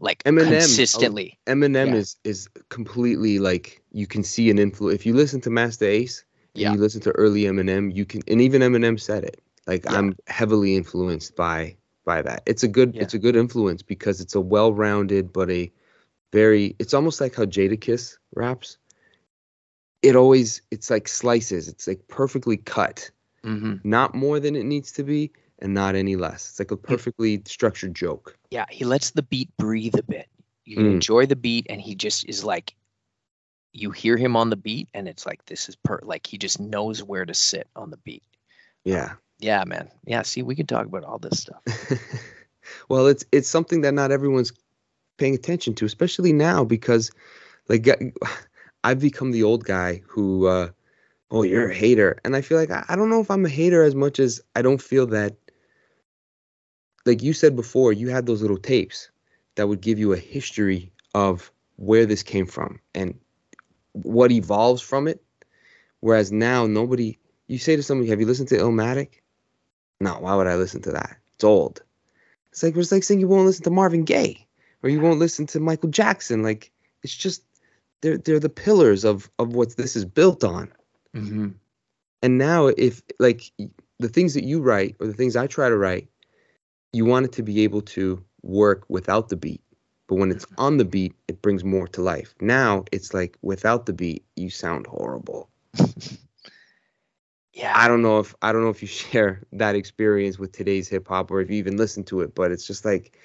like 0.00 0.22
Eminem, 0.24 0.44
oh, 0.44 0.46
consistently. 0.48 1.38
Eminem 1.46 1.88
Yeah. 1.88 1.94
is 1.96 2.16
is 2.24 2.48
completely 2.68 3.38
like 3.38 3.82
you 3.92 4.06
can 4.06 4.22
see 4.24 4.50
an 4.50 4.58
influence 4.58 4.94
if 4.94 5.06
you 5.06 5.14
listen 5.14 5.40
to 5.42 5.50
Masta 5.50 5.86
Ace 5.86 6.24
and 6.54 6.62
Yeah. 6.62 6.72
you 6.72 6.78
listen 6.80 7.00
to 7.02 7.10
early 7.12 7.42
Eminem, 7.42 7.94
you 7.94 8.04
can 8.04 8.22
and 8.28 8.40
even 8.40 8.62
Eminem 8.62 8.98
said 9.00 9.24
it. 9.24 9.40
Like 9.66 9.84
Yeah. 9.84 9.98
I'm 9.98 10.16
heavily 10.26 10.76
influenced 10.76 11.36
by 11.36 11.76
by 12.04 12.22
that. 12.22 12.42
It's 12.46 12.62
a 12.62 12.68
good 12.68 12.94
Yeah. 12.94 13.02
it's 13.02 13.14
a 13.14 13.18
good 13.18 13.36
influence 13.36 13.82
because 13.82 14.20
it's 14.20 14.34
a 14.34 14.40
well-rounded 14.40 15.32
but 15.32 15.50
a 15.50 15.70
very 16.32 16.74
it's 16.78 16.94
almost 16.94 17.20
like 17.20 17.34
how 17.34 17.44
Jadakiss 17.44 18.16
raps. 18.34 18.78
It 20.02 20.16
always 20.16 20.62
it's 20.70 20.88
like 20.90 21.08
slices. 21.08 21.68
It's 21.68 21.86
like 21.86 22.08
perfectly 22.08 22.56
cut. 22.56 23.10
hmm 23.44 23.76
Not 23.84 24.14
more 24.14 24.40
than 24.40 24.56
it 24.56 24.64
needs 24.64 24.92
to 24.92 25.02
be 25.02 25.30
and 25.60 25.74
not 25.74 25.94
any 25.94 26.16
less. 26.16 26.50
It's 26.50 26.58
like 26.58 26.70
a 26.70 26.76
perfectly 26.76 27.42
structured 27.46 27.94
joke. 27.94 28.36
Yeah, 28.50 28.66
he 28.70 28.84
lets 28.84 29.10
the 29.10 29.22
beat 29.22 29.54
breathe 29.56 29.96
a 29.96 30.02
bit. 30.02 30.28
You 30.64 30.78
Mm. 30.78 30.90
enjoy 30.92 31.26
the 31.26 31.36
beat, 31.36 31.66
and 31.68 31.80
he 31.80 31.94
just 31.94 32.28
is 32.28 32.44
like, 32.44 32.74
you 33.72 33.90
hear 33.90 34.16
him 34.16 34.36
on 34.36 34.50
the 34.50 34.56
beat, 34.56 34.88
and 34.94 35.08
it's 35.08 35.26
like 35.26 35.44
this 35.46 35.68
is 35.68 35.76
per 35.76 36.00
like 36.02 36.26
he 36.26 36.38
just 36.38 36.60
knows 36.60 37.02
where 37.02 37.24
to 37.24 37.34
sit 37.34 37.68
on 37.76 37.90
the 37.90 37.96
beat. 37.98 38.22
Yeah. 38.84 39.14
Yeah, 39.38 39.64
man. 39.64 39.90
Yeah, 40.04 40.22
see, 40.22 40.42
we 40.42 40.54
can 40.54 40.66
talk 40.66 40.86
about 40.86 41.04
all 41.04 41.18
this 41.18 41.40
stuff. 41.40 41.62
well, 42.88 43.06
it's 43.06 43.24
it's 43.32 43.48
something 43.48 43.82
that 43.82 43.94
not 43.94 44.10
everyone's 44.12 44.52
paying 45.18 45.34
attention 45.34 45.74
to, 45.76 45.84
especially 45.84 46.32
now 46.32 46.64
because 46.64 47.10
like 47.68 47.88
I've 48.84 49.00
become 49.00 49.30
the 49.30 49.44
old 49.44 49.64
guy 49.64 50.02
who 50.06 50.46
uh 50.46 50.70
oh 51.30 51.42
you're 51.42 51.70
a 51.70 51.74
hater 51.74 52.18
and 52.24 52.34
I 52.34 52.40
feel 52.40 52.58
like 52.58 52.70
I, 52.70 52.84
I 52.88 52.96
don't 52.96 53.10
know 53.10 53.20
if 53.20 53.30
I'm 53.30 53.44
a 53.46 53.50
hater 53.50 53.82
as 53.82 53.94
much 53.94 54.18
as 54.18 54.40
I 54.56 54.62
don't 54.62 54.82
feel 54.82 55.06
that 55.08 55.36
like 57.06 57.22
you 57.22 57.32
said 57.32 57.56
before 57.56 57.92
you 57.92 58.08
had 58.08 58.26
those 58.26 58.42
little 58.42 58.58
tapes 58.58 59.10
that 59.54 59.66
would 59.68 59.80
give 59.80 59.98
you 59.98 60.12
a 60.12 60.18
history 60.18 60.92
of 61.14 61.50
where 61.76 62.06
this 62.06 62.22
came 62.22 62.46
from 62.46 62.80
and 62.94 63.18
what 63.92 64.30
evolves 64.30 64.82
from 64.82 65.08
it. 65.08 65.22
Whereas 66.00 66.30
now 66.30 66.66
nobody 66.66 67.18
you 67.46 67.58
say 67.58 67.76
to 67.76 67.82
somebody 67.82 68.10
have 68.10 68.20
you 68.20 68.26
listened 68.26 68.48
to 68.48 68.58
Illmatic? 68.58 69.20
No 70.00 70.18
why 70.20 70.34
would 70.34 70.46
I 70.46 70.56
listen 70.56 70.82
to 70.82 70.92
that? 70.92 71.16
It's 71.34 71.44
old. 71.44 71.82
It's 72.52 72.62
like 72.62 72.76
it's 72.76 72.92
like 72.92 73.02
saying 73.02 73.20
you 73.20 73.28
won't 73.28 73.46
listen 73.46 73.64
to 73.64 73.70
Marvin 73.70 74.04
Gaye 74.04 74.46
or 74.82 74.90
you 74.90 75.00
won't 75.00 75.18
listen 75.18 75.46
to 75.48 75.60
Michael 75.60 75.90
Jackson. 75.90 76.42
Like 76.42 76.70
it's 77.02 77.14
just 77.14 77.42
they're 78.00 78.18
they're 78.18 78.40
the 78.40 78.48
pillars 78.48 79.04
of 79.04 79.30
of 79.38 79.54
what 79.54 79.76
this 79.76 79.96
is 79.96 80.04
built 80.04 80.44
on. 80.44 80.72
hmm 81.14 81.48
And 82.22 82.38
now 82.38 82.66
if 82.66 83.02
like 83.18 83.50
the 83.98 84.08
things 84.08 84.34
that 84.34 84.44
you 84.44 84.60
write 84.60 84.96
or 85.00 85.06
the 85.06 85.12
things 85.14 85.36
I 85.36 85.46
try 85.46 85.68
to 85.68 85.76
write, 85.76 86.08
you 86.92 87.04
want 87.04 87.26
it 87.26 87.32
to 87.32 87.42
be 87.42 87.62
able 87.62 87.82
to 87.82 88.22
work 88.42 88.84
without 88.88 89.28
the 89.28 89.36
beat. 89.36 89.62
But 90.06 90.16
when 90.16 90.30
it's 90.30 90.46
mm-hmm. 90.46 90.60
on 90.60 90.76
the 90.78 90.84
beat, 90.84 91.14
it 91.28 91.40
brings 91.42 91.64
more 91.64 91.86
to 91.88 92.02
life. 92.02 92.34
Now 92.40 92.84
it's 92.92 93.14
like 93.14 93.38
without 93.42 93.86
the 93.86 93.92
beat, 93.92 94.24
you 94.36 94.50
sound 94.50 94.86
horrible. 94.86 95.48
Yeah, 97.52 97.72
I 97.76 97.88
don't 97.88 98.02
know 98.02 98.20
if 98.20 98.34
I 98.42 98.52
don't 98.52 98.62
know 98.62 98.70
if 98.70 98.80
you 98.82 98.88
share 98.88 99.42
that 99.52 99.74
experience 99.74 100.38
with 100.38 100.52
today's 100.52 100.88
hip 100.88 101.08
hop 101.08 101.30
or 101.30 101.40
if 101.40 101.50
you 101.50 101.56
even 101.56 101.76
listen 101.76 102.04
to 102.04 102.20
it, 102.20 102.34
but 102.34 102.50
it's 102.50 102.66
just 102.66 102.84
like 102.84 103.16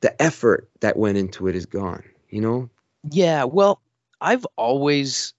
the 0.00 0.20
effort 0.22 0.68
that 0.80 0.96
went 0.96 1.18
into 1.18 1.48
it 1.48 1.56
is 1.56 1.66
gone, 1.66 2.02
you 2.28 2.40
know? 2.40 2.68
Yeah, 3.10 3.44
well, 3.44 3.80
I've 4.20 4.46
always 4.56 5.34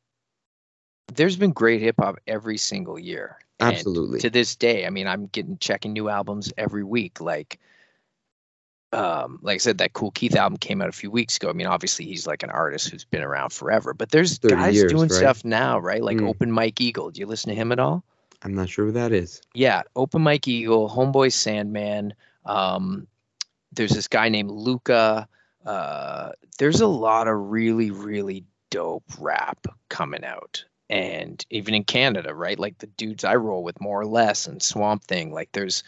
there's 1.13 1.37
been 1.37 1.51
great 1.51 1.81
hip 1.81 1.95
hop 1.99 2.17
every 2.27 2.57
single 2.57 2.97
year. 2.97 3.37
And 3.63 3.75
Absolutely. 3.75 4.19
To 4.19 4.29
this 4.29 4.55
day, 4.55 4.85
I 4.85 4.89
mean, 4.89 5.07
I'm 5.07 5.27
getting 5.27 5.57
checking 5.57 5.93
new 5.93 6.09
albums 6.09 6.51
every 6.57 6.83
week. 6.83 7.21
Like, 7.21 7.59
um, 8.91 9.39
like 9.41 9.55
I 9.55 9.57
said, 9.57 9.79
that 9.79 9.93
Kool 9.93 10.11
Keith 10.11 10.35
album 10.35 10.57
came 10.57 10.81
out 10.81 10.89
a 10.89 10.93
few 10.93 11.09
weeks 11.09 11.37
ago. 11.37 11.49
I 11.49 11.53
mean, 11.53 11.67
obviously 11.67 12.05
he's 12.05 12.27
like 12.27 12.43
an 12.43 12.49
artist 12.49 12.89
who's 12.89 13.05
been 13.05 13.23
around 13.23 13.51
forever, 13.51 13.93
but 13.93 14.11
there's 14.11 14.37
guys 14.39 14.75
years, 14.75 14.91
doing 14.91 15.09
right? 15.09 15.11
stuff 15.11 15.43
now, 15.43 15.79
right? 15.79 16.03
Like 16.03 16.17
Mm. 16.17 16.27
Open 16.27 16.51
Mike 16.51 16.79
Eagle. 16.79 17.09
Do 17.09 17.19
you 17.19 17.25
listen 17.25 17.49
to 17.49 17.55
him 17.55 17.71
at 17.71 17.79
all? 17.79 18.03
I'm 18.43 18.53
not 18.53 18.69
sure 18.69 18.85
who 18.85 18.91
that 18.91 19.11
is. 19.11 19.41
Yeah, 19.53 19.83
Open 19.95 20.21
Mike 20.21 20.47
Eagle, 20.47 20.89
Homeboy 20.89 21.31
Sandman. 21.31 22.13
Um, 22.45 23.07
there's 23.71 23.91
this 23.91 24.07
guy 24.07 24.29
named 24.29 24.51
Luca. 24.51 25.27
Uh, 25.65 26.31
there's 26.59 26.81
a 26.81 26.87
lot 26.87 27.27
of 27.27 27.35
really, 27.37 27.89
really 27.89 28.43
dope 28.69 29.05
rap 29.17 29.65
coming 29.89 30.23
out. 30.25 30.65
And 30.93 31.43
even 31.49 31.73
in 31.73 31.85
Canada, 31.85 32.35
right? 32.35 32.59
Like 32.59 32.77
the 32.77 32.85
dudes 32.85 33.23
I 33.23 33.35
roll 33.35 33.63
with, 33.63 33.81
More 33.81 34.01
Or 34.01 34.05
Les, 34.05 34.45
and 34.45 34.61
Swamp 34.61 35.03
Thing. 35.03 35.33
Like 35.33 35.49
there's 35.51 35.83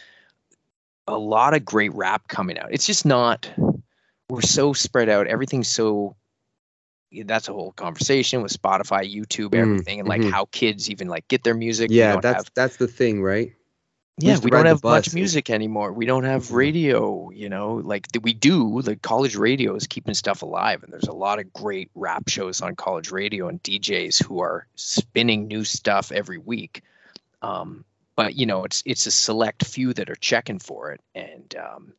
a 1.06 1.16
lot 1.16 1.54
of 1.54 1.64
great 1.64 1.94
rap 1.94 2.26
coming 2.26 2.58
out. 2.58 2.70
It's 2.72 2.86
just 2.86 3.06
not, 3.06 3.48
we're 4.28 4.40
so 4.40 4.72
spread 4.72 5.08
out. 5.08 5.28
Everything's 5.28 5.68
so, 5.68 6.16
that's 7.24 7.48
a 7.48 7.52
whole 7.52 7.70
conversation 7.70 8.42
with 8.42 8.52
Spotify, 8.52 9.08
YouTube, 9.08 9.50
Mm, 9.50 9.60
everything, 9.60 10.00
and 10.00 10.08
like 10.08 10.22
mhm. 10.22 10.32
how 10.32 10.46
kids 10.46 10.90
even 10.90 11.06
like 11.06 11.28
get 11.28 11.44
their 11.44 11.54
music. 11.54 11.88
Yeah, 11.92 12.16
that's 12.16 12.36
have- 12.38 12.50
that's 12.56 12.76
the 12.76 12.88
thing, 12.88 13.22
right? 13.22 13.52
Yeah, 14.18 14.38
we 14.38 14.50
don't 14.50 14.64
have 14.64 14.82
much 14.82 15.12
music 15.12 15.50
anymore. 15.50 15.92
We 15.92 16.06
don't 16.06 16.24
have 16.24 16.44
Mhm. 16.44 16.54
radio, 16.54 17.30
you 17.30 17.50
know, 17.50 17.74
like 17.74 18.06
we 18.22 18.32
do. 18.32 18.80
The 18.80 18.96
college 18.96 19.36
radio 19.36 19.74
is 19.74 19.86
keeping 19.86 20.14
stuff 20.14 20.40
alive, 20.42 20.82
and 20.82 20.92
there's 20.92 21.08
a 21.08 21.12
lot 21.12 21.38
of 21.38 21.52
great 21.52 21.90
rap 21.94 22.28
shows 22.28 22.62
on 22.62 22.76
college 22.76 23.10
radio 23.10 23.48
and 23.48 23.62
DJs 23.62 24.22
who 24.24 24.40
are 24.40 24.66
spinning 24.74 25.48
new 25.48 25.64
stuff 25.64 26.12
every 26.12 26.38
week. 26.38 26.82
Um, 27.42 27.84
but 28.16 28.34
you 28.34 28.46
know, 28.46 28.64
it's 28.64 28.82
it's 28.86 29.06
a 29.06 29.10
select 29.10 29.66
few 29.66 29.92
that 29.92 30.08
are 30.08 30.16
checking 30.16 30.60
for 30.60 30.92
it, 30.92 31.02
and 31.14 31.54
um, 31.56 31.92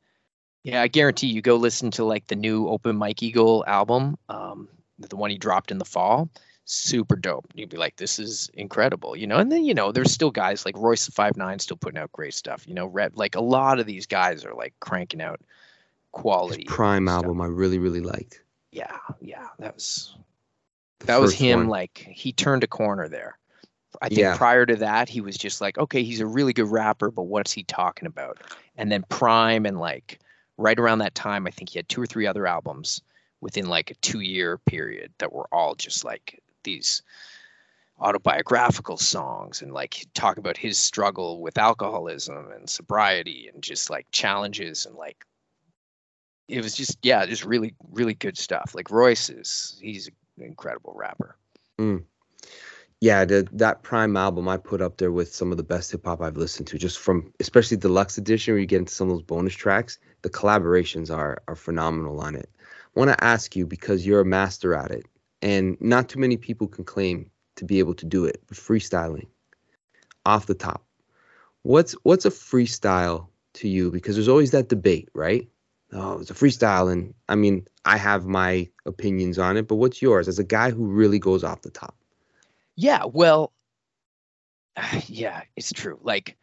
yeah, 0.64 0.82
I 0.82 0.88
guarantee 0.88 1.28
you 1.28 1.44
go 1.44 1.56
listen 1.58 1.92
to 1.92 2.04
like 2.04 2.26
the 2.26 2.36
new 2.36 2.68
Open 2.68 2.96
Mike 2.96 3.22
Eagle 3.22 3.64
album, 3.68 4.18
um, 4.28 4.68
the 4.98 5.16
one 5.16 5.30
he 5.30 5.38
dropped 5.38 5.70
in 5.70 5.78
the 5.78 5.86
fall. 5.86 6.30
Super 6.70 7.16
dope. 7.16 7.48
You'd 7.56 7.70
be 7.70 7.78
like, 7.78 7.96
this 7.96 8.20
is 8.20 8.52
incredible, 8.54 9.16
you 9.16 9.26
know. 9.26 9.38
And 9.38 9.52
then 9.52 9.64
you 9.66 9.74
know, 9.74 9.92
there's 9.92 10.12
still 10.12 10.32
guys 10.32 10.66
like 10.66 10.78
Royce 10.78 11.06
the 11.06 11.12
Five 11.12 11.38
Nine 11.38 11.58
still 11.60 11.78
putting 11.78 11.98
out 11.98 12.12
great 12.12 12.34
stuff. 12.34 12.68
You 12.68 12.74
know, 12.76 12.86
Red 12.86 13.16
like 13.18 13.36
a 13.36 13.42
lot 13.42 13.80
of 13.80 13.86
these 13.86 14.06
guys 14.06 14.46
are 14.46 14.54
like 14.54 14.74
cranking 14.80 15.22
out 15.22 15.40
quality. 16.12 16.64
His 16.68 16.74
Prime 16.76 17.08
stuff. 17.08 17.24
album 17.24 17.42
I 17.42 17.48
really 17.48 17.80
really 17.80 18.02
liked. 18.02 18.42
Yeah, 18.72 18.98
yeah, 19.22 19.48
that 19.60 19.74
was 19.76 20.16
The 21.00 21.08
that 21.08 21.22
was 21.22 21.34
him. 21.34 21.60
one. 21.62 21.68
Like 21.70 21.98
he 22.12 22.32
turned 22.34 22.64
a 22.64 22.68
corner 22.68 23.08
there. 23.08 23.38
I 24.02 24.10
think 24.10 24.20
Yeah. 24.20 24.38
prior 24.38 24.66
to 24.66 24.76
that, 24.78 25.10
he 25.10 25.22
was 25.22 25.38
just 25.38 25.62
like, 25.62 25.78
okay, 25.78 26.04
he's 26.04 26.20
a 26.20 26.28
really 26.28 26.54
good 26.54 26.70
rapper, 26.70 27.10
but 27.10 27.24
what's 27.24 27.52
he 27.52 27.64
talking 27.64 28.06
about? 28.06 28.38
And 28.76 28.92
then 28.92 29.04
Prime 29.10 29.66
and 29.66 29.80
like 29.80 30.20
right 30.58 30.78
around 30.78 31.00
that 31.00 31.16
time, 31.16 31.48
I 31.48 31.52
think 31.52 31.70
he 31.70 31.80
had 31.80 31.88
two 31.90 32.02
or 32.02 32.06
three 32.06 32.28
other 32.28 32.46
albums 32.46 33.02
within 33.42 33.68
like 33.68 33.90
a 33.90 33.96
two 33.96 34.20
year 34.20 34.58
period 34.58 35.14
that 35.20 35.32
were 35.34 35.48
all 35.52 35.74
just 35.74 36.04
like 36.04 36.44
these 36.68 37.02
autobiographical 38.00 38.98
songs 38.98 39.62
and 39.62 39.74
like 39.74 40.06
talk 40.14 40.38
about 40.38 40.58
his 40.58 40.78
struggle 40.78 41.42
with 41.42 41.58
alcoholism 41.58 42.52
and 42.52 42.70
sobriety 42.70 43.50
and 43.52 43.64
just 43.64 43.90
like 43.90 44.06
challenges 44.12 44.86
and 44.86 44.96
like 44.96 45.26
it 46.48 46.62
was 46.62 46.76
just 46.76 46.98
yeah 47.02 47.26
just 47.26 47.44
really 47.44 47.74
really 47.92 48.14
good 48.14 48.38
stuff 48.38 48.74
like 48.76 48.92
royce 48.92 49.30
is 49.30 49.80
he's 49.82 50.08
an 50.38 50.44
incredible 50.44 50.94
rapper 50.96 51.38
hmm. 51.80 51.98
yeah, 53.02 53.26
the, 53.26 53.48
that 53.54 53.82
Prime 53.82 54.16
album 54.18 54.48
I 54.48 54.58
put 54.58 54.82
up 54.82 54.98
there 54.98 55.12
with 55.12 55.34
some 55.34 55.52
of 55.52 55.58
the 55.58 55.64
best 55.64 55.92
hip 55.92 56.06
hop 56.06 56.22
I've 56.22 56.38
listened 56.38 56.68
to, 56.68 56.78
just 56.78 57.00
from 57.00 57.34
especially 57.40 57.78
deluxe 57.78 58.18
edition 58.18 58.54
where 58.54 58.60
you 58.60 58.68
get 58.68 58.80
into 58.80 58.94
some 58.94 59.10
of 59.10 59.16
those 59.16 59.24
bonus 59.24 59.56
tracks. 59.56 60.00
The 60.22 60.30
collaborations 60.30 61.16
are 61.16 61.42
are 61.48 61.56
phenomenal 61.56 62.20
on 62.20 62.36
it. 62.36 62.50
I 62.96 63.00
want 63.00 63.12
to 63.12 63.24
ask 63.24 63.56
you 63.56 63.66
because 63.66 64.06
you're 64.06 64.22
a 64.22 64.26
master 64.26 64.74
at 64.74 64.92
it, 64.92 65.06
and 65.42 65.78
not 65.80 66.10
too 66.10 66.20
many 66.20 66.38
people 66.38 66.68
can 66.68 66.84
claim 66.84 67.30
to 67.56 67.66
be 67.66 67.80
able 67.80 67.94
to 67.96 68.06
do 68.06 68.26
it. 68.26 68.42
But 68.48 68.58
freestyling, 68.58 69.28
off 70.26 70.46
the 70.46 70.54
top, 70.54 70.86
what's 71.64 71.94
what's 72.04 72.26
a 72.26 72.32
freestyle 72.32 73.28
to 73.56 73.68
you? 73.68 73.92
Because 73.92 74.16
there's 74.16 74.28
always 74.28 74.52
that 74.52 74.70
debate, 74.70 75.10
right? 75.14 75.48
Oh, 75.94 76.20
it's 76.20 76.32
a 76.32 76.34
freestyle, 76.34 76.92
and 76.92 77.14
I 77.30 77.36
mean, 77.36 77.66
I 77.86 77.98
have 77.98 78.26
my 78.26 78.68
opinions 78.86 79.40
on 79.40 79.56
it, 79.56 79.68
but 79.68 79.76
what's 79.76 80.02
yours 80.02 80.28
as 80.28 80.38
a 80.38 80.44
guy 80.44 80.70
who 80.72 80.86
really 80.86 81.20
goes 81.20 81.44
off 81.44 81.62
the 81.62 81.70
top? 81.70 81.96
Yeah, 82.76 83.06
well, 83.06 83.54
yeah, 85.08 85.44
it's 85.56 85.72
true. 85.72 86.00
Like, 86.02 86.38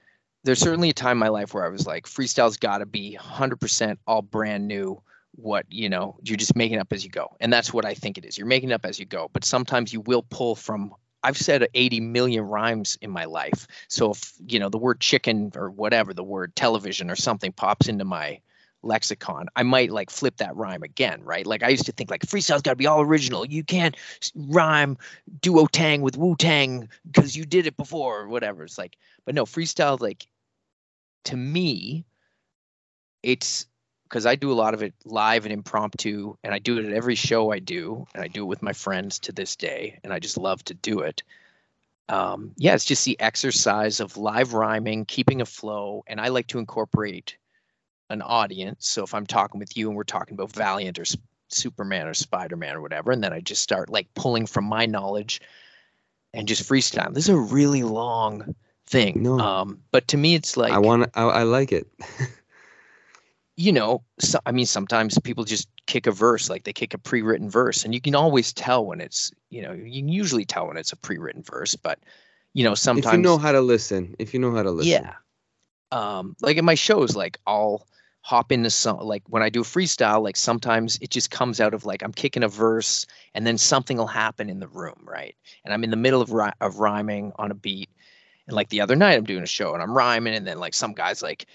there's 0.45 0.59
certainly 0.59 0.91
a 0.91 0.95
time 0.95 1.13
in 1.13 1.19
my 1.19 1.29
life 1.29 1.55
where 1.55 1.65
I 1.65 1.69
was 1.69 1.87
like, 1.87 2.07
freestyle's 2.07 2.57
got 2.57 2.79
to 2.79 2.87
be 2.87 3.19
100% 3.21 3.97
all 4.07 4.23
brand 4.23 4.69
new. 4.69 5.01
What, 5.37 5.67
you 5.69 5.89
know, 5.89 6.17
you're 6.23 6.37
just 6.37 6.57
making 6.57 6.79
up 6.79 6.93
as 6.93 7.05
you 7.05 7.11
go. 7.11 7.37
And 7.41 7.53
that's 7.53 7.73
what 7.73 7.85
I 7.85 7.95
think 7.95 8.19
it 8.19 8.25
is. 8.25 8.39
You're 8.39 8.47
making 8.47 8.73
up 8.73 8.85
as 8.85 8.99
you 8.99 9.07
go. 9.07 9.31
But 9.33 9.45
sometimes 9.45 9.93
you 9.93 10.01
will 10.01 10.23
pull 10.23 10.55
from, 10.55 10.95
I've 11.23 11.37
said 11.37 11.67
80 11.75 12.01
million 12.01 12.45
rhymes 12.45 12.99
in 13.01 13.11
my 13.11 13.25
life. 13.25 13.67
So 13.89 14.13
if, 14.13 14.33
you 14.47 14.59
know, 14.59 14.69
the 14.69 14.79
word 14.79 15.01
chicken 15.01 15.51
or 15.57 15.71
whatever, 15.71 16.15
the 16.15 16.23
word 16.23 16.55
television 16.55 17.11
or 17.11 17.17
something 17.17 17.53
pops 17.53 17.89
into 17.89 18.05
my 18.05 18.41
lexicon, 18.83 19.49
I 19.57 19.63
might 19.63 19.91
like 19.91 20.11
flip 20.11 20.37
that 20.37 20.55
rhyme 20.55 20.83
again, 20.83 21.23
right? 21.23 21.47
Like 21.47 21.63
I 21.63 21.69
used 21.69 21.87
to 21.87 21.93
think 21.93 22.11
like 22.11 22.23
freestyle's 22.23 22.63
got 22.63 22.73
to 22.73 22.77
be 22.77 22.87
all 22.87 23.01
original. 23.01 23.47
You 23.47 23.65
can't 23.65 23.97
rhyme 24.35 24.99
duo 25.41 25.67
tang 25.67 26.03
with 26.03 26.17
Wu 26.17 26.37
Tang 26.37 26.89
because 27.11 27.35
you 27.35 27.45
did 27.45 27.67
it 27.67 27.77
before 27.77 28.21
or 28.21 28.29
whatever. 28.29 28.63
It's 28.63 28.79
like, 28.79 28.97
but 29.25 29.35
no, 29.35 29.47
freestyle, 29.47 29.99
like 30.01 30.27
to 31.25 31.37
me, 31.37 32.05
it's 33.23 33.67
because 34.15 34.27
I 34.27 34.37
do 34.37 34.53
a 34.53 34.55
lot 34.55 34.75
of 34.75 34.83
it 34.85 34.95
live 35.05 35.45
and 35.45 35.53
impromptu, 35.53 36.37
and 36.45 36.55
I 36.55 36.61
do 36.61 36.79
it 36.79 36.85
at 36.85 36.93
every 36.93 37.17
show 37.17 37.51
I 37.51 37.59
do, 37.59 38.07
and 38.15 38.23
I 38.23 38.29
do 38.29 38.43
it 38.43 38.47
with 38.47 38.63
my 38.63 38.73
friends 38.73 39.19
to 39.21 39.33
this 39.33 39.57
day, 39.57 39.99
and 40.05 40.13
I 40.13 40.21
just 40.21 40.39
love 40.39 40.65
to 40.67 40.75
do 40.75 41.01
it. 41.01 41.25
Um, 42.09 42.53
yeah, 42.57 42.75
it's 42.75 42.85
just 42.85 43.05
the 43.05 43.19
exercise 43.19 43.99
of 43.99 44.17
live 44.17 44.55
rhyming, 44.55 45.05
keeping 45.05 45.41
a 45.41 45.45
flow, 45.45 46.05
and 46.07 46.21
I 46.21 46.29
like 46.29 46.47
to 46.49 46.61
incorporate 46.61 47.37
an 48.09 48.23
audience. 48.23 48.87
So 48.87 49.03
if 49.03 49.15
I'm 49.15 49.27
talking 49.27 49.59
with 49.59 49.77
you 49.77 49.89
and 49.89 49.97
we're 49.97 50.05
talking 50.05 50.35
about 50.35 50.53
Valiant 50.53 51.01
or 51.01 51.03
S- 51.03 51.17
Superman 51.49 52.07
or 52.07 52.15
Spider 52.15 52.55
Man 52.55 52.77
or 52.77 52.83
whatever, 52.83 53.11
and 53.11 53.21
then 53.21 53.33
I 53.33 53.41
just 53.41 53.63
start 53.63 53.91
like 53.91 54.15
pulling 54.15 54.47
from 54.47 54.67
my 54.67 54.87
knowledge 54.87 55.41
and 56.33 56.47
just 56.47 56.69
freestyle. 56.69 57.13
This 57.13 57.25
is 57.25 57.35
a 57.35 57.37
really 57.37 57.83
long 57.83 58.55
thing. 58.87 59.25
No. 59.25 59.41
Um, 59.41 59.81
but 59.91 60.07
to 60.09 60.17
me, 60.17 60.37
it's 60.37 60.57
like 60.57 60.73
I 60.73 60.79
want 60.79 61.11
I, 61.15 61.25
I 61.25 61.43
like 61.43 61.73
it. 61.73 61.89
you 63.57 63.73
know, 63.73 64.03
so, 64.19 64.39
I 64.47 64.53
mean, 64.53 64.67
sometimes 64.67 65.19
people 65.21 65.45
just 65.45 65.69
kick 65.87 66.07
a 66.07 66.13
verse, 66.13 66.51
like 66.51 66.65
they 66.65 66.73
kick 66.73 66.95
a 66.95 66.99
pre-written 66.99 67.49
verse, 67.49 67.85
and 67.85 67.95
you 67.95 68.01
can 68.01 68.15
always 68.15 68.53
tell 68.53 68.85
when 68.85 69.01
it's, 69.01 69.31
you 69.51 69.63
know, 69.63 69.73
you 69.73 70.03
can 70.03 70.09
usually 70.09 70.45
tell 70.45 70.67
when 70.67 70.77
it's 70.77 70.93
a 70.93 70.97
pre-written 70.97 71.43
verse, 71.43 71.77
but 71.77 71.99
you 72.53 72.65
know, 72.65 72.75
sometimes 72.75 73.07
if 73.07 73.13
you 73.13 73.19
know 73.19 73.39
how 73.39 73.53
to 73.53 73.61
listen, 73.61 74.15
if 74.19 74.33
you 74.33 74.41
know 74.41 74.55
how 74.55 74.63
to 74.63 74.71
listen. 74.71 74.91
yeah. 74.91 75.15
Um, 75.93 76.35
like 76.41 76.57
in 76.57 76.65
my 76.65 76.75
shows, 76.75 77.15
like 77.15 77.39
I'll 77.47 77.87
hop 78.21 78.51
into 78.53 78.71
some 78.71 78.99
like 78.99 79.23
when 79.29 79.43
I 79.43 79.51
do 79.51 79.61
a 79.61 79.65
freestyle, 79.65 80.23
like 80.23 80.37
sometimes 80.37 80.99
it 81.01 81.11
just 81.11 81.31
comes 81.31 81.61
out 81.61 81.75
of 81.75 81.85
like 81.85 82.03
I'm 82.03 82.13
kicking 82.13 82.43
a 82.43 82.49
verse 82.49 83.07
and 83.35 83.47
then 83.47 83.59
something 83.59 83.99
will 83.99 84.07
happen 84.07 84.49
in 84.49 84.61
the 84.61 84.69
room, 84.69 85.01
right? 85.03 85.37
And 85.65 85.75
I'm 85.75 85.85
in 85.85 85.91
the 85.91 85.97
middle 85.97 86.23
of 86.23 86.33
ri- 86.33 86.53
of 86.61 86.79
rhyming 86.79 87.33
on 87.37 87.51
a 87.51 87.55
beat. 87.55 87.91
And 88.47 88.57
like 88.57 88.71
the 88.71 88.81
other 88.81 88.97
night 88.97 89.17
I'm 89.17 89.25
doing 89.25 89.43
a 89.43 89.47
show 89.47 89.75
and 89.75 89.83
I'm 89.83 89.97
rhyming 89.97 90.35
and 90.35 90.47
then 90.47 90.59
like 90.59 90.75
some 90.75 90.95
guys 90.95 91.23
like 91.23 91.47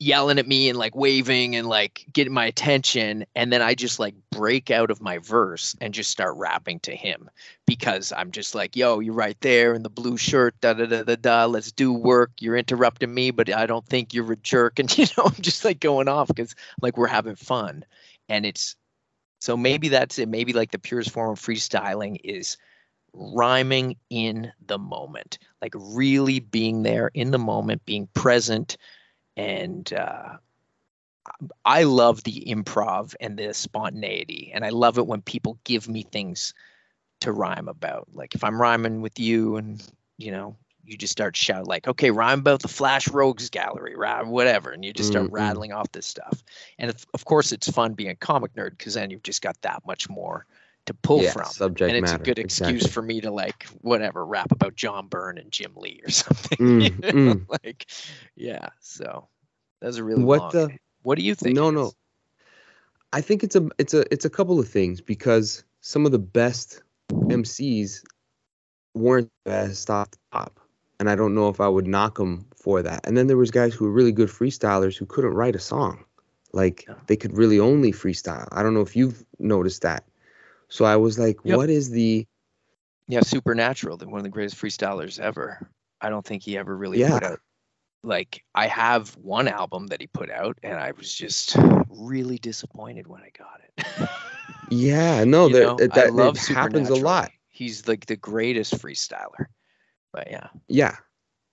yelling 0.00 0.38
at 0.38 0.46
me 0.46 0.68
and 0.68 0.78
like 0.78 0.94
waving 0.94 1.56
and 1.56 1.68
like 1.68 2.06
getting 2.12 2.32
my 2.32 2.46
attention 2.46 3.26
and 3.34 3.52
then 3.52 3.60
I 3.60 3.74
just 3.74 3.98
like 3.98 4.14
break 4.30 4.70
out 4.70 4.92
of 4.92 5.02
my 5.02 5.18
verse 5.18 5.74
and 5.80 5.92
just 5.92 6.10
start 6.10 6.36
rapping 6.36 6.78
to 6.80 6.94
him 6.94 7.28
because 7.66 8.12
I'm 8.12 8.30
just 8.30 8.54
like, 8.54 8.76
yo, 8.76 9.00
you're 9.00 9.14
right 9.14 9.36
there 9.40 9.74
in 9.74 9.82
the 9.82 9.90
blue 9.90 10.16
shirt, 10.16 10.54
da 10.60 10.74
da 10.74 10.86
da 10.86 11.02
da 11.02 11.16
da. 11.16 11.46
Let's 11.46 11.72
do 11.72 11.92
work. 11.92 12.30
You're 12.38 12.56
interrupting 12.56 13.12
me, 13.12 13.32
but 13.32 13.52
I 13.52 13.66
don't 13.66 13.86
think 13.86 14.14
you're 14.14 14.32
a 14.32 14.36
jerk. 14.36 14.78
And 14.78 14.96
you 14.96 15.06
know, 15.16 15.24
I'm 15.24 15.42
just 15.42 15.64
like 15.64 15.80
going 15.80 16.08
off 16.08 16.28
because 16.28 16.54
like 16.80 16.96
we're 16.96 17.08
having 17.08 17.36
fun. 17.36 17.84
And 18.28 18.46
it's 18.46 18.76
so 19.40 19.56
maybe 19.56 19.88
that's 19.88 20.18
it. 20.18 20.28
Maybe 20.28 20.52
like 20.52 20.70
the 20.70 20.78
purest 20.78 21.10
form 21.10 21.32
of 21.32 21.40
freestyling 21.40 22.18
is 22.22 22.56
rhyming 23.12 23.96
in 24.10 24.52
the 24.66 24.78
moment, 24.78 25.38
like 25.60 25.74
really 25.76 26.40
being 26.40 26.82
there 26.82 27.10
in 27.14 27.30
the 27.30 27.38
moment, 27.38 27.84
being 27.84 28.08
present. 28.14 28.76
And 29.38 29.92
uh 29.94 30.38
I 31.64 31.84
love 31.84 32.24
the 32.24 32.44
improv 32.48 33.14
and 33.20 33.38
the 33.38 33.54
spontaneity. 33.54 34.50
And 34.54 34.64
I 34.64 34.70
love 34.70 34.98
it 34.98 35.06
when 35.06 35.22
people 35.22 35.58
give 35.64 35.88
me 35.88 36.02
things 36.02 36.54
to 37.20 37.32
rhyme 37.32 37.68
about. 37.68 38.08
Like 38.12 38.34
if 38.34 38.44
I'm 38.44 38.60
rhyming 38.60 39.02
with 39.02 39.18
you 39.20 39.56
and, 39.56 39.82
you 40.16 40.32
know, 40.32 40.56
you 40.84 40.96
just 40.96 41.12
start 41.12 41.36
shouting 41.36 41.66
like, 41.66 41.86
okay, 41.86 42.10
rhyme 42.10 42.40
about 42.40 42.62
the 42.62 42.68
Flash 42.68 43.08
Rogues 43.08 43.50
Gallery, 43.50 43.94
rhyme 43.94 44.30
whatever, 44.30 44.70
and 44.72 44.84
you 44.84 44.92
just 44.92 45.08
start 45.08 45.26
Mm, 45.26 45.30
mm. 45.30 45.32
rattling 45.32 45.72
off 45.72 45.92
this 45.92 46.06
stuff. 46.06 46.42
And 46.78 46.90
of, 46.90 47.06
of 47.14 47.24
course, 47.26 47.52
it's 47.52 47.70
fun 47.70 47.94
being 47.94 48.10
a 48.10 48.16
comic 48.16 48.54
nerd 48.54 48.70
because 48.70 48.94
then 48.94 49.10
you've 49.10 49.22
just 49.22 49.42
got 49.42 49.60
that 49.62 49.86
much 49.86 50.08
more 50.08 50.46
to 50.88 50.94
pull 50.94 51.22
Yeah, 51.22 51.32
from. 51.32 51.46
subject 51.46 51.88
and 51.88 51.96
it's 52.04 52.10
matter, 52.12 52.22
a 52.22 52.24
good 52.24 52.38
excuse 52.38 52.82
exactly. 52.82 52.90
for 52.90 53.02
me 53.02 53.20
to 53.22 53.30
like 53.30 53.64
whatever 53.80 54.24
rap 54.26 54.52
about 54.52 54.74
John 54.74 55.06
Byrne 55.08 55.38
and 55.38 55.50
Jim 55.50 55.72
Lee 55.76 56.00
or 56.04 56.10
something. 56.24 56.58
Mm, 56.58 56.82
you 56.82 56.90
know? 57.24 57.34
mm. 57.34 57.46
Like, 57.64 57.86
yeah. 58.36 58.68
So 58.80 59.28
that's 59.80 59.96
a 59.96 60.04
really 60.04 60.22
What 60.24 60.40
long. 60.40 60.50
the- 60.52 60.78
what 61.02 61.16
do 61.16 61.24
you 61.24 61.34
think? 61.34 61.54
No, 61.56 61.70
no. 61.70 61.92
I 63.12 63.20
think 63.22 63.42
it's 63.42 63.56
a 63.56 63.68
it's 63.78 63.94
a 63.94 64.04
it's 64.12 64.24
a 64.26 64.30
couple 64.30 64.58
of 64.60 64.68
things 64.68 65.00
because 65.00 65.64
some 65.80 66.04
of 66.04 66.12
the 66.12 66.18
best 66.18 66.82
MCs 67.10 68.02
weren't 68.94 69.30
the 69.44 69.50
best 69.50 69.88
off 69.88 70.10
the 70.10 70.18
top, 70.32 70.60
and 71.00 71.08
I 71.08 71.14
don't 71.14 71.34
know 71.34 71.48
if 71.48 71.60
I 71.60 71.68
would 71.68 71.86
knock 71.86 72.18
them 72.18 72.46
for 72.56 72.82
that. 72.82 73.06
And 73.06 73.16
then 73.16 73.26
there 73.26 73.36
was 73.36 73.50
guys 73.50 73.74
who 73.74 73.86
were 73.86 73.92
really 73.92 74.12
good 74.12 74.28
freestylers 74.28 74.96
who 74.96 75.06
couldn't 75.06 75.32
write 75.34 75.56
a 75.56 75.60
song, 75.60 76.04
like 76.52 76.86
they 77.06 77.16
could 77.16 77.36
really 77.36 77.58
only 77.60 77.92
freestyle. 77.92 78.48
I 78.52 78.62
don't 78.62 78.74
know 78.74 78.82
if 78.82 78.94
you've 78.96 79.24
noticed 79.38 79.82
that. 79.82 80.04
So 80.68 80.84
I 80.84 80.96
was 80.96 81.18
like, 81.18 81.38
Yep. 81.44 81.56
what 81.56 81.70
is 81.70 81.90
the 81.90 82.26
Yeah, 83.06 83.20
Supernatural, 83.20 83.96
the 83.96 84.06
one 84.08 84.18
of 84.18 84.24
the 84.24 84.30
greatest 84.30 84.56
freestylers 84.56 85.18
ever. 85.18 85.70
I 86.00 86.10
don't 86.10 86.24
think 86.24 86.42
he 86.42 86.56
ever 86.58 86.76
really 86.76 87.02
put 87.02 87.24
out 87.24 87.40
like 88.02 88.44
I 88.54 88.66
have 88.68 89.16
one 89.16 89.48
album 89.48 89.88
that 89.88 90.00
he 90.00 90.06
put 90.06 90.30
out 90.30 90.58
and 90.62 90.78
I 90.78 90.92
was 90.92 91.12
just 91.12 91.56
really 91.88 92.38
disappointed 92.38 93.06
when 93.06 93.22
I 93.22 93.30
got 93.36 93.60
it. 93.76 94.08
yeah 94.70 95.24
no 95.24 95.48
there 95.48 95.64
know, 95.64 95.76
that, 95.76 95.96
I 95.96 96.08
love 96.08 96.36
happens 96.38 96.90
a 96.90 96.94
lot. 96.94 97.30
He's 97.48 97.88
like 97.88 98.06
the 98.06 98.16
greatest 98.16 98.78
freestyler. 98.78 99.46
But 100.12 100.30
yeah. 100.30 100.48
yeah 100.68 100.96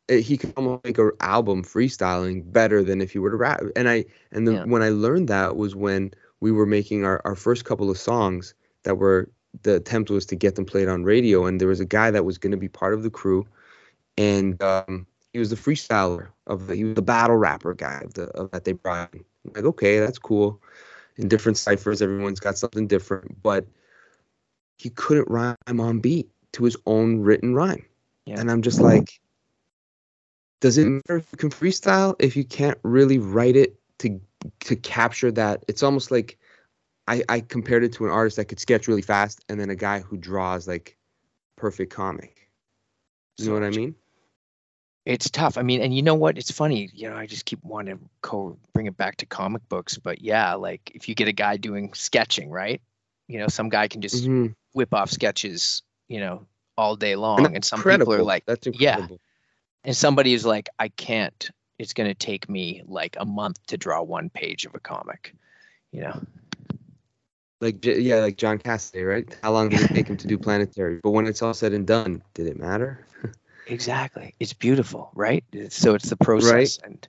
he 0.08 0.38
could 0.38 0.54
almost 0.56 0.84
make 0.84 0.98
an 1.00 1.12
album 1.20 1.64
freestyling 1.64 2.52
better 2.52 2.84
than 2.84 3.02
if 3.02 3.12
he 3.12 3.20
were 3.20 3.32
to 3.32 3.38
rap 3.38 3.60
and 3.76 3.90
i 3.90 4.06
and 4.32 4.48
then 4.48 4.54
Yeah. 4.56 4.64
when 4.66 4.84
i 4.84 4.90
learned 4.90 5.30
that 5.30 5.56
was 5.58 5.76
when 5.76 6.12
we 6.42 6.52
were 6.52 6.68
making 6.68 7.04
our, 7.06 7.22
our 7.26 7.36
first 7.36 7.66
couple 7.66 7.90
of 7.90 7.98
songs 7.98 8.54
that 8.86 8.96
were 8.96 9.30
the 9.62 9.76
attempt 9.76 10.10
was 10.10 10.26
to 10.28 10.36
get 10.36 10.56
them 10.56 10.66
played 10.66 10.88
on 10.88 11.04
radio 11.04 11.46
and 11.46 11.62
there 11.62 11.68
was 11.68 11.80
a 11.80 11.86
guy 11.86 12.10
that 12.12 12.26
was 12.26 12.38
going 12.38 12.52
to 12.52 12.58
be 12.58 12.68
part 12.68 12.94
of 12.94 13.04
the 13.04 13.10
crew 13.10 13.46
and 14.18 14.62
um, 14.64 15.06
he 15.32 15.40
was 15.40 15.50
the 15.50 15.56
freestyler 15.56 16.30
of 16.48 16.68
the 16.68 16.76
he 16.76 16.84
was 16.84 16.96
the 16.96 17.02
battle 17.02 17.38
rapper 17.38 17.74
guy 17.74 18.02
of 18.04 18.14
the 18.14 18.24
of 18.30 18.52
that 18.52 18.64
they 18.64 18.72
brought 18.72 19.14
in. 19.14 19.24
I'm 19.46 19.54
like 19.54 19.66
okay 19.66 20.00
that's 20.00 20.18
cool 20.18 20.62
in 21.18 21.28
different 21.28 21.58
ciphers 21.58 22.02
everyone's 22.02 22.40
got 22.40 22.58
something 22.58 22.88
different 22.88 23.42
but 23.44 23.66
he 24.78 24.90
couldn't 24.90 25.30
rhyme 25.30 25.80
on 25.80 26.00
beat 26.00 26.30
to 26.54 26.64
his 26.64 26.78
own 26.86 27.20
written 27.22 27.54
rhyme. 27.54 27.86
Yeah. 28.26 28.40
And 28.40 28.50
I'm 28.50 28.62
just 28.62 28.80
like, 28.80 29.20
does 30.62 30.78
it 30.78 30.88
matter 30.88 31.18
if 31.18 31.32
you 31.32 31.38
can 31.38 31.50
freestyle 31.50 32.16
if 32.20 32.36
you 32.36 32.44
can't 32.44 32.78
really 32.84 33.20
write 33.20 33.56
it 33.56 33.76
to 34.00 34.20
to 34.62 34.76
capture 34.76 35.32
that? 35.32 35.64
It's 35.68 35.84
almost 35.84 36.12
like 36.12 36.40
I, 37.08 37.24
I 37.30 37.40
compared 37.40 37.84
it 37.84 37.94
to 37.94 38.06
an 38.06 38.12
artist 38.12 38.38
that 38.38 38.46
could 38.46 38.60
sketch 38.60 38.88
really 38.88 39.02
fast 39.02 39.44
and 39.48 39.60
then 39.60 39.70
a 39.70 39.76
guy 39.76 40.00
who 40.00 40.18
draws 40.18 40.68
like 40.68 40.98
perfect 41.56 41.94
comic. 41.94 42.50
You 43.38 43.48
know 43.48 43.54
what 43.54 43.64
I 43.64 43.70
mean? 43.70 43.96
It's 45.06 45.30
tough. 45.30 45.58
I 45.58 45.62
mean, 45.62 45.82
and 45.82 45.96
you 45.96 46.02
know 46.02 46.16
what? 46.16 46.38
It's 46.38 46.50
funny. 46.50 46.90
You 46.94 47.10
know, 47.10 47.16
I 47.16 47.28
just 47.28 47.46
keep 47.46 47.64
wanting 47.64 47.98
to 47.98 48.04
co- 48.22 48.58
bring 48.74 48.88
it 48.88 48.98
back 48.98 49.18
to 49.18 49.26
comic 49.28 49.68
books, 49.70 49.98
but 50.00 50.22
yeah, 50.22 50.56
like 50.56 50.92
if 50.96 51.08
you 51.08 51.14
get 51.14 51.28
a 51.28 51.34
guy 51.34 51.58
doing 51.58 51.94
sketching, 51.94 52.50
right? 52.50 52.82
You 53.28 53.40
know, 53.40 53.48
some 53.48 53.70
guy 53.70 53.88
can 53.88 54.02
just 54.02 54.26
Mhm. 54.26 54.56
whip 54.74 54.94
off 54.94 55.12
sketches, 55.12 55.84
you 56.08 56.20
know, 56.20 56.48
all 56.78 56.96
day 56.96 57.16
long, 57.16 57.56
and, 57.56 57.64
some 57.64 57.84
people 57.84 58.14
are 58.14 58.24
like, 58.24 58.46
that's 58.46 58.68
yeah. 58.74 59.08
and 59.84 59.96
somebody 59.96 60.34
is 60.34 60.46
like, 60.46 60.70
I 60.80 60.90
can't. 60.90 61.52
It's 61.78 61.94
going 61.94 62.10
to 62.10 62.16
take 62.16 62.50
me 62.50 62.82
like 62.86 63.16
a 63.20 63.26
month 63.26 63.60
to 63.68 63.78
draw 63.78 64.02
one 64.02 64.30
page 64.30 64.66
of 64.66 64.74
a 64.74 64.80
comic. 64.80 65.36
You 65.92 66.02
know, 66.02 66.22
Like 67.62 67.86
yeah, 67.86 68.18
like 68.18 68.38
John 68.38 68.60
Cassaday, 68.60 69.08
right? 69.08 69.40
How 69.42 69.52
long 69.52 69.70
did 69.70 69.82
it 69.82 69.94
take 69.94 70.08
him 70.08 70.18
to 70.18 70.28
do 70.28 70.38
Planetary? 70.46 71.00
But 71.02 71.12
when 71.12 71.26
it's 71.26 71.42
all 71.42 71.54
said 71.54 71.74
and 71.74 71.88
done, 71.88 72.22
did 72.34 72.48
it 72.48 72.60
matter? 72.60 73.08
exactly. 73.68 74.36
It's 74.40 74.54
beautiful, 74.54 75.12
right? 75.16 75.44
So 75.70 75.96
it's 75.96 76.10
the 76.10 76.18
process, 76.18 76.78
and 76.84 77.08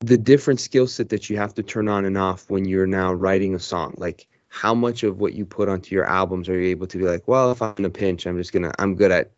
the 0.00 0.16
different 0.16 0.60
skill 0.60 0.86
set 0.86 1.10
that 1.10 1.28
you 1.28 1.36
have 1.36 1.54
to 1.54 1.62
turn 1.62 1.88
on 1.88 2.04
and 2.04 2.16
off 2.16 2.48
when 2.48 2.64
you're 2.64 2.86
now 2.86 3.12
writing 3.12 3.54
a 3.54 3.58
song 3.58 3.94
like 3.98 4.26
how 4.48 4.74
much 4.74 5.02
of 5.02 5.20
what 5.20 5.34
you 5.34 5.44
put 5.44 5.68
onto 5.68 5.94
your 5.94 6.06
albums 6.06 6.48
are 6.48 6.58
you 6.58 6.68
able 6.68 6.86
to 6.86 6.98
be 6.98 7.04
like 7.04 7.28
well 7.28 7.52
if 7.52 7.60
i'm 7.60 7.74
in 7.78 7.84
a 7.84 7.90
pinch 7.90 8.26
i'm 8.26 8.38
just 8.38 8.52
gonna 8.52 8.72
i'm 8.78 8.94
good 8.94 9.10
at 9.12 9.30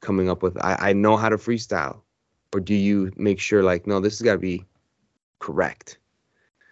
coming 0.00 0.28
up 0.28 0.42
with 0.42 0.56
i, 0.62 0.76
I 0.78 0.92
know 0.92 1.16
how 1.16 1.30
to 1.30 1.36
freestyle 1.36 2.02
or 2.52 2.60
do 2.60 2.74
you 2.74 3.12
make 3.16 3.40
sure 3.40 3.62
like 3.62 3.86
no 3.86 3.98
this 3.98 4.18
has 4.18 4.22
got 4.22 4.32
to 4.32 4.38
be 4.38 4.64
correct 5.38 5.98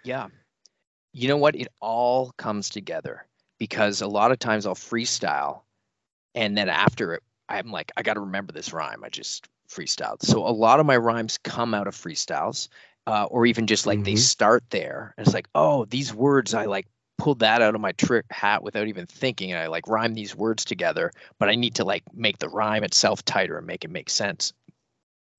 Yeah. 0.04 0.28
You 1.12 1.28
know 1.28 1.36
what? 1.36 1.56
It 1.56 1.68
all 1.80 2.32
comes 2.36 2.70
together 2.70 3.26
because 3.58 4.00
a 4.00 4.06
lot 4.06 4.32
of 4.32 4.38
times 4.38 4.66
I'll 4.66 4.74
freestyle 4.74 5.62
and 6.34 6.56
then 6.56 6.68
after 6.68 7.14
it, 7.14 7.22
I'm 7.48 7.72
like, 7.72 7.92
I 7.96 8.02
got 8.02 8.14
to 8.14 8.20
remember 8.20 8.52
this 8.52 8.72
rhyme. 8.72 9.02
I 9.04 9.08
just 9.08 9.48
freestyled. 9.68 10.22
So 10.22 10.46
a 10.46 10.50
lot 10.50 10.80
of 10.80 10.86
my 10.86 10.96
rhymes 10.96 11.38
come 11.38 11.74
out 11.74 11.88
of 11.88 11.94
freestyles 11.94 12.68
uh, 13.06 13.24
or 13.24 13.46
even 13.46 13.66
just 13.66 13.86
like 13.86 14.04
they 14.04 14.14
Mhm. 14.14 14.18
start 14.18 14.64
there. 14.70 15.14
And 15.16 15.26
it's 15.26 15.34
like, 15.34 15.48
oh, 15.54 15.84
these 15.86 16.14
words, 16.14 16.54
I 16.54 16.66
like 16.66 16.86
pulled 17.18 17.40
that 17.40 17.60
out 17.60 17.74
of 17.74 17.80
my 17.80 17.92
trick 17.92 18.24
hat 18.30 18.62
without 18.62 18.86
even 18.88 19.06
thinking. 19.06 19.52
And 19.52 19.60
I 19.60 19.66
like 19.66 19.88
rhyme 19.88 20.14
these 20.14 20.34
words 20.36 20.64
together, 20.64 21.10
but 21.38 21.48
I 21.48 21.56
need 21.56 21.74
to 21.76 21.84
like 21.84 22.04
make 22.14 22.38
the 22.38 22.48
rhyme 22.48 22.84
itself 22.84 23.24
tighter 23.24 23.58
and 23.58 23.66
make 23.66 23.84
it 23.84 23.90
make 23.90 24.10
sense. 24.10 24.52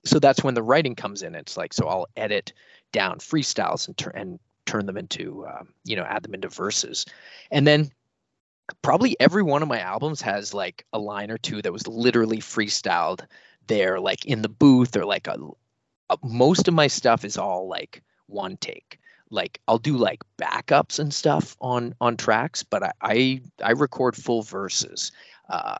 So 0.05 0.19
that's 0.19 0.43
when 0.43 0.53
the 0.53 0.63
writing 0.63 0.95
comes 0.95 1.23
in. 1.23 1.35
It's 1.35 1.55
like, 1.55 1.73
so 1.73 1.87
I'll 1.87 2.07
edit 2.17 2.53
down 2.91 3.19
freestyles 3.19 3.87
and 3.87 3.97
turn 3.97 4.13
and 4.15 4.39
turn 4.71 4.85
them 4.85 4.97
into 4.97 5.45
um, 5.47 5.69
you 5.83 5.95
know 5.95 6.03
add 6.03 6.23
them 6.23 6.33
into 6.33 6.49
verses. 6.49 7.05
And 7.51 7.67
then 7.67 7.91
probably 8.81 9.19
every 9.19 9.43
one 9.43 9.61
of 9.61 9.67
my 9.67 9.79
albums 9.79 10.21
has 10.21 10.53
like 10.53 10.85
a 10.93 10.99
line 10.99 11.29
or 11.29 11.37
two 11.37 11.61
that 11.61 11.73
was 11.73 11.87
literally 11.87 12.37
freestyled 12.37 13.25
there 13.67 13.99
like 13.99 14.25
in 14.25 14.41
the 14.41 14.49
booth 14.49 14.95
or 14.95 15.05
like 15.05 15.27
a, 15.27 15.37
a- 16.09 16.17
most 16.23 16.67
of 16.67 16.73
my 16.73 16.87
stuff 16.87 17.25
is 17.25 17.37
all 17.37 17.67
like 17.67 18.01
one 18.27 18.57
take. 18.57 18.97
Like 19.29 19.59
i'll 19.67 19.77
do 19.77 19.97
like 19.97 20.21
backups 20.37 20.99
and 20.99 21.13
stuff 21.13 21.55
on 21.61 21.95
on 22.01 22.17
tracks 22.17 22.63
but 22.63 22.83
i 22.83 22.91
i, 23.01 23.41
I 23.63 23.71
record 23.71 24.15
full 24.15 24.41
verses. 24.43 25.11
Uh 25.49 25.75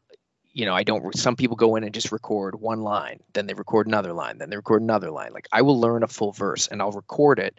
you 0.53 0.65
know 0.65 0.73
i 0.73 0.83
don't 0.83 1.17
some 1.17 1.35
people 1.37 1.55
go 1.55 1.75
in 1.77 1.83
and 1.83 1.93
just 1.93 2.11
record 2.11 2.55
one 2.59 2.81
line 2.81 3.19
then 3.33 3.47
they 3.47 3.53
record 3.53 3.87
another 3.87 4.11
line 4.13 4.37
then 4.37 4.49
they 4.49 4.57
record 4.57 4.81
another 4.81 5.11
line. 5.11 5.31
Like 5.33 5.47
i 5.51 5.61
will 5.61 5.79
learn 5.79 6.03
a 6.03 6.07
full 6.07 6.31
verse 6.33 6.67
and 6.67 6.81
i'll 6.81 6.91
record 6.91 7.39
it 7.39 7.57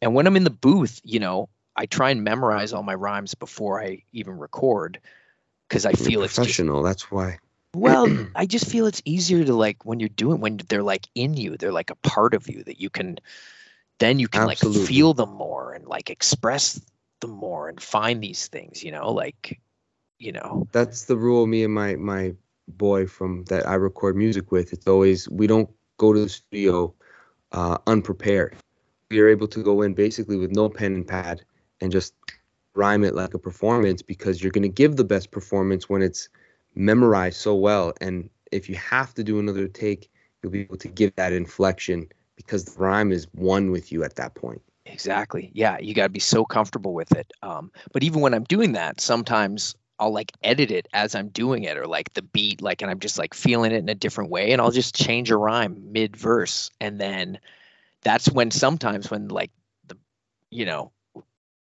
and 0.00 0.14
when 0.14 0.26
I'm 0.26 0.36
in 0.36 0.44
the 0.44 0.50
booth, 0.50 1.00
you 1.04 1.20
know, 1.20 1.48
I 1.76 1.86
try 1.86 2.10
and 2.10 2.24
memorize 2.24 2.72
all 2.72 2.82
my 2.82 2.94
rhymes 2.94 3.34
before 3.34 3.82
I 3.82 4.04
even 4.12 4.38
record 4.38 5.00
because 5.68 5.86
I 5.86 5.92
feel 5.92 6.22
it's 6.22 6.34
just, 6.34 6.44
professional 6.44 6.82
that's 6.82 7.10
why 7.10 7.38
well, 7.74 8.08
I 8.34 8.46
just 8.46 8.66
feel 8.66 8.86
it's 8.86 9.02
easier 9.04 9.44
to 9.44 9.54
like 9.54 9.84
when 9.84 10.00
you're 10.00 10.08
doing 10.08 10.40
when 10.40 10.58
they're 10.68 10.82
like 10.82 11.06
in 11.14 11.34
you, 11.34 11.56
they're 11.56 11.72
like 11.72 11.90
a 11.90 11.96
part 11.96 12.34
of 12.34 12.48
you 12.48 12.64
that 12.64 12.80
you 12.80 12.90
can 12.90 13.18
then 13.98 14.18
you 14.18 14.28
can 14.28 14.42
Absolutely. 14.42 14.80
like 14.80 14.88
feel 14.88 15.14
them 15.14 15.32
more 15.32 15.72
and 15.74 15.86
like 15.86 16.10
express 16.10 16.80
them 17.20 17.30
more 17.30 17.68
and 17.68 17.80
find 17.82 18.22
these 18.22 18.48
things, 18.48 18.82
you 18.82 18.92
know, 18.92 19.12
like 19.12 19.60
you 20.18 20.32
know. 20.32 20.66
that's 20.72 21.04
the 21.04 21.16
rule 21.16 21.46
me 21.46 21.64
and 21.64 21.72
my 21.72 21.96
my 21.96 22.34
boy 22.68 23.06
from 23.06 23.44
that 23.44 23.66
I 23.68 23.74
record 23.74 24.16
music 24.16 24.50
with. 24.52 24.72
It's 24.72 24.86
always 24.86 25.28
we 25.28 25.46
don't 25.46 25.70
go 25.98 26.12
to 26.12 26.20
the 26.20 26.28
studio 26.28 26.94
uh, 27.52 27.78
unprepared. 27.86 28.56
Are 29.12 29.28
able 29.28 29.48
to 29.48 29.62
go 29.62 29.82
in 29.82 29.94
basically 29.94 30.36
with 30.36 30.52
no 30.52 30.68
pen 30.68 30.94
and 30.94 31.06
pad 31.06 31.42
and 31.80 31.90
just 31.90 32.14
rhyme 32.74 33.02
it 33.02 33.14
like 33.14 33.34
a 33.34 33.40
performance 33.40 34.02
because 34.02 34.40
you're 34.40 34.52
going 34.52 34.62
to 34.62 34.68
give 34.68 34.94
the 34.94 35.04
best 35.04 35.32
performance 35.32 35.88
when 35.88 36.00
it's 36.00 36.28
memorized 36.76 37.38
so 37.38 37.56
well. 37.56 37.92
And 38.00 38.30
if 38.52 38.68
you 38.68 38.76
have 38.76 39.12
to 39.14 39.24
do 39.24 39.40
another 39.40 39.66
take, 39.66 40.08
you'll 40.42 40.52
be 40.52 40.60
able 40.60 40.76
to 40.76 40.86
give 40.86 41.16
that 41.16 41.32
inflection 41.32 42.06
because 42.36 42.64
the 42.64 42.80
rhyme 42.80 43.10
is 43.10 43.26
one 43.32 43.72
with 43.72 43.90
you 43.90 44.04
at 44.04 44.14
that 44.14 44.36
point. 44.36 44.62
Exactly. 44.86 45.50
Yeah, 45.54 45.78
you 45.80 45.92
got 45.92 46.04
to 46.04 46.08
be 46.10 46.20
so 46.20 46.44
comfortable 46.44 46.94
with 46.94 47.10
it. 47.16 47.32
Um, 47.42 47.72
but 47.92 48.04
even 48.04 48.20
when 48.20 48.32
I'm 48.32 48.44
doing 48.44 48.72
that, 48.72 49.00
sometimes 49.00 49.74
I'll 49.98 50.12
like 50.12 50.30
edit 50.44 50.70
it 50.70 50.86
as 50.92 51.16
I'm 51.16 51.28
doing 51.28 51.64
it, 51.64 51.76
or 51.76 51.86
like 51.86 52.14
the 52.14 52.22
beat, 52.22 52.62
like, 52.62 52.80
and 52.80 52.90
I'm 52.90 53.00
just 53.00 53.18
like 53.18 53.34
feeling 53.34 53.72
it 53.72 53.78
in 53.78 53.88
a 53.88 53.94
different 53.94 54.30
way, 54.30 54.52
and 54.52 54.60
I'll 54.60 54.70
just 54.70 54.94
change 54.94 55.32
a 55.32 55.36
rhyme 55.36 55.92
mid 55.92 56.16
verse, 56.16 56.70
and 56.80 57.00
then 57.00 57.40
that's 58.02 58.30
when 58.30 58.50
sometimes 58.50 59.10
when 59.10 59.28
like 59.28 59.50
the, 59.86 59.96
you 60.50 60.64
know, 60.64 60.92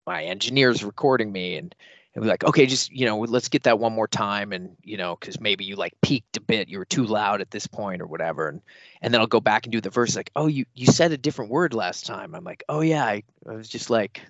my 0.05 0.23
engineer's 0.25 0.83
recording 0.83 1.31
me 1.31 1.57
and. 1.57 1.75
And 2.15 2.23
be 2.23 2.29
like, 2.29 2.45
okay, 2.45 2.65
just 2.65 2.91
you 2.91 3.05
know, 3.05 3.19
let's 3.19 3.49
get 3.49 3.61
that 3.65 3.77
one 3.77 3.93
more 3.93 4.07
time, 4.07 4.51
and 4.51 4.75
you 4.81 4.97
know, 4.97 5.15
because 5.15 5.39
maybe 5.39 5.65
you 5.65 5.75
like 5.75 5.93
peaked 6.01 6.35
a 6.35 6.41
bit, 6.41 6.67
you 6.67 6.79
were 6.79 6.85
too 6.85 7.05
loud 7.05 7.41
at 7.41 7.51
this 7.51 7.67
point 7.67 8.01
or 8.01 8.07
whatever, 8.07 8.49
and 8.49 8.61
and 9.03 9.13
then 9.13 9.21
I'll 9.21 9.27
go 9.27 9.39
back 9.39 9.67
and 9.67 9.71
do 9.71 9.81
the 9.81 9.91
verse 9.91 10.15
like, 10.15 10.31
oh, 10.35 10.47
you 10.47 10.65
you 10.73 10.87
said 10.87 11.11
a 11.11 11.17
different 11.17 11.51
word 11.51 11.75
last 11.75 12.07
time. 12.07 12.33
I'm 12.33 12.43
like, 12.43 12.63
oh 12.69 12.81
yeah, 12.81 13.05
I, 13.05 13.21
I 13.47 13.53
was 13.53 13.69
just 13.69 13.91
like, 13.91 14.23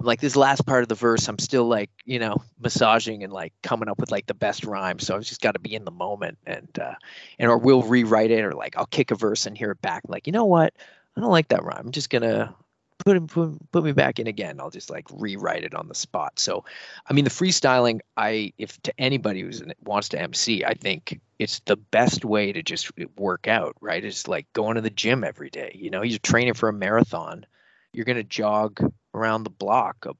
I'm 0.00 0.06
like 0.06 0.20
this 0.20 0.36
last 0.36 0.66
part 0.66 0.82
of 0.82 0.88
the 0.88 0.96
verse, 0.96 1.28
I'm 1.28 1.38
still 1.38 1.66
like, 1.66 1.90
you 2.04 2.18
know, 2.18 2.36
massaging 2.60 3.24
and 3.24 3.32
like 3.32 3.52
coming 3.62 3.88
up 3.88 3.98
with 3.98 4.10
like 4.10 4.26
the 4.26 4.34
best 4.34 4.64
rhyme. 4.64 4.98
So 4.98 5.16
I've 5.16 5.22
just 5.22 5.40
got 5.40 5.52
to 5.52 5.60
be 5.60 5.74
in 5.74 5.84
the 5.84 5.92
moment 5.92 6.38
and 6.46 6.68
uh, 6.80 6.94
and 7.38 7.50
or 7.50 7.58
we'll 7.58 7.82
rewrite 7.82 8.30
it 8.30 8.44
or 8.44 8.52
like 8.52 8.76
I'll 8.76 8.86
kick 8.86 9.10
a 9.10 9.16
verse 9.16 9.46
and 9.46 9.56
hear 9.56 9.70
it 9.70 9.80
back. 9.80 10.02
like, 10.08 10.26
you 10.26 10.32
know 10.32 10.44
what, 10.44 10.74
I 11.18 11.20
don't 11.20 11.32
like 11.32 11.48
that 11.48 11.64
rhyme. 11.64 11.86
I'm 11.86 11.90
just 11.90 12.10
gonna 12.10 12.54
put 12.98 13.16
him 13.16 13.26
put, 13.26 13.72
put 13.72 13.82
me 13.82 13.90
back 13.90 14.20
in 14.20 14.28
again. 14.28 14.60
I'll 14.60 14.70
just 14.70 14.88
like 14.88 15.06
rewrite 15.12 15.64
it 15.64 15.74
on 15.74 15.88
the 15.88 15.94
spot. 15.94 16.38
So, 16.38 16.64
I 17.08 17.12
mean, 17.12 17.24
the 17.24 17.30
freestyling, 17.30 18.00
I 18.16 18.52
if 18.56 18.80
to 18.82 18.94
anybody 19.00 19.40
who 19.40 19.50
wants 19.84 20.10
to 20.10 20.20
MC, 20.20 20.64
I 20.64 20.74
think 20.74 21.20
it's 21.40 21.58
the 21.60 21.76
best 21.76 22.24
way 22.24 22.52
to 22.52 22.62
just 22.62 22.92
work 23.16 23.48
out. 23.48 23.74
Right? 23.80 24.04
It's 24.04 24.28
like 24.28 24.46
going 24.52 24.76
to 24.76 24.80
the 24.80 24.90
gym 24.90 25.24
every 25.24 25.50
day. 25.50 25.72
You 25.74 25.90
know, 25.90 26.02
you're 26.02 26.20
training 26.20 26.54
for 26.54 26.68
a 26.68 26.72
marathon. 26.72 27.46
You're 27.92 28.04
gonna 28.04 28.22
jog 28.22 28.80
around 29.12 29.42
the 29.42 29.50
block 29.50 30.06
a, 30.06 30.14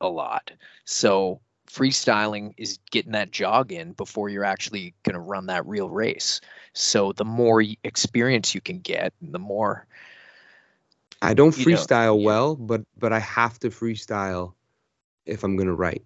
a 0.00 0.08
lot. 0.08 0.50
So 0.84 1.40
freestyling 1.70 2.54
is 2.56 2.80
getting 2.90 3.12
that 3.12 3.30
jog 3.30 3.70
in 3.70 3.92
before 3.92 4.28
you're 4.28 4.44
actually 4.44 4.94
going 5.04 5.14
to 5.14 5.20
run 5.20 5.46
that 5.46 5.64
real 5.66 5.88
race. 5.88 6.40
So 6.72 7.12
the 7.12 7.24
more 7.24 7.62
experience 7.84 8.54
you 8.54 8.60
can 8.60 8.80
get, 8.80 9.12
the 9.22 9.38
more 9.38 9.86
I 11.22 11.34
don't 11.34 11.52
freestyle 11.52 12.22
well, 12.22 12.56
but 12.56 12.82
but 12.98 13.12
I 13.12 13.18
have 13.18 13.58
to 13.60 13.70
freestyle 13.70 14.54
if 15.26 15.44
I'm 15.44 15.56
gonna 15.56 15.74
write. 15.74 16.02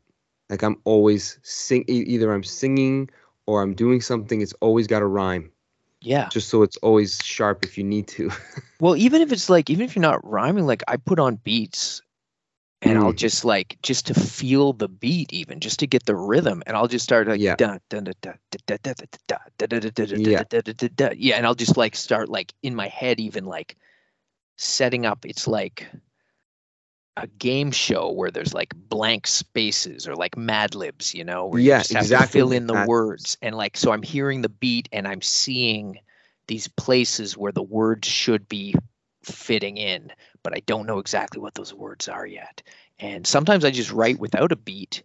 Like 0.50 0.62
I'm 0.62 0.80
always 0.84 1.38
sing 1.42 1.84
either 1.88 2.32
I'm 2.32 2.44
singing 2.44 3.10
or 3.46 3.62
I'm 3.62 3.74
doing 3.74 4.00
something. 4.00 4.40
It's 4.40 4.54
always 4.60 4.86
got 4.86 5.00
to 5.00 5.06
rhyme. 5.06 5.50
Yeah. 6.00 6.28
Just 6.28 6.48
so 6.48 6.62
it's 6.62 6.76
always 6.78 7.18
sharp 7.24 7.64
if 7.64 7.78
you 7.78 7.84
need 7.84 8.08
to. 8.08 8.30
well, 8.80 8.96
even 8.96 9.22
if 9.22 9.32
it's 9.32 9.48
like 9.48 9.70
even 9.70 9.84
if 9.84 9.96
you're 9.96 10.02
not 10.02 10.26
rhyming, 10.28 10.66
like 10.66 10.82
I 10.86 10.96
put 10.96 11.18
on 11.18 11.36
beats 11.36 12.02
and 12.82 12.98
I'll 12.98 13.12
just 13.12 13.44
like 13.44 13.78
just 13.82 14.06
to 14.06 14.14
feel 14.14 14.72
the 14.74 14.88
beat, 14.88 15.32
even 15.32 15.60
just 15.60 15.78
to 15.80 15.86
get 15.86 16.04
the 16.04 16.14
rhythm, 16.14 16.62
and 16.66 16.76
I'll 16.76 16.88
just 16.88 17.04
start 17.04 17.26
like 17.26 17.40
yeah, 17.40 17.56
yeah, 21.16 21.36
and 21.36 21.46
I'll 21.46 21.54
just 21.54 21.76
like 21.76 21.96
start 21.96 22.28
like 22.28 22.52
in 22.62 22.74
my 22.74 22.88
head, 22.88 23.20
even 23.20 23.46
like 23.46 23.76
setting 24.56 25.06
up. 25.06 25.24
It's 25.26 25.46
like 25.46 25.88
a 27.16 27.26
game 27.26 27.70
show 27.70 28.10
where 28.12 28.30
there's 28.30 28.54
like 28.54 28.74
blank 28.74 29.26
spaces 29.26 30.08
or 30.08 30.16
like 30.16 30.36
Mad 30.36 30.74
Libs, 30.74 31.14
you 31.14 31.24
know, 31.24 31.46
where 31.46 31.60
Yeah, 31.60 31.72
you 31.72 31.72
just 31.72 31.92
have 31.92 32.08
exactly 32.08 32.42
to 32.42 32.46
fill 32.46 32.52
in 32.52 32.66
the 32.66 32.74
Mad 32.74 32.88
words. 32.88 33.38
And 33.42 33.56
like, 33.56 33.76
so 33.76 33.92
I'm 33.92 34.02
hearing 34.02 34.42
the 34.42 34.48
beat 34.48 34.88
and 34.92 35.06
I'm 35.06 35.22
seeing 35.22 35.98
these 36.48 36.68
places 36.68 37.36
where 37.36 37.52
the 37.52 37.62
words 37.62 38.08
should 38.08 38.48
be 38.48 38.74
fitting 39.24 39.76
in, 39.76 40.12
but 40.42 40.54
I 40.56 40.60
don't 40.66 40.86
know 40.86 40.98
exactly 40.98 41.40
what 41.40 41.54
those 41.54 41.72
words 41.72 42.08
are 42.08 42.26
yet. 42.26 42.62
And 42.98 43.26
sometimes 43.26 43.64
I 43.64 43.70
just 43.70 43.92
write 43.92 44.18
without 44.18 44.52
a 44.52 44.56
beat 44.56 45.02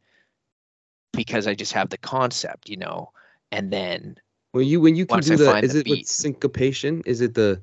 because 1.13 1.47
I 1.47 1.55
just 1.55 1.73
have 1.73 1.89
the 1.89 1.97
concept, 1.97 2.69
you 2.69 2.77
know. 2.77 3.11
and 3.51 3.71
then 3.71 4.17
When 4.51 4.65
you 4.65 4.81
when 4.81 4.95
you 4.95 5.05
can 5.05 5.21
do 5.21 5.35
I 5.45 5.61
the 5.61 5.63
is 5.63 5.73
the 5.73 5.75
it 5.75 5.85
beat. 5.85 5.87
with 5.87 6.05
syncopation? 6.07 7.01
Is 7.05 7.21
it 7.21 7.35
the 7.35 7.61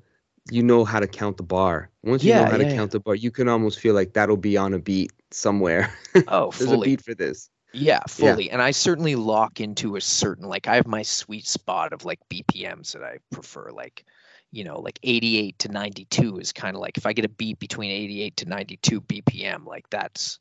you 0.51 0.63
know 0.63 0.85
how 0.85 1.01
to 1.01 1.07
count 1.09 1.37
the 1.37 1.43
bar? 1.43 1.91
Once 2.03 2.25
you 2.27 2.33
Yeah, 2.33 2.41
know 2.41 2.47
how 2.47 2.57
to 2.59 2.65
yeah, 2.65 2.75
count 2.75 2.91
the 2.93 3.01
bar, 3.01 3.15
you 3.15 3.31
can 3.31 3.49
almost 3.49 3.81
feel 3.81 3.95
like 3.95 4.13
that'll 4.15 4.37
be 4.37 4.57
on 4.57 4.75
a 4.75 4.79
beat 4.79 5.13
somewhere. 5.31 5.93
oh, 6.29 6.51
There's 6.53 6.73
a 6.73 6.79
beat 6.79 7.03
for 7.03 7.15
this. 7.15 7.51
Yeah, 7.73 8.01
fully. 8.09 8.51
And 8.51 8.63
I 8.63 8.71
certainly 8.71 9.17
lock 9.17 9.61
into 9.61 9.97
a 9.97 10.01
certain 10.01 10.49
like 10.49 10.67
I 10.67 10.77
have 10.77 10.87
my 10.87 11.03
sweet 11.03 11.47
spot 11.47 11.93
of 11.93 12.05
like 12.05 12.21
BPMs 12.31 12.93
that 12.93 13.03
I 13.03 13.19
prefer 13.33 13.71
like 13.71 14.05
you 14.53 14.65
know 14.65 14.81
like 14.81 14.99
88 15.03 15.59
to 15.61 15.69
92 15.69 16.39
is 16.39 16.53
kind 16.53 16.75
of 16.77 16.81
like 16.81 16.97
if 16.97 17.07
I 17.07 17.13
get 17.13 17.25
a 17.27 17.29
beat 17.29 17.59
between 17.59 17.91
88 17.91 18.37
to 18.39 18.47
92 18.49 19.01
BPM 19.03 19.67
like 19.67 19.89
that's 19.91 20.39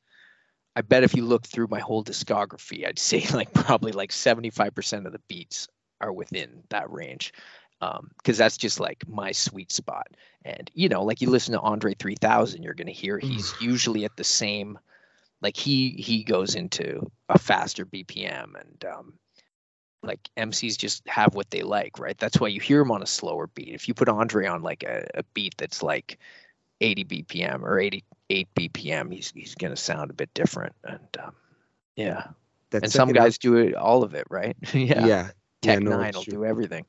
I 0.76 0.82
bet 0.82 1.04
if 1.04 1.16
you 1.16 1.26
look 1.26 1.46
through 1.46 1.68
my 1.68 1.80
whole 1.80 2.04
discography 2.04 2.88
I'd 2.88 3.00
say 3.12 3.26
like 3.34 3.54
probably 3.54 3.92
like 3.92 4.12
75% 4.12 5.06
of 5.06 5.12
the 5.12 5.22
beats 5.28 5.68
are 6.02 6.14
within 6.14 6.64
that 6.70 6.90
range 6.92 7.34
um 7.82 8.12
because 8.18 8.38
that's 8.38 8.58
just 8.58 8.80
like 8.80 9.08
my 9.08 9.32
sweet 9.32 9.72
spot 9.72 10.08
and 10.44 10.72
you 10.74 10.90
know 10.90 11.04
like 11.04 11.22
you 11.22 11.30
listen 11.30 11.54
to 11.54 11.60
Andre 11.60 11.94
3000 11.94 12.64
you're 12.64 12.74
going 12.74 12.88
to 12.88 12.94
hear 12.94 13.20
he's 13.20 13.54
usually 13.60 14.06
at 14.06 14.16
the 14.16 14.24
same 14.24 14.80
like 15.42 15.58
he 15.58 15.90
he 15.92 16.24
goes 16.24 16.56
into 16.56 17.12
a 17.30 17.38
faster 17.38 17.86
BPM 17.86 18.60
and 18.60 18.86
um 18.86 19.14
like 20.06 20.30
MCs 20.38 20.78
just 20.78 21.08
have 21.08 21.34
what 21.36 21.50
they 21.50 21.64
like, 21.64 22.00
right? 22.00 22.18
That's 22.18 22.40
why 22.40 22.48
you 22.50 22.60
hear 22.60 22.82
him 22.82 22.92
on 22.92 23.02
a 23.02 23.08
slower 23.08 23.48
beat. 23.48 23.70
If 23.70 23.88
you 23.88 23.94
put 23.94 24.08
Andre 24.08 24.48
on 24.48 24.62
like 24.62 24.84
a, 24.84 25.08
a 25.16 25.24
beat 25.34 25.56
that's 25.58 25.84
like 25.84 26.20
80 26.82 27.06
BPM 27.06 27.64
or 27.64 27.80
88 27.80 28.48
BPM, 28.56 29.14
he's 29.14 29.32
he's 29.32 29.56
gonna 29.56 29.76
sound 29.76 30.12
a 30.12 30.14
bit 30.14 30.34
different. 30.34 30.76
And 30.84 31.08
um, 31.24 31.36
yeah, 31.96 32.28
That 32.72 32.84
and 32.84 32.92
some 32.92 33.12
guys 33.12 33.38
do 33.38 33.56
it 33.56 33.76
all 33.76 34.04
of 34.04 34.14
it, 34.14 34.28
right? 34.30 34.56
yeah, 34.74 35.06
yeah. 35.06 35.24
Tech 35.62 35.80
yeah, 35.82 35.90
no, 35.90 35.98
Nine 35.98 36.14
will 36.14 36.24
true. 36.24 36.34
do 36.34 36.46
everything. 36.46 36.86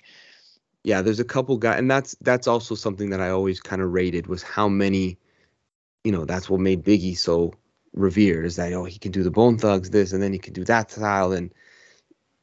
Yeah, 0.86 1.02
there's 1.02 1.18
a 1.18 1.24
couple 1.24 1.56
guys, 1.56 1.80
and 1.80 1.90
that's 1.90 2.14
that's 2.20 2.46
also 2.46 2.76
something 2.76 3.10
that 3.10 3.20
I 3.20 3.30
always 3.30 3.58
kind 3.60 3.82
of 3.82 3.92
rated 3.92 4.28
was 4.28 4.44
how 4.44 4.68
many, 4.68 5.18
you 6.04 6.12
know, 6.12 6.24
that's 6.24 6.48
what 6.48 6.60
made 6.60 6.84
Biggie 6.84 7.18
so 7.18 7.52
revered 7.92 8.46
is 8.46 8.54
that 8.54 8.72
oh 8.72 8.84
he 8.84 8.96
can 8.96 9.10
do 9.10 9.24
the 9.24 9.30
Bone 9.32 9.58
Thugs 9.58 9.90
this 9.90 10.12
and 10.12 10.22
then 10.22 10.32
he 10.32 10.38
can 10.38 10.52
do 10.52 10.62
that 10.64 10.92
style 10.92 11.32
and 11.32 11.52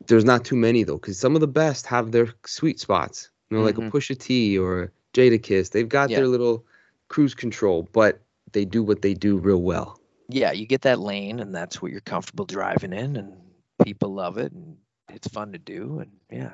there's 0.07 0.25
not 0.25 0.43
too 0.43 0.57
many 0.57 0.83
though 0.83 0.97
because 0.97 1.17
some 1.17 1.35
of 1.35 1.41
the 1.41 1.47
best 1.47 1.85
have 1.85 2.11
their 2.11 2.33
sweet 2.45 2.81
spots, 2.81 3.29
you 3.49 3.55
know, 3.57 3.63
like 3.63 3.75
Mhm. 3.75 3.87
a 3.87 3.91
Pusha 3.91 4.17
T 4.19 4.57
or 4.57 4.91
Jadakiss, 5.13 5.71
they've 5.71 5.87
got 5.87 6.09
Yeah. 6.09 6.17
their 6.17 6.27
little 6.27 6.65
cruise 7.07 7.33
control, 7.33 7.87
but 7.93 8.19
they 8.51 8.65
do 8.65 8.83
what 8.83 9.01
they 9.03 9.13
do 9.13 9.37
real 9.37 9.61
well. 9.61 9.97
Yeah, 10.27 10.51
you 10.51 10.65
get 10.65 10.81
that 10.81 10.99
lane, 10.99 11.39
and 11.39 11.55
that's 11.55 11.81
what 11.81 11.91
you're 11.91 12.01
comfortable 12.01 12.45
driving 12.45 12.91
in, 12.91 13.15
and 13.15 13.37
people 13.85 14.13
love 14.13 14.37
it, 14.37 14.51
and 14.51 14.75
it's 15.09 15.29
fun 15.29 15.53
to 15.53 15.59
do, 15.59 15.99
and 15.99 16.11
yeah. 16.29 16.53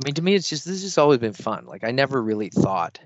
I 0.00 0.04
mean, 0.06 0.14
to 0.14 0.22
me, 0.22 0.34
it's 0.34 0.48
just 0.48 0.64
this 0.64 0.82
has 0.82 0.98
always 0.98 1.18
been 1.18 1.32
fun. 1.34 1.66
Like 1.66 1.84
I 1.84 1.90
never 1.90 2.20
really 2.22 2.48
thought, 2.50 2.98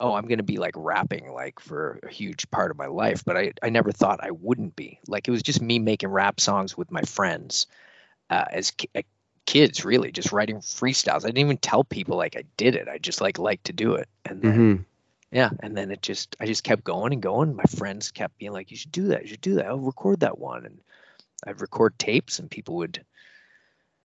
oh, 0.00 0.14
I'm 0.14 0.28
gonna 0.28 0.42
be 0.42 0.58
like 0.58 0.74
rapping 0.76 1.32
like 1.32 1.60
for 1.60 2.00
a 2.04 2.10
huge 2.10 2.50
part 2.50 2.70
of 2.70 2.78
my 2.78 2.86
life, 2.86 3.24
but 3.24 3.36
I 3.36 3.52
I 3.62 3.70
never 3.70 3.92
thought 3.92 4.24
I 4.24 4.32
wouldn't 4.32 4.76
be. 4.76 5.00
Like 5.08 5.28
it 5.28 5.32
was 5.32 5.42
just 5.42 5.62
me 5.62 5.78
making 5.78 6.10
rap 6.10 6.40
songs 6.40 6.76
with 6.76 6.90
my 6.92 7.02
friends 7.02 7.66
uh, 8.30 8.46
as 8.50 8.72
ki- 8.72 8.90
uh, 8.96 9.02
kids, 9.46 9.84
really, 9.84 10.12
just 10.12 10.32
writing 10.32 10.58
freestyles. 10.58 11.24
I 11.24 11.28
didn't 11.28 11.38
even 11.38 11.58
tell 11.58 11.84
people 11.84 12.16
like 12.16 12.36
I 12.36 12.44
did 12.56 12.76
it. 12.76 12.88
I 12.88 12.98
just 12.98 13.20
like 13.20 13.38
liked 13.38 13.66
to 13.66 13.72
do 13.72 13.94
it, 13.94 14.08
and 14.24 14.42
then 14.42 14.70
hmm 14.70 14.76
yeah, 15.30 15.50
and 15.60 15.76
then 15.76 15.90
it 15.90 16.02
just 16.02 16.36
I 16.40 16.46
just 16.46 16.64
kept 16.64 16.84
going 16.84 17.12
and 17.12 17.22
going. 17.22 17.54
My 17.56 17.64
friends 17.64 18.10
kept 18.12 18.38
being 18.38 18.52
like, 18.52 18.70
"You 18.70 18.76
should 18.76 18.92
do 18.92 19.08
that. 19.08 19.22
You 19.22 19.28
should 19.28 19.40
do 19.42 19.56
that. 19.56 19.66
I'll 19.66 19.78
record 19.78 20.20
that 20.20 20.38
one." 20.38 20.64
And 20.66 20.80
I'd 21.46 21.60
record 21.60 21.98
tapes, 21.98 22.38
and 22.38 22.50
people 22.50 22.76
would, 22.76 23.04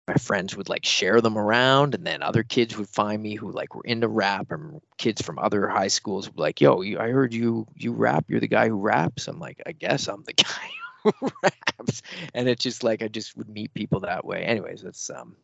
my 0.08 0.14
friends 0.14 0.56
would 0.56 0.68
like 0.68 0.84
share 0.84 1.20
them 1.20 1.38
around, 1.38 1.94
and 1.94 2.06
then 2.06 2.22
other 2.22 2.42
kids 2.42 2.76
would 2.76 2.88
find 2.88 3.22
me 3.22 3.34
who 3.36 3.52
like 3.52 3.74
were 3.74 3.84
into 3.84 4.08
rap, 4.08 4.50
and 4.50 4.80
kids 4.98 5.22
from 5.22 5.38
other 5.38 5.68
high 5.68 5.88
schools 5.88 6.26
would 6.26 6.36
be 6.36 6.42
like, 6.42 6.60
"Yo, 6.60 6.80
you, 6.80 6.98
I 6.98 7.10
heard 7.10 7.32
you 7.34 7.66
you 7.76 7.92
rap. 7.92 8.24
You're 8.28 8.40
the 8.40 8.48
guy 8.48 8.68
who 8.68 8.76
raps." 8.78 9.28
I'm 9.28 9.38
like, 9.38 9.60
"I 9.66 9.72
guess 9.72 10.08
I'm 10.08 10.24
the 10.24 10.32
guy 10.34 10.70
who 11.04 11.12
raps," 11.42 12.02
and 12.34 12.48
it's 12.48 12.62
just 12.62 12.82
like 12.82 13.02
I 13.02 13.08
just 13.08 13.36
would 13.36 13.48
meet 13.48 13.72
people 13.74 14.00
that 14.00 14.24
way. 14.24 14.42
Anyways, 14.42 14.84
it's 14.84 15.10
um. 15.10 15.36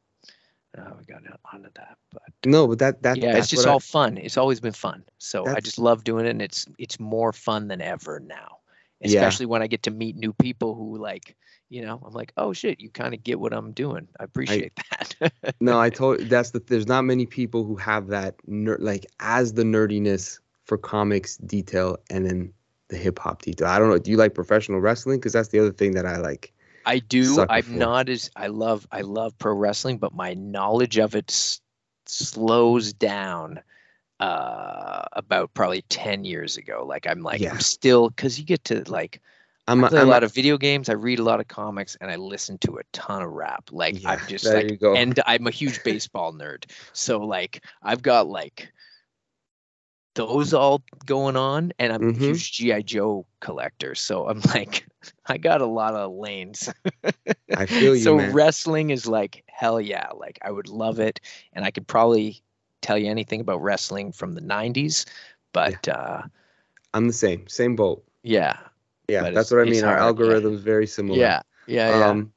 Uh, 0.76 0.90
we 0.98 1.04
got 1.06 1.22
onto 1.54 1.70
that, 1.74 1.96
but 2.12 2.22
No, 2.44 2.66
but 2.66 2.78
that 2.80 3.02
that 3.02 3.16
yeah, 3.16 3.32
that's 3.32 3.44
it's 3.44 3.48
just 3.48 3.64
what 3.64 3.70
I- 3.70 3.72
all 3.72 3.80
fun. 3.80 4.18
It's 4.18 4.36
always 4.36 4.60
been 4.60 4.72
fun. 4.72 5.04
So 5.16 5.46
I 5.46 5.60
just 5.60 5.78
love 5.78 6.04
doing 6.04 6.26
it, 6.26 6.30
and 6.30 6.42
it's 6.42 6.66
it's 6.76 7.00
more 7.00 7.32
fun 7.32 7.68
than 7.68 7.80
ever 7.80 8.20
now. 8.20 8.58
Yeah. 9.00 9.06
Especially 9.06 9.46
when 9.46 9.62
I 9.62 9.68
get 9.68 9.84
to 9.84 9.90
meet 9.90 10.16
new 10.16 10.34
people 10.34 10.74
who 10.74 10.98
like, 10.98 11.34
you 11.68 11.82
know, 11.82 12.00
I'm 12.04 12.12
like, 12.12 12.32
oh 12.36 12.52
shit, 12.52 12.80
you 12.80 12.90
kind 12.90 13.14
of 13.14 13.22
get 13.24 13.40
what 13.40 13.52
I'm 13.52 13.72
doing. 13.72 14.08
I 14.20 14.24
appreciate 14.24 14.72
that. 14.90 15.32
No, 15.60 15.80
I 15.80 15.90
told 15.90 16.20
that's 16.20 16.50
the 16.50 16.60
there's 16.60 16.86
not 16.86 17.02
many 17.02 17.26
people 17.26 17.64
who 17.64 17.76
have 17.76 18.08
that 18.08 18.36
ner- 18.46 18.78
like 18.78 19.06
as 19.20 19.54
the 19.54 19.62
nerdiness 19.62 20.38
for 20.64 20.76
comics 20.76 21.36
detail 21.38 21.96
and 22.10 22.26
then 22.26 22.52
the 22.88 22.96
hip 22.96 23.18
hop 23.18 23.42
detail. 23.42 23.68
I 23.68 23.78
don't 23.78 23.88
know. 23.88 23.98
Do 23.98 24.10
you 24.10 24.16
like 24.16 24.34
professional 24.34 24.80
wrestling? 24.80 25.18
Because 25.18 25.32
that's 25.32 25.48
the 25.48 25.58
other 25.58 25.72
thing 25.72 25.92
that 25.92 26.06
I 26.06 26.18
like. 26.18 26.52
I 26.84 26.98
do. 27.00 27.44
I'm 27.48 27.62
for. 27.62 27.70
not 27.70 28.08
as 28.08 28.30
I 28.36 28.48
love 28.48 28.86
I 28.92 29.00
love 29.00 29.36
pro 29.38 29.54
wrestling, 29.54 29.98
but 29.98 30.14
my 30.14 30.34
knowledge 30.34 30.98
of 30.98 31.14
it 31.16 31.30
s- 31.30 31.60
slows 32.06 32.92
down 32.92 33.60
uh 34.20 35.04
about 35.12 35.52
probably 35.52 35.82
10 35.82 36.24
years 36.24 36.56
ago 36.56 36.84
like 36.86 37.06
i'm 37.06 37.20
like 37.22 37.40
Yeah. 37.40 37.52
i'm 37.52 37.60
still 37.60 38.08
because 38.08 38.38
you 38.38 38.46
get 38.46 38.64
to 38.64 38.82
like 38.90 39.20
I'm 39.68 39.82
a, 39.84 39.90
I'm 39.96 40.08
a- 40.08 40.10
lot 40.10 40.22
of 40.24 40.32
video 40.32 40.58
games. 40.58 40.88
I 40.88 40.92
read 40.94 41.18
a 41.18 41.24
lot 41.24 41.40
of 41.40 41.48
comics, 41.48 41.96
and 42.00 42.10
I 42.10 42.16
listen 42.16 42.58
to 42.58 42.78
a 42.78 42.82
ton 42.92 43.22
of 43.22 43.30
rap. 43.32 43.70
Like 43.72 44.02
Yeah, 44.02 44.12
I'm 44.12 44.26
just 44.26 44.44
like, 44.54 44.78
and 44.94 45.20
I'm 45.26 45.46
a 45.46 45.50
huge 45.50 45.82
baseball 45.82 46.32
nerd. 46.32 46.70
So 46.92 47.18
like 47.18 47.64
I've 47.82 48.02
got 48.02 48.28
like 48.28 48.72
those 50.14 50.54
all 50.54 50.82
going 51.04 51.36
on, 51.36 51.72
and 51.78 51.92
I'm 51.92 52.00
Mhm. 52.02 52.16
a 52.16 52.24
huge 52.26 52.52
GI 52.52 52.82
Joe 52.82 53.26
collector. 53.40 53.94
So 53.94 54.28
I'm 54.28 54.40
like, 54.54 54.86
I 55.26 55.36
got 55.38 55.60
a 55.60 55.66
lot 55.66 55.94
of 55.94 56.12
lanes. 56.12 56.72
I 57.56 57.66
feel 57.66 57.94
you, 57.96 58.02
so 58.04 58.16
man. 58.16 58.32
wrestling 58.32 58.90
is 58.90 59.06
like 59.06 59.44
hell 59.48 59.80
yeah. 59.80 60.08
Like 60.14 60.38
I 60.42 60.50
would 60.50 60.68
love 60.68 61.00
it, 61.00 61.20
and 61.52 61.64
I 61.64 61.70
could 61.70 61.86
probably 61.86 62.42
tell 62.82 62.96
you 62.98 63.10
anything 63.10 63.40
about 63.40 63.62
wrestling 63.62 64.12
from 64.12 64.34
the 64.34 64.40
'90s, 64.42 65.06
but 65.52 65.86
uh, 65.88 66.22
I'm 66.94 67.06
the 67.08 67.12
same, 67.12 67.46
same 67.48 67.76
boat. 67.76 68.04
yeah, 68.22 68.58
Yeah, 69.08 69.30
that's 69.30 69.50
what 69.50 69.60
I 69.60 69.64
mean. 69.64 69.84
Our 69.84 69.96
algorithm's 69.96 70.60
very 70.60 70.86
similar. 70.86 71.18
yeah, 71.18 71.42
yeah, 71.66 71.98
yeah. 71.98 72.08
Um, 72.08 72.32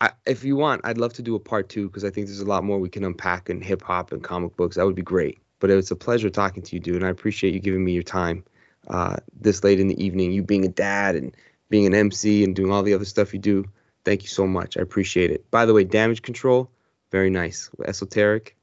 I, 0.00 0.10
if 0.26 0.44
you 0.44 0.56
want, 0.56 0.82
I'd 0.84 0.98
love 0.98 1.14
to 1.14 1.22
do 1.22 1.34
a 1.34 1.40
part 1.40 1.68
two 1.68 1.88
because 1.88 2.04
I 2.04 2.10
think 2.10 2.26
there's 2.26 2.40
a 2.40 2.44
lot 2.46 2.64
more 2.64 2.78
we 2.78 2.90
can 2.90 3.04
unpack 3.04 3.48
in 3.48 3.62
hip 3.62 3.82
hop 3.82 4.12
and 4.12 4.22
comic 4.22 4.54
books. 4.56 4.76
That 4.76 4.84
would 4.84 4.94
be 4.94 5.02
great. 5.02 5.38
But 5.58 5.70
it's 5.70 5.90
a 5.90 5.96
pleasure 5.96 6.28
talking 6.28 6.62
to 6.62 6.76
you, 6.76 6.80
dude, 6.80 6.96
and 6.96 7.06
I 7.06 7.08
appreciate 7.08 7.54
you 7.54 7.60
giving 7.60 7.82
me 7.82 7.92
your 7.92 8.02
time 8.02 8.44
uh, 8.88 9.16
this 9.40 9.64
late 9.64 9.80
in 9.80 9.88
the 9.88 10.02
evening. 10.04 10.32
You 10.32 10.42
being 10.42 10.66
a 10.66 10.68
dad 10.68 11.16
and 11.16 11.34
being 11.70 11.86
an 11.86 11.94
MC 11.94 12.44
and 12.44 12.54
doing 12.54 12.70
all 12.70 12.82
the 12.82 12.92
other 12.92 13.06
stuff 13.06 13.32
you 13.32 13.40
do. 13.40 13.64
Thank 14.04 14.22
you 14.22 14.28
so 14.28 14.46
much. 14.46 14.76
I 14.76 14.82
appreciate 14.82 15.30
it. 15.30 15.50
By 15.50 15.64
the 15.64 15.72
way, 15.72 15.84
damage 15.84 16.20
control, 16.22 16.70
very 17.10 17.30
nice. 17.30 17.70
Esoteric. 17.84 18.54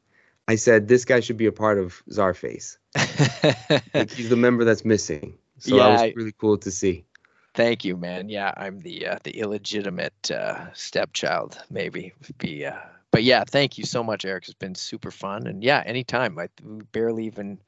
I 0.48 0.56
said 0.56 0.88
this 0.88 1.04
guy 1.06 1.20
should 1.22 1.38
be 1.38 1.48
a 1.48 1.52
part 1.52 1.80
of 1.80 2.04
Czarface. 2.10 2.78
Like 3.94 4.12
he's 4.12 4.30
the 4.30 4.36
member 4.36 4.64
that's 4.66 4.86
missing. 4.86 5.38
So 5.60 5.76
that 5.78 5.78
Yeah, 5.78 6.04
was 6.04 6.16
really 6.16 6.34
cool 6.38 6.58
to 6.60 6.72
see. 6.72 7.06
Thank 7.54 7.86
you, 7.86 7.98
man. 7.98 8.30
Yeah, 8.30 8.52
I'm 8.58 8.80
the 8.80 9.08
uh, 9.08 9.20
the 9.24 9.38
illegitimate 9.40 10.32
uh, 10.32 10.74
stepchild, 10.74 11.60
maybe 11.70 12.14
would 12.28 12.38
be. 12.38 12.66
Uh, 12.66 12.80
but 13.12 13.24
yeah, 13.24 13.44
thank 13.48 13.78
you 13.78 13.86
so 13.86 14.04
much, 14.04 14.26
Eric. 14.26 14.46
It's 14.46 14.56
been 14.56 14.74
super 14.76 15.12
fun, 15.12 15.46
and 15.46 15.64
yeah, 15.64 15.84
anytime. 15.86 16.40
I 16.40 16.48
barely 16.92 17.26
even 17.28 17.60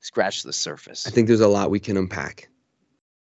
scratched 0.00 0.44
the 0.44 0.52
surface. 0.52 1.06
I 1.06 1.10
think 1.10 1.28
there's 1.28 1.40
a 1.40 1.48
lot 1.48 1.70
we 1.70 1.80
can 1.80 1.96
unpack. 1.96 2.50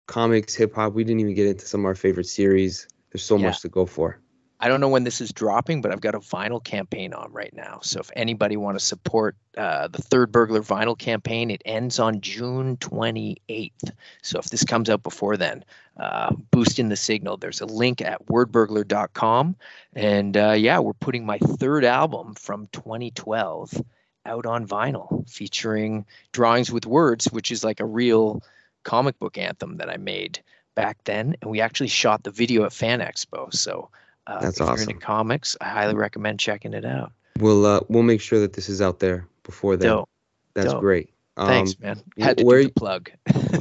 Comics, 0.08 0.54
hip 0.54 0.76
hop, 0.76 0.94
we 0.94 1.06
didn't 1.06 1.22
even 1.22 1.36
get 1.36 1.48
into 1.48 1.66
some 1.66 1.82
of 1.82 1.86
our 1.86 1.96
favorite 1.96 2.28
series. 2.28 2.88
There's 3.12 3.24
so 3.24 3.38
Yeah. 3.38 3.48
much 3.48 3.62
to 3.62 3.70
go 3.70 3.86
for. 3.86 4.20
I 4.64 4.70
don't 4.70 4.80
know 4.80 4.88
when 4.88 5.04
this 5.04 5.20
is 5.20 5.34
dropping, 5.34 5.82
but 5.82 5.92
I've 5.92 6.00
got 6.00 6.16
a 6.16 6.20
vinyl 6.20 6.64
campaign 6.64 7.14
on 7.14 7.34
right 7.34 7.54
now. 7.54 7.80
So 7.82 8.00
if 8.00 8.10
anybody 8.16 8.56
want 8.56 8.80
to 8.80 8.86
support 8.86 9.36
uh, 9.58 9.90
the 9.90 10.02
Third 10.02 10.32
Burglar 10.32 10.62
vinyl 10.62 10.98
campaign, 10.98 11.52
it 11.52 11.62
ends 11.66 12.00
on 12.00 12.22
June 12.22 12.78
28th. 12.78 13.92
So 14.22 14.40
if 14.40 14.46
this 14.46 14.64
comes 14.64 14.90
out 14.90 15.04
before 15.04 15.36
then, 15.36 15.66
uh, 15.98 16.34
boost 16.50 16.80
in 16.80 16.88
the 16.88 16.96
signal. 16.96 17.36
There's 17.36 17.60
a 17.60 17.66
link 17.66 18.00
at 18.02 18.26
wordburglar.com. 18.28 19.58
And 19.98 20.38
uh, 20.38 20.52
yeah, 20.52 20.80
we're 20.80 20.94
putting 20.94 21.26
my 21.26 21.40
third 21.40 21.84
album 21.84 22.34
from 22.34 22.68
2012 22.68 23.82
out 24.26 24.46
on 24.46 24.66
vinyl, 24.66 25.30
featuring 25.30 26.06
drawings 26.32 26.72
with 26.72 26.86
words, 26.86 27.26
which 27.26 27.52
is 27.52 27.66
like 27.66 27.82
a 27.82 27.86
real 27.86 28.42
comic 28.84 29.20
book 29.20 29.38
anthem 29.38 29.76
that 29.80 29.90
I 29.90 29.98
made 29.98 30.40
back 30.74 31.04
then. 31.04 31.36
And 31.42 31.52
we 31.52 31.60
actually 31.60 31.90
shot 31.90 32.24
the 32.24 32.32
video 32.32 32.64
at 32.64 32.72
Fan 32.72 33.02
Expo. 33.02 33.54
So 33.54 33.90
uh, 34.28 34.40
That's 34.40 34.56
if 34.56 34.60
you're 34.60 34.70
awesome. 34.70 34.90
into 34.90 35.06
comics, 35.06 35.58
I 35.60 35.70
highly 35.70 35.96
recommend 35.96 36.40
checking 36.40 36.74
it 36.74 36.86
out. 36.86 37.12
We'll 37.40 37.66
uh, 37.66 37.82
we'll 37.90 38.04
make 38.04 38.22
sure 38.22 38.40
that 38.40 38.54
this 38.54 38.70
is 38.70 38.82
out 38.82 39.00
there 39.00 39.28
before 39.44 39.78
then. 39.78 39.90
Dope. 39.90 40.10
That's 40.54 40.72
dope. 40.72 40.82
great. 40.82 41.10
Um, 41.36 41.48
Thanks, 41.48 41.80
man. 41.80 42.02
Had 42.20 42.38
to 42.38 42.46
where 42.46 42.62
do 42.62 42.68
the 42.68 42.74
plug. 42.74 43.10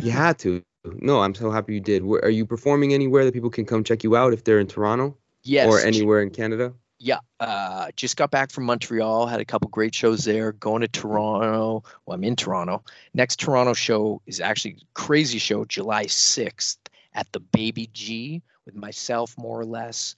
You 0.02 0.10
had 0.10 0.38
to. 0.40 0.62
No, 0.84 1.20
I'm 1.20 1.34
so 1.34 1.50
happy 1.50 1.74
you 1.74 1.80
did. 1.80 2.04
Where, 2.04 2.24
are 2.24 2.30
you 2.30 2.44
performing 2.44 2.92
anywhere 2.92 3.24
that 3.24 3.32
people 3.32 3.50
can 3.50 3.64
come 3.64 3.84
check 3.84 4.02
you 4.02 4.16
out 4.16 4.32
if 4.32 4.44
they're 4.44 4.58
in 4.58 4.66
Toronto 4.66 5.16
yes. 5.44 5.68
or 5.68 5.80
anywhere 5.80 6.22
in 6.22 6.30
Canada? 6.30 6.74
Yeah, 6.98 7.18
uh, 7.40 7.88
just 7.96 8.16
got 8.16 8.30
back 8.30 8.50
from 8.50 8.64
Montreal. 8.64 9.26
Had 9.26 9.40
a 9.40 9.44
couple 9.44 9.68
great 9.70 9.94
shows 9.94 10.24
there. 10.24 10.52
Going 10.52 10.82
to 10.82 10.88
Toronto. 10.88 11.82
Well, 12.06 12.14
I'm 12.14 12.24
in 12.24 12.36
Toronto. 12.36 12.84
Next 13.14 13.40
Toronto 13.40 13.74
show 13.74 14.22
is 14.26 14.40
actually 14.40 14.78
crazy 14.94 15.38
show, 15.38 15.64
July 15.64 16.06
6th 16.06 16.78
at 17.14 17.30
the 17.32 17.40
Baby 17.40 17.90
G 17.92 18.42
with 18.64 18.74
myself, 18.74 19.36
More 19.36 19.60
Or 19.60 19.64
Les. 19.64 20.14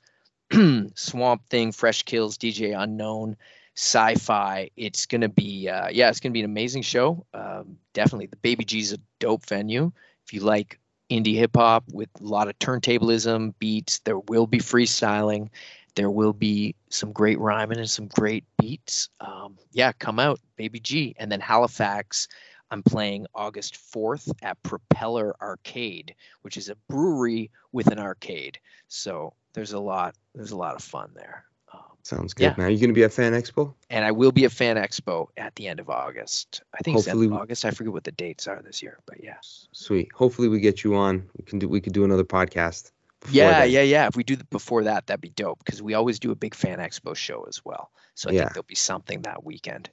Swamp 0.94 1.46
Thing, 1.48 1.72
Fresh 1.72 2.04
Kills, 2.04 2.38
DJ 2.38 2.80
Unknown, 2.80 3.36
Sci-Fi. 3.74 4.70
It's 4.76 5.06
gonna 5.06 5.28
be, 5.28 5.68
uh, 5.68 5.88
yeah, 5.88 6.08
it's 6.08 6.20
gonna 6.20 6.32
be 6.32 6.40
an 6.40 6.46
amazing 6.46 6.82
show. 6.82 7.26
Um, 7.34 7.78
definitely, 7.92 8.26
the 8.26 8.36
Baby 8.36 8.64
G's 8.64 8.92
a 8.92 8.98
dope 9.18 9.46
venue. 9.46 9.92
If 10.26 10.32
you 10.32 10.40
like 10.40 10.78
indie 11.10 11.34
hip 11.34 11.56
hop 11.56 11.84
with 11.92 12.08
a 12.20 12.24
lot 12.24 12.48
of 12.48 12.58
turntablism, 12.58 13.54
beats, 13.58 13.98
there 14.00 14.18
will 14.18 14.46
be 14.46 14.58
freestyling 14.58 15.50
there 15.94 16.10
will 16.10 16.32
be 16.32 16.74
some 16.90 17.12
great 17.12 17.38
rhyming 17.38 17.78
and 17.78 17.90
some 17.90 18.08
great 18.08 18.44
beats. 18.58 19.08
Um, 19.20 19.58
yeah, 19.72 19.92
come 19.92 20.18
out, 20.18 20.40
Baby 20.56 20.80
G. 20.80 21.14
And 21.18 21.30
then 21.30 21.40
Halifax, 21.40 22.28
I'm 22.70 22.82
playing 22.82 23.26
August 23.34 23.78
4th 23.94 24.32
at 24.42 24.62
Propeller 24.62 25.34
Arcade, 25.40 26.14
which 26.42 26.56
is 26.56 26.68
a 26.68 26.76
brewery 26.88 27.50
with 27.72 27.88
an 27.88 27.98
arcade. 27.98 28.58
So 28.88 29.34
there's 29.54 29.72
a 29.72 29.78
lot, 29.78 30.14
there's 30.34 30.50
a 30.50 30.56
lot 30.56 30.74
of 30.74 30.82
fun 30.82 31.10
there. 31.14 31.44
Um, 31.72 31.80
Sounds 32.02 32.34
good, 32.34 32.44
yeah. 32.44 32.54
man. 32.56 32.66
Are 32.66 32.70
you 32.70 32.78
going 32.78 32.90
to 32.90 32.94
be 32.94 33.04
at 33.04 33.12
Fan 33.12 33.32
Expo? 33.32 33.74
And 33.88 34.04
I 34.04 34.12
will 34.12 34.32
be 34.32 34.44
at 34.44 34.52
Fan 34.52 34.76
Expo 34.76 35.28
at 35.36 35.54
the 35.56 35.68
end 35.68 35.80
of 35.80 35.88
August. 35.88 36.62
I 36.74 36.78
think 36.78 36.96
Hopefully, 36.96 37.26
of 37.26 37.32
August. 37.32 37.64
I 37.64 37.70
forget 37.70 37.92
what 37.92 38.04
the 38.04 38.12
dates 38.12 38.46
are 38.46 38.60
this 38.62 38.82
year, 38.82 38.98
but 39.06 39.24
yeah. 39.24 39.36
Sweet. 39.72 40.12
Hopefully 40.12 40.48
we 40.48 40.60
get 40.60 40.84
you 40.84 40.94
on. 40.94 41.28
We 41.36 41.44
can 41.44 41.58
do 41.58 41.68
we 41.68 41.80
could 41.80 41.94
do 41.94 42.04
another 42.04 42.24
podcast 42.24 42.90
yeah, 43.30 43.60
then. 43.60 43.70
yeah, 43.70 43.82
yeah. 43.82 44.06
If 44.06 44.16
we 44.16 44.24
do 44.24 44.36
before 44.50 44.84
that, 44.84 45.06
that'd 45.06 45.20
be 45.20 45.30
dope 45.30 45.58
because 45.64 45.82
we 45.82 45.94
always 45.94 46.18
do 46.18 46.30
a 46.30 46.34
big 46.34 46.54
fan 46.54 46.78
expo 46.78 47.14
show 47.16 47.44
as 47.48 47.64
well. 47.64 47.90
So 48.14 48.30
I 48.30 48.32
yeah. 48.32 48.40
think 48.40 48.52
there'll 48.54 48.64
be 48.64 48.74
something 48.74 49.22
that 49.22 49.44
weekend. 49.44 49.90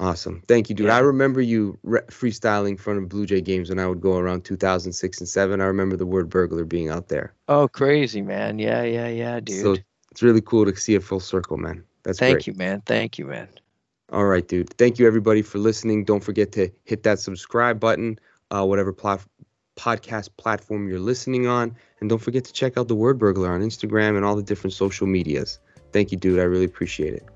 Awesome. 0.00 0.42
Thank 0.46 0.68
you, 0.68 0.76
dude. 0.76 0.86
Yeah. 0.86 0.96
I 0.96 1.00
remember 1.00 1.40
you 1.40 1.76
re- 1.82 2.02
freestyling 2.08 2.70
in 2.70 2.76
front 2.76 3.02
of 3.02 3.08
Blue 3.08 3.26
Jay 3.26 3.40
games 3.40 3.68
when 3.68 3.80
I 3.80 3.86
would 3.88 4.00
go 4.00 4.16
around 4.16 4.44
2006 4.44 5.18
and 5.18 5.28
7. 5.28 5.60
I 5.60 5.64
remember 5.64 5.96
the 5.96 6.06
Wordburglar 6.06 6.68
being 6.68 6.88
out 6.88 7.08
there. 7.08 7.34
Oh, 7.48 7.66
crazy, 7.66 8.22
man. 8.22 8.60
Yeah, 8.60 8.84
yeah, 8.84 9.08
yeah, 9.08 9.40
dude. 9.40 9.60
So 9.60 9.76
it's 10.12 10.22
really 10.22 10.40
cool 10.40 10.64
to 10.66 10.76
see 10.76 10.94
it 10.94 11.02
full 11.02 11.18
circle, 11.18 11.56
man. 11.56 11.82
That's 12.04 12.20
Thank 12.20 12.36
great. 12.36 12.46
you, 12.46 12.54
man. 12.54 12.82
Thank 12.86 13.18
you, 13.18 13.24
man. 13.24 13.48
All 14.12 14.24
right, 14.24 14.46
dude. 14.46 14.70
Thank 14.78 14.98
you, 14.98 15.06
everybody, 15.06 15.42
for 15.42 15.58
listening. 15.58 16.04
Don't 16.04 16.22
forget 16.22 16.52
to 16.52 16.70
hit 16.84 17.02
that 17.02 17.18
subscribe 17.18 17.80
button, 17.80 18.18
uh, 18.50 18.64
whatever 18.64 18.92
podcast 18.92 20.28
platform 20.36 20.88
you're 20.88 21.00
listening 21.00 21.46
on. 21.48 21.76
And 22.00 22.08
don't 22.08 22.20
forget 22.20 22.44
to 22.44 22.52
check 22.52 22.78
out 22.78 22.86
the 22.86 22.96
Wordburglar 22.96 23.50
on 23.50 23.62
Instagram 23.62 24.16
and 24.16 24.24
all 24.24 24.36
the 24.36 24.42
different 24.42 24.74
social 24.74 25.08
medias. 25.08 25.58
Thank 25.92 26.12
you, 26.12 26.18
dude. 26.18 26.38
I 26.38 26.44
really 26.44 26.64
appreciate 26.64 27.14
it. 27.14 27.26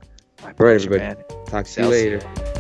My 0.43 0.55
all 0.59 0.67
right, 0.67 0.75
everybody. 0.75 1.01
Man. 1.01 1.17
Talk 1.47 1.67
to 1.67 1.83
you 1.83 1.89
later. 1.89 2.52